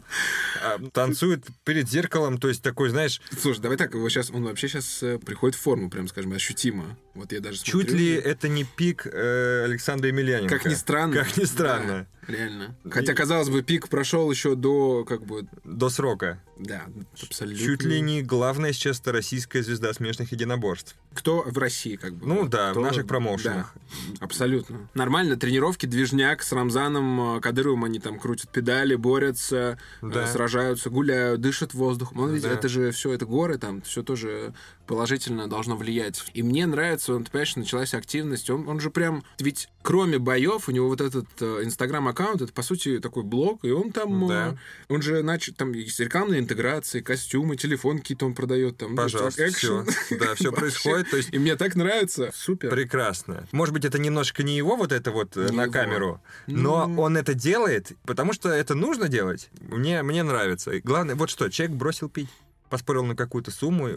А, 0.63 0.77
Танцует 0.93 1.45
перед 1.63 1.89
зеркалом, 1.89 2.37
то 2.37 2.47
есть 2.47 2.61
такой, 2.61 2.89
знаешь, 2.89 3.19
Слушай, 3.41 3.61
давай 3.61 3.77
так, 3.77 3.95
его 3.95 4.07
сейчас, 4.09 4.29
он 4.29 4.43
вообще 4.43 4.67
сейчас 4.67 5.03
приходит 5.25 5.55
в 5.55 5.61
форму, 5.61 5.89
прям 5.89 6.07
скажем, 6.07 6.31
ощутимо. 6.33 6.95
Вот 7.15 7.31
я 7.31 7.39
даже 7.39 7.57
чуть 7.57 7.89
смотрю, 7.89 7.97
ли 7.97 8.13
это 8.13 8.47
не 8.47 8.63
пик 8.65 9.07
э, 9.11 9.63
Александра 9.65 10.07
Емельяненко. 10.09 10.55
Как 10.55 10.67
ни 10.67 10.75
странно. 10.75 11.13
Как 11.15 11.35
ни 11.37 11.45
странно. 11.45 12.05
Да, 12.27 12.33
реально. 12.33 12.75
Хотя, 12.91 13.15
казалось 13.15 13.49
бы, 13.49 13.63
пик 13.63 13.89
прошел 13.89 14.29
еще 14.29 14.53
до 14.55 15.03
как 15.07 15.25
бы, 15.25 15.47
До 15.63 15.89
срока. 15.89 16.41
да, 16.59 16.83
абсолютно. 17.23 17.65
Чуть 17.65 17.83
ли 17.83 18.01
не 18.01 18.21
главная 18.21 18.73
сейчас 18.73 19.01
российская 19.05 19.63
звезда 19.63 19.93
смешанных 19.93 20.31
единоборств. 20.31 20.95
Кто 21.13 21.41
в 21.41 21.57
России, 21.57 21.95
как 21.95 22.13
бы. 22.15 22.27
Ну 22.27 22.47
да, 22.47 22.69
в 22.69 22.71
кто- 22.73 22.81
наших 22.81 23.07
промоушенах. 23.07 23.73
Да, 23.75 24.25
абсолютно. 24.25 24.87
Нормально, 24.93 25.35
тренировки, 25.37 25.85
движняк 25.85 26.43
с 26.43 26.51
Рамзаном 26.51 27.37
э, 27.37 27.41
Кадыровым, 27.41 27.85
они 27.85 27.99
там 27.99 28.19
крутят 28.19 28.51
педали, 28.51 28.95
борются, 28.95 29.79
э, 30.01 30.07
Да. 30.09 30.27
сражаются, 30.27 30.89
гуляют, 30.89 31.41
дышат 31.41 31.73
воздухом. 31.73 32.19
Он, 32.19 32.29
видите, 32.31 32.49
Да. 32.49 32.55
это 32.55 32.69
же 32.69 32.91
все, 32.91 33.13
это 33.13 33.25
горы, 33.25 33.57
там 33.57 33.81
все 33.81 34.03
тоже 34.03 34.53
положительно 34.85 35.47
должно 35.49 35.75
влиять. 35.75 36.23
И 36.33 36.43
мне 36.43 36.65
нравится, 36.65 37.13
он, 37.13 37.23
ты 37.25 37.31
понимаешь, 37.31 37.55
началась 37.55 37.93
активность, 37.93 38.49
он, 38.49 38.67
он 38.69 38.79
же 38.79 38.89
прям, 38.89 39.23
ведь 39.39 39.69
кроме 39.81 40.17
боев, 40.19 40.69
у 40.69 40.71
него 40.71 40.87
вот 40.87 41.01
этот 41.01 41.27
э, 41.41 41.61
инстаграм-аккаунт, 41.63 42.41
это, 42.41 42.53
по 42.53 42.61
сути, 42.61 42.99
такой 42.99 43.23
блог, 43.23 43.65
и 43.65 43.71
он 43.71 43.91
там, 43.91 44.27
Да. 44.27 44.57
он 44.89 44.96
же, 45.01 45.23
начал, 45.23 45.53
там 45.53 45.71
есть 45.73 45.99
рекламные 45.99 46.39
интеграции, 46.39 47.01
костюмы, 47.01 47.55
телефон 47.57 47.99
какие-то 47.99 48.25
он 48.25 48.33
продает, 48.33 48.77
там, 48.77 48.91
ну, 48.91 48.97
Пожалуйста, 48.97 49.47
экшен. 49.47 49.85
все. 49.85 50.17
Да, 50.17 50.35
все 50.35 50.51
происходит. 50.53 51.09
То 51.09 51.17
есть 51.17 51.33
И 51.33 51.39
мне 51.39 51.55
так 51.55 51.75
нравится. 51.75 52.31
Супер. 52.33 52.69
Прекрасно. 52.69 53.47
Может 53.51 53.73
быть, 53.73 53.85
это 53.85 53.99
немножко 53.99 54.43
не 54.43 54.55
его 54.57 54.75
вот 54.75 54.91
это 54.91 55.11
вот 55.11 55.35
э, 55.37 55.47
Не 55.49 55.55
на 55.57 55.63
его. 55.63 55.71
камеру, 55.73 56.21
но 56.47 56.87
Ну. 56.87 57.01
он 57.01 57.17
это 57.17 57.33
делает, 57.33 57.91
потому 58.05 58.33
что 58.33 58.49
это 58.49 58.75
нужно 58.75 59.07
делать. 59.09 59.49
Мне, 59.61 60.03
мне 60.03 60.23
нравится. 60.23 60.71
Главное, 60.81 61.15
вот 61.15 61.29
что, 61.29 61.49
человек 61.49 61.75
бросил 61.75 62.09
пить. 62.09 62.29
Поспорил 62.69 63.05
на 63.05 63.15
какую-то 63.15 63.51
сумму. 63.51 63.89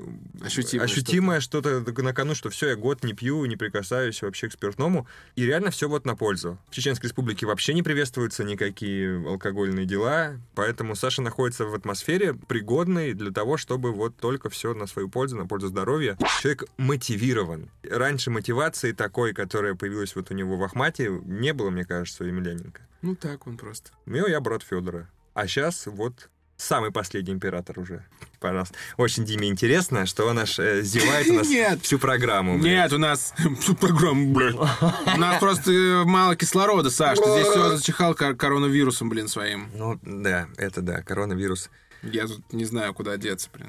Ощутимое 0.43 0.85
Ощутимое 0.85 1.41
что-то 1.41 1.81
на 1.81 2.14
кону, 2.14 2.35
что 2.35 2.51
все, 2.51 2.71
я 2.71 2.77
год 2.77 3.05
не 3.05 3.12
пью, 3.12 3.45
не 3.47 3.57
прикасаюсь 3.57 4.23
вообще 4.23 4.49
к 4.49 4.53
спиртному. 4.53 5.07
И 5.37 5.45
реально 5.45 5.71
все 5.71 5.89
вот 5.89 6.05
на 6.05 6.16
пользу. 6.16 6.59
В 6.71 6.75
Чеченской 6.75 7.09
Республике 7.09 7.47
вообще 7.47 7.75
не 7.75 7.83
приветствуются 7.83 8.45
никакие 8.45 9.27
алкогольные 9.27 9.87
дела, 9.87 10.37
поэтому 10.55 10.95
Саша 10.95 11.23
находится 11.23 11.64
в 11.66 11.75
атмосфере 11.75 12.35
пригодной 12.35 13.14
для 13.14 13.31
того, 13.31 13.57
чтобы 13.57 13.93
вот 13.93 14.16
только 14.16 14.49
все 14.51 14.75
на 14.75 14.87
свою 14.87 15.09
пользу, 15.09 15.37
на 15.37 15.47
пользу 15.47 15.68
здоровья. 15.68 16.16
Человек 16.41 16.64
мотивирован. 16.77 17.71
Раньше 17.83 18.31
мотивации 18.31 18.93
такой, 18.93 19.33
которая 19.33 19.75
появилась 19.75 20.14
вот 20.14 20.31
у 20.31 20.35
него 20.35 20.57
в 20.57 20.62
Ахмате, 20.62 21.11
не 21.25 21.53
было, 21.53 21.71
мне 21.71 21.85
кажется, 21.85 22.25
у 22.25 22.27
Емельяненко. 22.27 22.83
Ну 23.03 23.14
так 23.14 23.47
он 23.47 23.57
просто. 23.57 23.91
Ну, 24.07 24.27
я 24.27 24.41
брат 24.41 24.62
Федора. 24.62 25.09
А 25.35 25.47
сейчас 25.47 25.87
вот 25.87 26.29
самый 26.61 26.90
последний 26.92 27.32
император 27.32 27.78
уже. 27.78 28.04
Пожалуйста. 28.38 28.74
Очень 28.96 29.24
Диме 29.24 29.48
интересно, 29.48 30.06
что 30.06 30.26
он 30.26 30.38
аж 30.38 30.58
э, 30.58 30.82
зевает 30.82 31.28
у 31.28 31.34
нас 31.34 31.48
Нет. 31.50 31.82
всю 31.82 31.98
программу. 31.98 32.58
блин. 32.58 32.74
Нет, 32.74 32.92
у 32.92 32.98
нас 32.98 33.34
всю 33.61 33.74
программу, 33.74 34.32
блядь. 34.32 34.54
У 34.56 35.18
нас 35.18 35.38
просто 35.40 35.70
э, 35.72 36.04
мало 36.04 36.36
кислорода, 36.36 36.90
Саш. 36.90 37.18
Ты 37.18 37.30
здесь 37.30 37.48
все 37.48 37.76
зачихал 37.76 38.14
кор- 38.14 38.34
коронавирусом, 38.34 39.08
блин, 39.08 39.28
своим. 39.28 39.68
Ну, 39.74 39.98
да, 40.02 40.48
это 40.56 40.80
да, 40.82 41.02
коронавирус. 41.02 41.70
Я 42.03 42.26
тут 42.26 42.53
не 42.53 42.64
знаю, 42.64 42.94
куда 42.94 43.16
деться, 43.16 43.48
блин. 43.53 43.68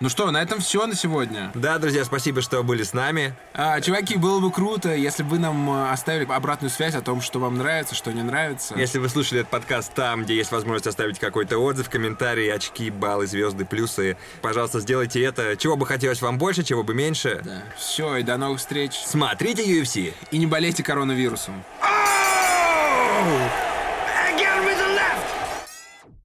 Ну 0.00 0.08
что, 0.08 0.30
на 0.30 0.40
этом 0.40 0.60
все 0.60 0.86
на 0.86 0.94
сегодня. 0.94 1.50
Да, 1.54 1.78
друзья, 1.78 2.04
спасибо, 2.04 2.40
что 2.40 2.62
были 2.62 2.84
с 2.84 2.92
нами. 2.92 3.34
А, 3.52 3.80
чуваки, 3.80 4.16
было 4.16 4.38
бы 4.38 4.52
круто, 4.52 4.94
если 4.94 5.24
бы 5.24 5.30
вы 5.30 5.38
нам 5.40 5.68
э, 5.70 5.90
оставили 5.90 6.30
обратную 6.30 6.70
связь 6.70 6.94
о 6.94 7.00
том, 7.00 7.20
что 7.20 7.40
вам 7.40 7.58
нравится, 7.58 7.96
что 7.96 8.12
не 8.12 8.22
нравится. 8.22 8.74
Если 8.78 8.98
вы 8.98 9.08
слушали 9.08 9.40
этот 9.40 9.50
подкаст 9.50 9.92
там, 9.94 10.22
где 10.22 10.36
есть 10.36 10.52
возможность 10.52 10.86
оставить 10.86 11.18
какой-то 11.18 11.58
отзыв, 11.58 11.90
комментарий, 11.90 12.52
очки, 12.52 12.90
баллы, 12.90 13.26
звезды, 13.26 13.64
плюсы, 13.64 14.16
пожалуйста, 14.40 14.78
сделайте 14.78 15.20
это. 15.22 15.56
Чего 15.56 15.76
бы 15.76 15.84
хотелось 15.84 16.22
вам 16.22 16.38
больше, 16.38 16.62
чего 16.62 16.84
бы 16.84 16.94
меньше. 16.94 17.40
Да. 17.44 17.64
Все, 17.76 18.16
и 18.16 18.22
до 18.22 18.36
новых 18.36 18.60
встреч. 18.60 18.92
Смотрите 19.04 19.64
UFC. 19.64 20.12
И 20.30 20.38
не 20.38 20.46
болейте 20.46 20.84
коронавирусом. 20.84 21.64